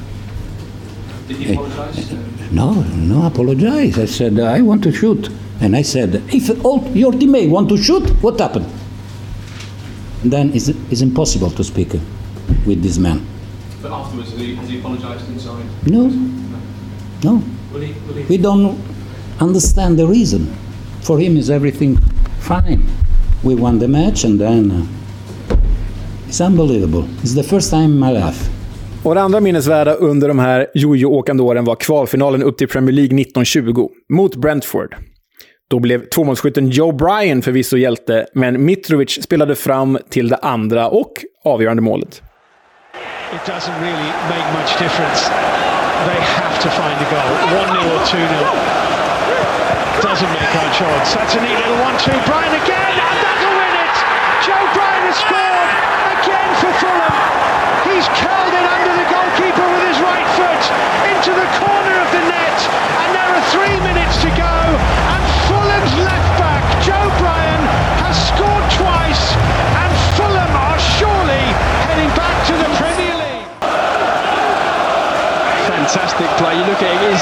[1.28, 2.33] Did he apologise?
[2.50, 3.98] No, no, apologize.
[3.98, 5.28] I said I want to shoot,
[5.60, 8.66] and I said, if all your teammate want to shoot, what happened?
[10.24, 11.92] Then it's, it's impossible to speak
[12.66, 13.26] with this man.
[13.82, 15.64] But afterwards, has he, has he apologised and sorry?
[15.86, 16.06] No,
[17.22, 17.42] no.
[17.72, 17.92] Will he?
[18.06, 18.24] Will he?
[18.24, 18.80] We don't
[19.40, 20.54] understand the reason.
[21.02, 21.98] For him, is everything
[22.40, 22.86] fine.
[23.42, 24.86] We won the match, and then uh,
[26.26, 27.06] it's unbelievable.
[27.20, 28.48] It's the first time in my life.
[29.04, 33.20] Och det andra minnesvärda under de här jojo-åkande åren var kvalfinalen upp till Premier League
[33.20, 34.96] 1920 mot Brentford.
[35.70, 41.12] Då blev tvåmålsskytten Joe Bryan förvisso hjälte, men Mitrovic spelade fram till det andra och
[41.44, 42.22] avgörande målet.
[43.34, 45.30] It doesn't really make much difference.
[46.08, 47.30] They have to find a goal.
[47.60, 48.28] 1 0 or 2 0.
[50.08, 51.14] Doesn't make much odds.
[51.14, 52.10] That's a neat little 1 2.
[52.30, 52.94] Bryan again,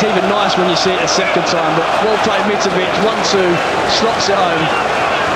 [0.03, 1.77] it's even nice when you see it a second time.
[1.77, 3.57] But well played Mitrovic, 1-2,
[3.99, 4.65] slots it home.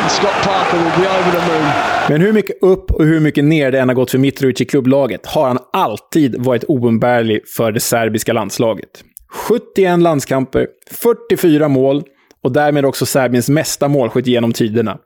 [0.03, 1.71] And Scott Parker will be over the moon.
[2.09, 4.65] Men hur mycket upp och hur mycket ner det än har gått för Mitrovic i
[4.65, 9.05] klubblaget har han alltid varit oumbärlig för det serbiska landslaget.
[9.33, 12.03] 71 landskamper, 44 mål
[12.43, 14.99] och därmed också Serbiens mesta målskytt genom tiderna.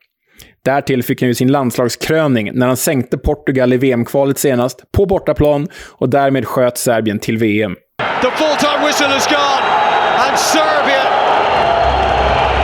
[0.65, 5.69] Därtill fick han ju sin landslagskröning när han sänkte Portugal i VM-kvalet senast, på bortaplan,
[5.91, 7.77] och därmed sköt Serbien till VM.
[8.21, 9.65] The full-time whistle has gone,
[10.29, 11.09] and Serbia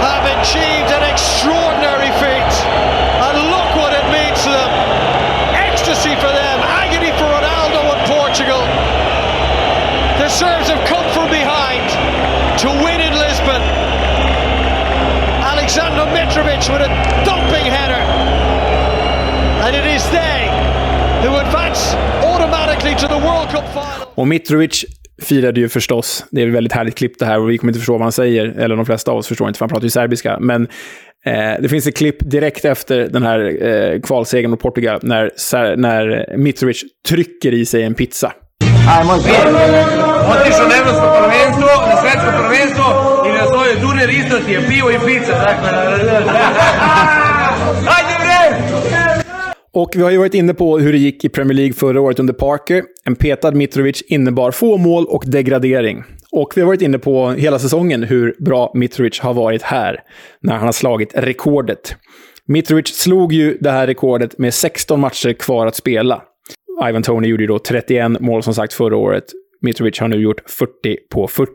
[0.05, 2.53] have achieved an extraordinary feat.
[3.25, 4.71] And look what it means to them.
[5.57, 8.61] Ecstasy for them, agony for Ronaldo and Portugal.
[10.21, 11.89] The Serbs have come from behind
[12.61, 13.65] to win in Lisbon.
[15.41, 16.93] Alexander Mitrovic with a
[17.25, 18.05] dumping header.
[19.65, 20.53] And it is they
[21.25, 24.13] who advance automatically to the World Cup final.
[24.17, 24.85] Mitrovic
[25.23, 26.25] firade ju förstås.
[26.31, 28.13] Det är ett väldigt härligt klipp det här och vi kommer inte förstå vad han
[28.13, 28.45] säger.
[28.45, 30.39] Eller de flesta av oss förstår inte, för han pratar ju serbiska.
[30.41, 30.63] Men
[31.27, 36.37] eh, det finns ett klipp direkt efter den här eh, kvalsegern mot Portugal när, när
[36.37, 38.33] Mitrovic trycker i sig en pizza.
[40.31, 42.87] Otišao na evropsko prvenstvo, na svetsko prvenstvo
[43.29, 45.33] i na svoj turnir isto ti je pivo i pizza.
[45.33, 45.69] Dakle,
[47.97, 48.26] Ajde bre!
[49.77, 52.19] Och vi har ju varit inne på hur det gick i Premier League förra året
[52.19, 52.85] under Parker.
[53.05, 56.05] En petad Mitrovic innebar få mål och degradering.
[56.33, 60.01] Och vi har varit inne på hela säsongen hur bra Mitrovic har varit här,
[60.41, 61.97] när han har slagit rekordet.
[62.47, 66.23] Mitrovic slog ju det här rekordet med 16 matcher kvar att spela.
[66.89, 69.25] Ivan Toney gjorde ju då 31 mål som sagt förra året.
[69.67, 70.71] Mitrovic har nu gjort 40
[71.11, 71.51] på 40.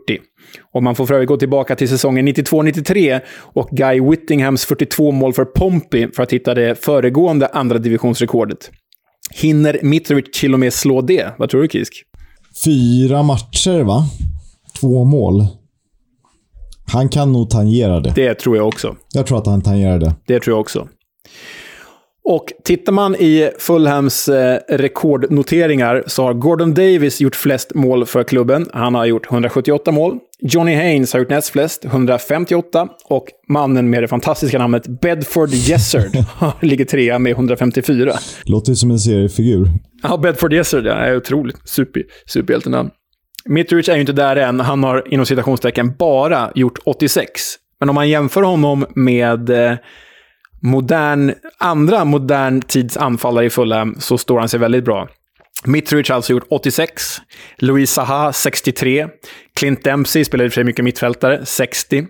[0.74, 5.34] Och man får för övrigt gå tillbaka till säsongen 92-93 och Guy Whittinghams 42 mål
[5.34, 8.72] för Pompey för att hitta det föregående andra divisionsrekordet.
[9.32, 11.36] Hinner Mitrovic till och med slå det?
[11.38, 12.04] Vad tror du, Kisk?
[12.66, 14.06] Fyra matcher, va?
[14.80, 15.48] Två mål.
[16.92, 18.14] Han kan nog tangera det.
[18.16, 18.96] Det tror jag också.
[19.14, 20.16] Jag tror att han tangerar det.
[20.28, 20.88] Det tror jag också.
[22.24, 28.24] Och tittar man i Fulhams eh, rekordnoteringar så har Gordon Davis gjort flest mål för
[28.24, 28.70] klubben.
[28.74, 30.20] Han har gjort 178 mål.
[30.40, 32.88] Johnny Haynes har gjort näst flest, 158.
[33.06, 36.12] Och mannen med det fantastiska namnet Bedford Jessard
[36.62, 38.14] ligger trea med 154.
[38.44, 39.70] Låter som en seriefigur.
[40.04, 41.58] Ja, Bedford Jessard, ja, är otroligt.
[41.66, 42.90] Super, superhjältenamn.
[43.46, 44.60] Mitrovic är ju inte där än.
[44.60, 47.42] Han har inom citationstecken bara gjort 86.
[47.80, 49.78] Men om man jämför honom med eh,
[50.62, 55.08] modern, andra modern tids anfallare i Fulham så står han sig väldigt bra.
[55.66, 57.22] Mitrovic har alltså gjort 86,
[57.58, 59.08] Louis Saha 63,
[59.56, 62.08] Clint Dempsey spelade i och för sig mycket mittfältare, 60,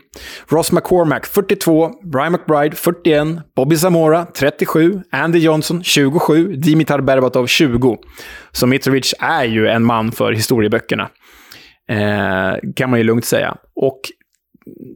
[0.48, 7.98] Ross McCormack 42, Brian McBride 41, Bobby Zamora 37, Andy Johnson 27, Dimitar Berbatov 20.
[8.52, 11.10] Så Mitrovic är ju en man för historieböckerna.
[11.90, 13.58] Eh, kan man ju lugnt säga.
[13.76, 14.02] Och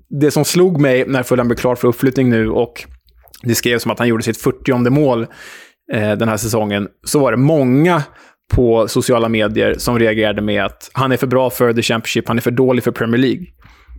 [0.10, 2.86] det som slog mig när Fulham blev klar för uppflyttning nu och
[3.44, 5.28] det skrevs som att han gjorde sitt 40 mål
[5.94, 8.03] eh, den här säsongen, så var det många
[8.53, 12.38] på sociala medier som reagerade med att han är för bra för The Championship, han
[12.38, 13.45] är för dålig för Premier League.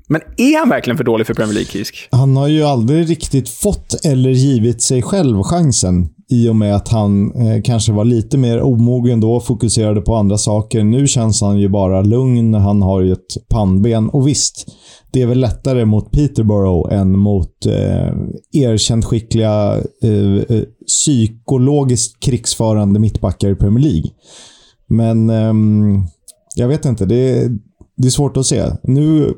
[0.08, 2.08] Men är han verkligen för dålig för Premier League, Kisk?
[2.10, 6.88] Han har ju aldrig riktigt fått eller givit sig själv chansen i och med att
[6.88, 10.84] han eh, kanske var lite mer omogen då, fokuserade på andra saker.
[10.84, 12.54] Nu känns han ju bara lugn.
[12.54, 14.08] Han har ju ett pannben.
[14.08, 14.66] Och visst,
[15.10, 18.14] det är väl lättare mot Peterborough än mot eh,
[18.52, 24.10] erkänt skickliga, eh, eh psykologiskt krigsförande mittbackar i Premier League.
[24.88, 25.54] Men eh,
[26.56, 27.06] jag vet inte.
[27.06, 27.50] Det är,
[27.96, 28.64] det är svårt att se.
[28.82, 29.34] Nu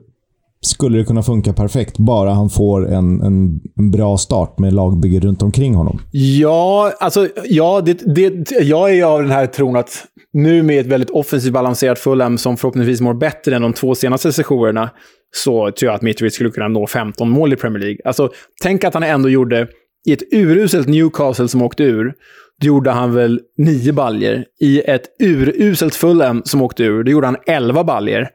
[0.61, 5.21] skulle det kunna funka perfekt, bara han får en, en, en bra start med lagbygge
[5.21, 6.01] runt omkring honom.
[6.11, 10.87] Ja, alltså, ja det, det, jag är av den här tron att nu med ett
[10.87, 14.91] väldigt offensivt balanserat Fulham som förhoppningsvis mår bättre än de två senaste sessionerna
[15.35, 17.99] så tror jag att Mitrovic skulle kunna nå 15 mål i Premier League.
[18.05, 18.31] Alltså,
[18.63, 19.69] tänk att han ändå gjorde,
[20.09, 22.13] i ett uruselt Newcastle som åkte ur,
[22.61, 24.45] då gjorde han väl nio baljer.
[24.61, 28.29] I ett uruselt Fulham som åkte ur, då gjorde han 11 baljer.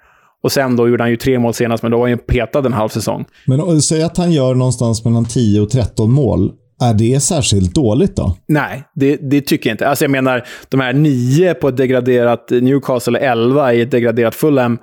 [0.44, 2.74] Och sen då gjorde han ju tre mål senast, men då var han petad en
[2.74, 3.26] halv säsong.
[3.48, 6.52] Men och, säg att han gör någonstans mellan 10 och 13 mål.
[6.82, 8.38] Är det särskilt dåligt då?
[8.48, 9.88] Nej, det, det tycker jag inte.
[9.88, 14.36] Alltså jag menar, de här nio på ett degraderat Newcastle, eller 11 i ett degraderat
[14.36, 14.74] Fulham,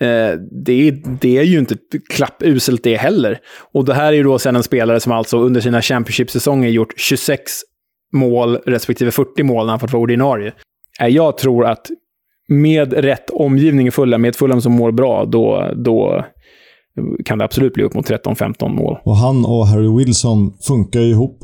[0.00, 0.08] eh,
[0.64, 1.76] det, det är ju inte
[2.14, 3.38] klappuselt det heller.
[3.74, 6.94] Och det här är ju då sen en spelare som alltså under sina Championship-säsonger gjort
[6.96, 7.52] 26
[8.12, 10.52] mål respektive 40 mål när han fått vara ordinarie.
[11.00, 11.86] Eh, Jag tror att
[12.48, 16.24] med rätt omgivning i Fulham, med ett Fulham som mår bra, då, då
[17.24, 18.98] kan det absolut bli upp mot 13-15 mål.
[19.04, 21.38] Och han och Harry Wilson funkar ju ihop.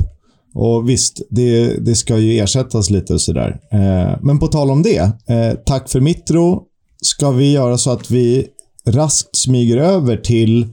[0.54, 3.60] Och visst, det, det ska ju ersättas lite och sådär.
[3.72, 4.98] Eh, men på tal om det.
[5.28, 6.62] Eh, tack för Mitro.
[7.02, 8.46] Ska vi göra så att vi
[8.88, 10.66] raskt smyger över till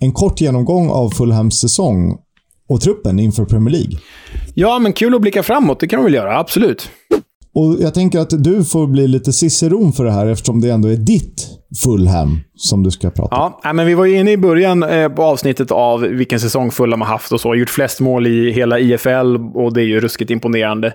[0.00, 2.18] en kort genomgång av Fulhams säsong
[2.68, 3.98] och truppen inför Premier League.
[4.54, 5.80] Ja, men kul att blicka framåt.
[5.80, 6.90] Det kan man väl göra, absolut.
[7.54, 10.88] Och Jag tänker att du får bli lite ciceron för det här eftersom det ändå
[10.88, 11.48] är ditt
[11.84, 13.52] Fulham som du ska prata om.
[13.62, 17.00] Ja, men vi var ju inne i början eh, på avsnittet av vilken säsong Fulham
[17.00, 17.54] har haft och så.
[17.54, 20.86] Gjort flest mål i hela IFL och det är ju ruskigt imponerande.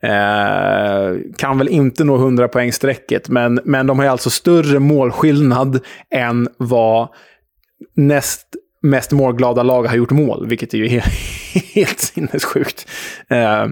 [0.00, 5.80] Eh, kan väl inte nå 100 poängstrecket, men, men de har ju alltså större målskillnad
[6.14, 7.08] än vad
[7.96, 8.46] näst
[8.82, 11.06] mest målglada lag har gjort mål, vilket är ju helt,
[11.74, 12.86] helt sinnessjukt.
[13.28, 13.66] Eh,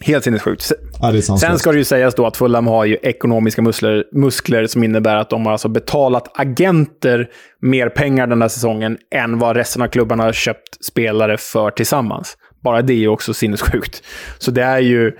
[0.00, 0.72] Helt sinnessjukt.
[1.00, 1.22] Ja.
[1.22, 5.16] Sen ska det ju sägas då att Fulham har ju ekonomiska muskler, muskler som innebär
[5.16, 7.28] att de har alltså betalat agenter
[7.60, 12.36] mer pengar den här säsongen än vad resten av klubbarna har köpt spelare för tillsammans.
[12.64, 14.02] Bara det är ju också sinnessjukt.
[14.38, 15.12] Så det är ju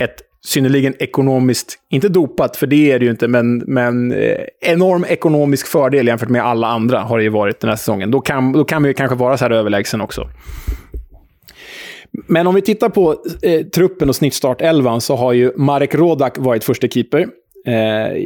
[0.00, 5.04] ett synnerligen ekonomiskt, inte dopat, för det är det ju inte, men, men eh, enorm
[5.08, 8.10] ekonomisk fördel jämfört med alla andra har det ju varit den här säsongen.
[8.10, 10.28] Då kan, då kan vi kanske vara så här överlägsen också.
[12.26, 16.64] Men om vi tittar på eh, truppen och snittstartelvan så har ju Marek Rodak varit
[16.64, 17.26] första keeper.
[17.66, 18.22] Eh,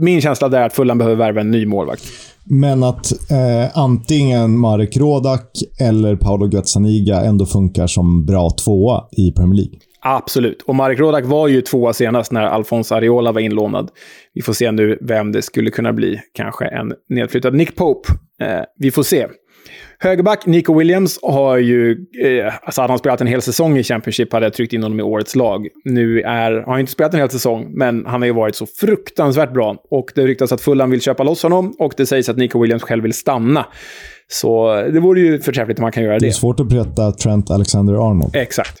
[0.00, 2.04] min känsla där är att Fulham behöver värva en ny målvakt.
[2.44, 5.50] Men att eh, antingen Marek Rodak
[5.80, 9.78] eller Paolo Gazzaniga ändå funkar som bra tvåa i Premier League.
[10.04, 10.62] Absolut.
[10.62, 13.90] Och Marek Rodak var ju tvåa senast när Alfonso Areola var inlånad.
[14.34, 16.20] Vi får se nu vem det skulle kunna bli.
[16.34, 18.08] Kanske en nedflyttad Nick Pope.
[18.42, 19.26] Eh, vi får se.
[20.02, 21.90] Högerback Nico Williams har ju...
[22.24, 25.00] Eh, alltså hade han spelat en hel säsong i Championship hade jag tryckt in honom
[25.00, 25.66] i årets lag.
[25.84, 28.66] Nu är, har han inte spelat en hel säsong, men han har ju varit så
[28.66, 29.76] fruktansvärt bra.
[29.90, 32.82] Och det ryktas att Fulham vill köpa loss honom och det sägs att Nico Williams
[32.82, 33.66] själv vill stanna.
[34.28, 36.32] Så det vore ju förträffligt om man kan göra Det är det.
[36.32, 38.36] svårt att peta Trent Alexander-Arnold.
[38.36, 38.78] Exakt.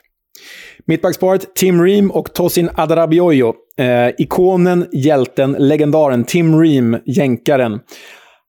[0.86, 3.54] Mittbacksparet Tim Ream och Tosin Adarabioyo.
[3.78, 7.80] Eh, ikonen, hjälten, legendaren Tim Ream, jänkaren.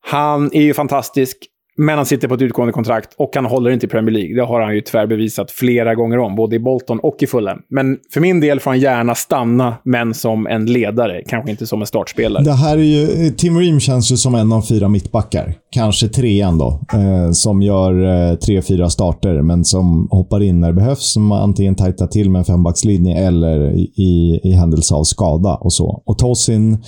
[0.06, 1.38] Han är ju fantastisk,
[1.78, 4.36] men han sitter på ett utgående kontrakt och han håller inte i Premier League.
[4.36, 7.58] Det har han ju tyvärr bevisat flera gånger om, både i Bolton och i Fulham.
[7.70, 11.82] Men för min del får han gärna stanna, men som en ledare, kanske inte som
[11.82, 12.44] en startspelare.
[12.44, 15.54] Det här är ju, Tim Ream känns ju som en av fyra mittbackar.
[15.72, 16.80] Kanske trean då.
[16.94, 21.14] Eh, som gör eh, tre, fyra starter, men som hoppar in när det behövs.
[21.14, 26.04] Som antingen tajtar till med en fembackslinje eller i, i händelse av skada och så.
[26.06, 26.84] Och Tosin,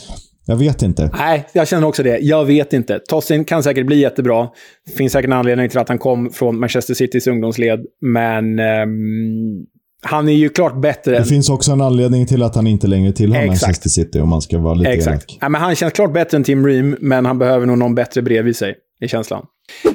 [0.46, 1.10] jag vet inte.
[1.18, 2.18] Nej, jag känner också det.
[2.20, 3.00] Jag vet inte.
[3.00, 4.48] Tossin kan säkert bli jättebra.
[4.86, 9.66] Det finns säkert en anledning till att han kom från Manchester Citys ungdomsled, men ehm,
[10.02, 11.26] han är ju klart bättre Det än...
[11.26, 13.62] finns också en anledning till att han inte längre tillhör Exakt.
[13.62, 15.32] Manchester City, om man ska vara lite Exakt.
[15.32, 15.38] elak.
[15.42, 18.22] Ja, men han känns klart bättre än Tim Ream, men han behöver nog någon bättre
[18.22, 19.46] bredvid sig, i känslan.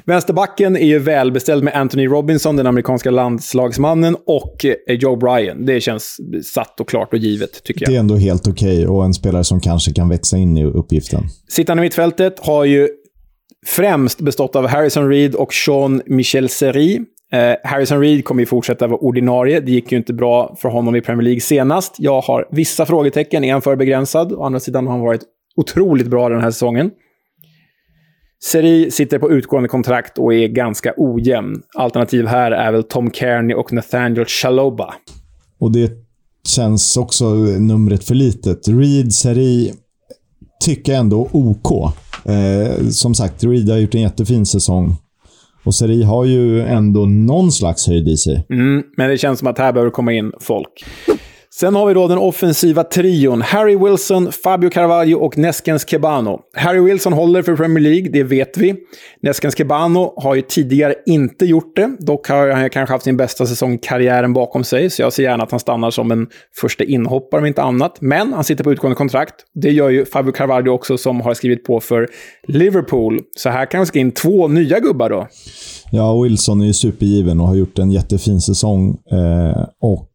[0.05, 5.67] Vänsterbacken är ju välbeställd med Anthony Robinson, den amerikanska landslagsmannen, och eh, Joe Bryan.
[5.67, 6.17] Det känns
[6.55, 7.91] satt och klart och givet, tycker jag.
[7.91, 11.25] Det är ändå helt okej och en spelare som kanske kan växa in i uppgiften.
[11.49, 12.89] Sittande mittfältet har ju
[13.67, 17.01] främst bestått av Harrison Reed och Sean Michel Seri.
[17.33, 19.61] Eh, Harrison Reed kommer ju fortsätta vara ordinarie.
[19.61, 21.95] Det gick ju inte bra för honom i Premier League senast.
[21.99, 23.45] Jag har vissa frågetecken.
[23.45, 24.33] Är han för begränsad?
[24.33, 25.23] Å andra sidan har han varit
[25.57, 26.91] otroligt bra den här säsongen.
[28.43, 31.63] Seri sitter på utgående kontrakt och är ganska ojämn.
[31.75, 34.95] Alternativ här är väl Tom Kearney och Nathaniel Chaloba.
[35.59, 35.93] Och det
[36.49, 37.25] känns också
[37.59, 38.69] numret för litet.
[38.69, 39.73] Reed, Seri,
[40.65, 41.95] tycker jag ändå OK.
[42.25, 44.97] Eh, som sagt, Reed har gjort en jättefin säsong.
[45.65, 48.47] Och Seri har ju ändå någon slags höjd i sig.
[48.51, 50.85] Mm, men det känns som att här behöver komma in folk.
[51.55, 53.43] Sen har vi då den offensiva trion.
[53.43, 56.41] Harry Wilson, Fabio Carvalho och Neskens Kebano.
[56.57, 58.75] Harry Wilson håller för Premier League, det vet vi.
[59.23, 61.97] Neskens Kebano har ju tidigare inte gjort det.
[61.99, 65.23] Dock har han kanske haft sin bästa säsong i karriären bakom sig, så jag ser
[65.23, 66.27] gärna att han stannar som en
[66.61, 68.01] första inhoppare om inte annat.
[68.01, 69.35] Men han sitter på utgående kontrakt.
[69.55, 72.09] Det gör ju Fabio Carvalho också, som har skrivit på för
[72.49, 73.21] Liverpool.
[73.37, 75.29] Så här kan vi ska in två nya gubbar då.
[75.93, 78.99] Ja, Wilson är ju supergiven och har gjort en jättefin säsong.
[79.13, 80.10] Eh, och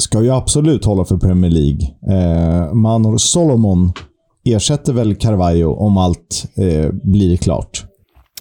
[0.00, 1.80] ska ju absolut hålla för Premier League.
[2.08, 3.92] Eh, Manor Solomon
[4.44, 7.84] ersätter väl Carvalho om allt eh, blir klart.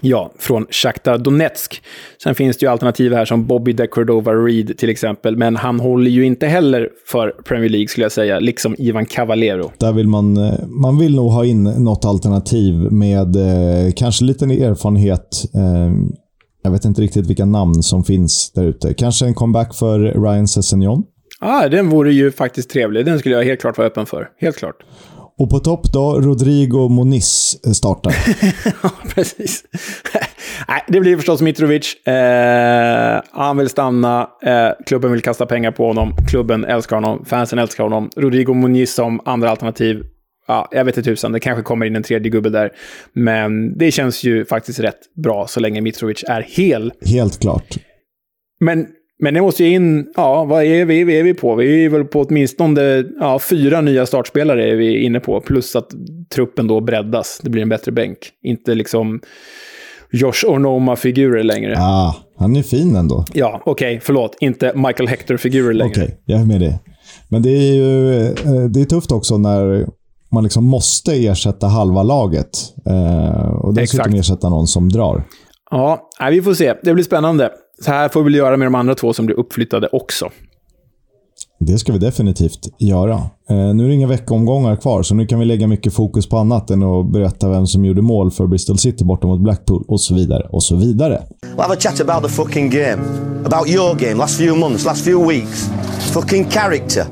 [0.02, 1.82] Ja, från Shakhtar Donetsk.
[2.24, 5.80] Sen finns det ju alternativ här som Bobby de Cordova Reed till exempel, men han
[5.80, 9.72] håller ju inte heller för Premier League skulle jag säga, liksom Ivan Cavallero.
[9.78, 14.46] Där vill man, eh, man vill nog ha in något alternativ med eh, kanske lite
[14.46, 15.46] erfarenhet.
[15.56, 15.92] Eh,
[16.64, 18.94] jag vet inte riktigt vilka namn som finns där ute.
[18.94, 21.04] Kanske en comeback för Ryan Sessegnon.
[21.42, 23.06] Ah, den vore ju faktiskt trevlig.
[23.06, 24.30] Den skulle jag helt klart vara öppen för.
[24.38, 24.84] Helt klart.
[25.38, 28.16] Och på topp då, Rodrigo Moniz startar.
[28.84, 29.64] ja, precis.
[30.68, 32.08] Nej, det blir förstås Mitrovic.
[32.08, 34.30] Eh, han vill stanna.
[34.44, 36.14] Eh, klubben vill kasta pengar på honom.
[36.30, 37.26] Klubben älskar honom.
[37.26, 38.10] Fansen älskar honom.
[38.16, 40.04] Rodrigo Moniz som andra alternativ.
[40.48, 42.72] Ja, jag vet inte tusan, det kanske kommer in en tredje gubbe där.
[43.14, 46.94] Men det känns ju faktiskt rätt bra så länge Mitrovic är hel.
[47.06, 47.78] Helt klart.
[48.60, 48.88] Men,
[49.22, 51.56] men det måste ju in, ja, vad är vi, vad är vi på?
[51.56, 55.42] Vi är väl på åtminstone ja, fyra nya startspelare är vi inne på.
[55.42, 55.90] Plus att
[56.36, 57.40] truppen då breddas.
[57.44, 58.18] Det blir en bättre bänk.
[58.44, 59.20] Inte liksom
[60.12, 61.76] Josh Ornoma-figurer längre.
[61.78, 63.26] Ah, han är fin ändå.
[63.34, 64.38] Ja, okej, okay, förlåt.
[64.40, 65.92] Inte Michael Hector-figurer längre.
[65.92, 66.80] Okej, okay, jag är med det.
[67.30, 68.10] Men det är ju
[68.70, 69.88] det är tufft också när
[70.32, 72.50] man liksom måste ersätta halva laget.
[72.86, 74.20] Eh, och dessutom Exakt.
[74.20, 75.24] ersätta någon som drar.
[75.72, 76.74] Ja, vi får se.
[76.84, 77.50] Det blir spännande.
[77.82, 80.30] Så här får vi väl göra med de andra två som blir uppflyttade också.
[81.60, 83.14] Det ska vi definitivt göra.
[83.50, 86.38] Eh, nu är det inga veckomgångar kvar, så nu kan vi lägga mycket fokus på
[86.38, 90.02] annat än att berätta vem som gjorde mål för Bristol City borta mot Blackpool och
[90.02, 91.24] så vidare och så vidare.
[91.42, 93.04] We'll have a chat about the fucking game.
[93.46, 95.70] About your game, last few months, last few weeks.
[96.14, 97.06] Fucking character.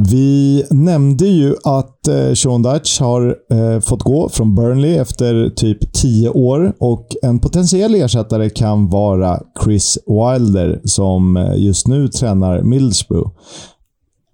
[0.00, 5.92] Vi nämnde ju att eh, Sean Dutch har eh, fått gå från Burnley efter typ
[5.92, 12.62] 10 år och en potentiell ersättare kan vara Chris Wilder som eh, just nu tränar
[12.62, 13.30] Middlesbrough.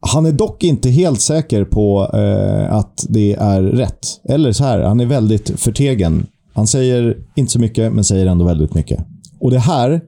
[0.01, 4.21] Han är dock inte helt säker på eh, att det är rätt.
[4.29, 6.27] Eller så här, han är väldigt förtegen.
[6.55, 9.07] Han säger inte så mycket, men säger ändå väldigt mycket.
[9.41, 10.01] Och det här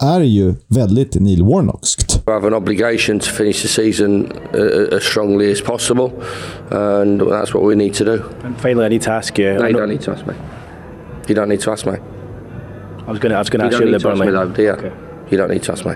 [0.00, 2.22] är ju väldigt Neil Warnockskt.
[2.26, 6.10] We have an obligation to finish the season uh, as strongly as possible,
[6.70, 8.22] and that's what we need to do.
[8.44, 9.54] And finally, I need to ask you.
[9.54, 10.34] No, you don't need to ask me.
[11.28, 11.92] You don't need to ask me.
[13.06, 13.36] I was going to.
[13.36, 14.26] I was going to You ask don't you need to ask Burnley.
[14.26, 14.92] me, though, do you?
[15.30, 15.92] You don't need to ask me.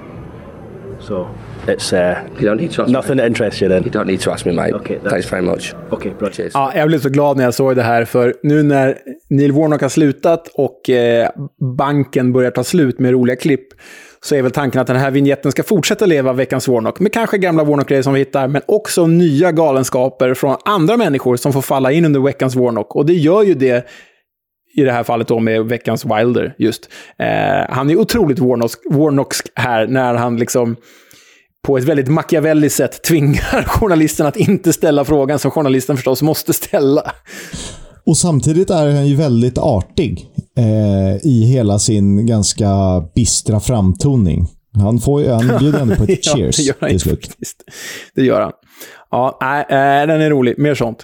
[1.01, 1.29] So
[1.71, 3.83] it's uh, You don't need to ask nothing that interests you then.
[3.83, 4.75] You don't need to ask me, mate.
[4.75, 5.75] Okay, Thanks very much.
[5.91, 6.31] Okay, bra.
[6.31, 6.53] Cheers.
[6.55, 8.99] Ja, jag blev så glad när jag såg det här, för nu när
[9.31, 11.31] Neil Warnock har slutat och eh,
[11.77, 13.69] banken börjar ta slut med roliga klipp,
[14.23, 17.39] så är väl tanken att den här vignetten ska fortsätta leva veckans Warnock, med kanske
[17.39, 21.93] gamla Warnock-grejer som vi hittar, men också nya galenskaper från andra människor som får falla
[21.93, 22.97] in under veckans Warnock.
[22.97, 23.87] Och det gör ju det
[24.75, 26.89] i det här fallet då med veckans Wilder just.
[27.19, 27.27] Eh,
[27.69, 30.77] han är otroligt Warnock, Warnocksk här när han liksom
[31.67, 36.53] på ett väldigt Machiavelli sätt tvingar journalisten att inte ställa frågan som journalisten förstås måste
[36.53, 37.13] ställa.
[38.07, 40.27] Och samtidigt är han ju väldigt artig
[40.59, 42.69] eh, i hela sin ganska
[43.15, 44.47] bistra framtoning.
[44.75, 47.27] Han, får, han bjuder ändå på ett Ja, cheers det gör han till slut.
[47.27, 47.57] faktiskt.
[48.15, 48.53] Det gör han.
[49.11, 49.39] Ja,
[49.71, 50.59] eh, den är rolig.
[50.59, 50.99] Mer sånt.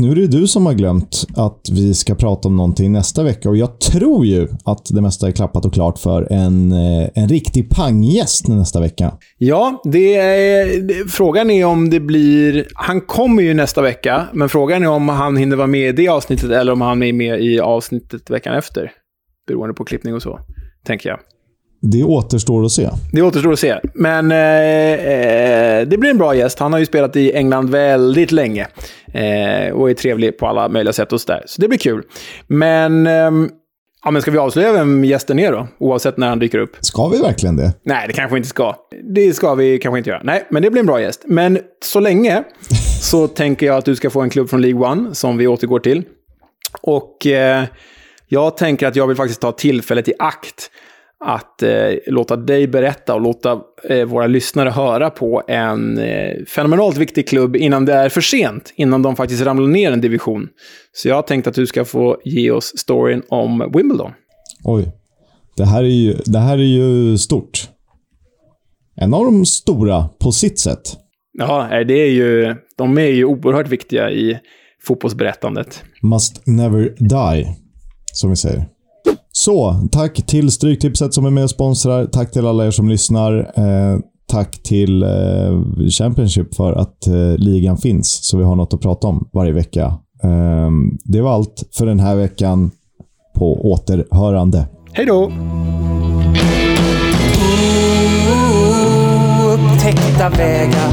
[0.00, 3.48] Nu är det du som har glömt att vi ska prata om någonting nästa vecka
[3.48, 7.28] och jag tror ju att det mesta är klappat och klart för en, eh, en
[7.28, 9.12] riktig panggäst nästa vecka.
[9.38, 12.66] Ja, det är, frågan är om det blir...
[12.74, 16.08] Han kommer ju nästa vecka, men frågan är om han hinner vara med i det
[16.08, 18.92] avsnittet eller om han är med i avsnittet veckan efter.
[19.46, 20.40] Beroende på klippning och så,
[20.84, 21.18] tänker jag.
[21.80, 22.90] Det återstår att se.
[23.12, 23.78] Det återstår att se.
[23.94, 26.58] Men eh, eh, det blir en bra gäst.
[26.58, 28.66] Han har ju spelat i England väldigt länge.
[29.12, 31.42] Eh, och är trevlig på alla möjliga sätt och sådär.
[31.46, 32.02] Så det blir kul.
[32.46, 33.50] Men, ehm,
[34.04, 35.68] ja, men ska vi avslöja vem gästen är då?
[35.78, 36.76] Oavsett när han dyker upp.
[36.80, 37.72] Ska vi verkligen det?
[37.82, 38.74] Nej, det kanske vi inte ska.
[39.14, 40.22] Det ska vi kanske inte göra.
[40.24, 41.22] Nej, men det blir en bra gäst.
[41.26, 42.42] Men så länge
[43.02, 45.80] så tänker jag att du ska få en klubb från League One som vi återgår
[45.80, 46.02] till.
[46.82, 47.64] Och eh,
[48.28, 50.70] jag tänker att jag vill faktiskt ta tillfället i akt
[51.24, 51.70] att eh,
[52.06, 57.56] låta dig berätta och låta eh, våra lyssnare höra på en eh, fenomenalt viktig klubb
[57.56, 60.48] innan det är för sent, innan de faktiskt ramlar ner en division.
[60.92, 64.12] Så jag har tänkt att du ska få ge oss storyn om Wimbledon.
[64.64, 64.92] Oj.
[65.56, 67.68] Det här är ju, det här är ju stort.
[68.96, 70.96] En av de stora på sitt sätt.
[71.38, 74.38] Ja, nej, det är ju, de är ju oerhört viktiga i
[74.82, 75.82] fotbollsberättandet.
[76.02, 77.56] Must never die,
[78.12, 78.64] som vi säger.
[79.48, 82.06] Så, tack till Stryktipset som är med och sponsrar.
[82.06, 83.38] Tack till alla er som lyssnar.
[83.38, 88.80] Eh, tack till eh, Championship för att eh, ligan finns, så vi har något att
[88.80, 89.84] prata om varje vecka.
[90.22, 90.70] Eh,
[91.04, 92.70] det var allt för den här veckan.
[93.34, 94.66] På återhörande.
[94.92, 95.24] Hej då!
[99.54, 100.92] Upptäckta vägar,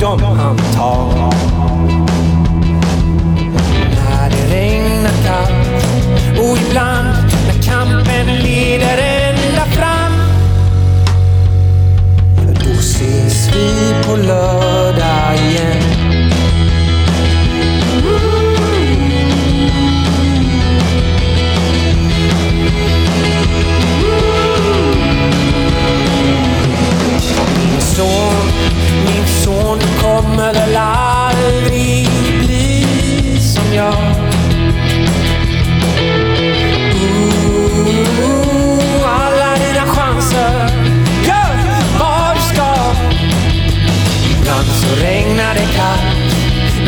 [0.00, 1.57] de han tar.
[13.58, 15.82] Vi på lördag igen.
[27.56, 28.34] Min son,
[29.06, 32.08] min son, du kommer väl aldrig
[32.38, 32.86] bli
[33.40, 34.07] som jag.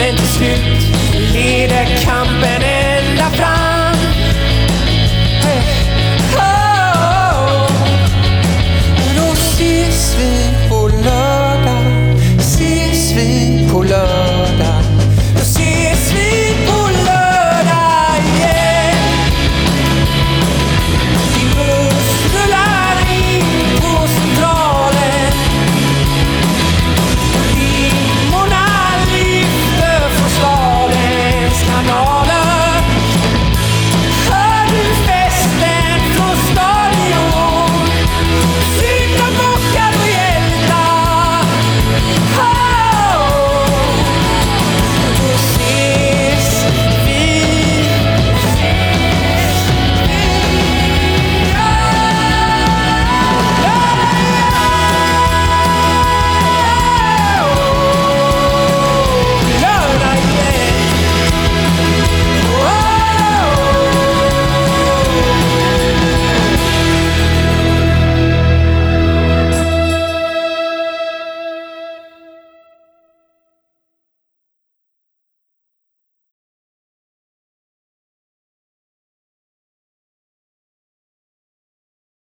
[0.00, 0.96] Men till slut
[1.34, 2.19] är det kanske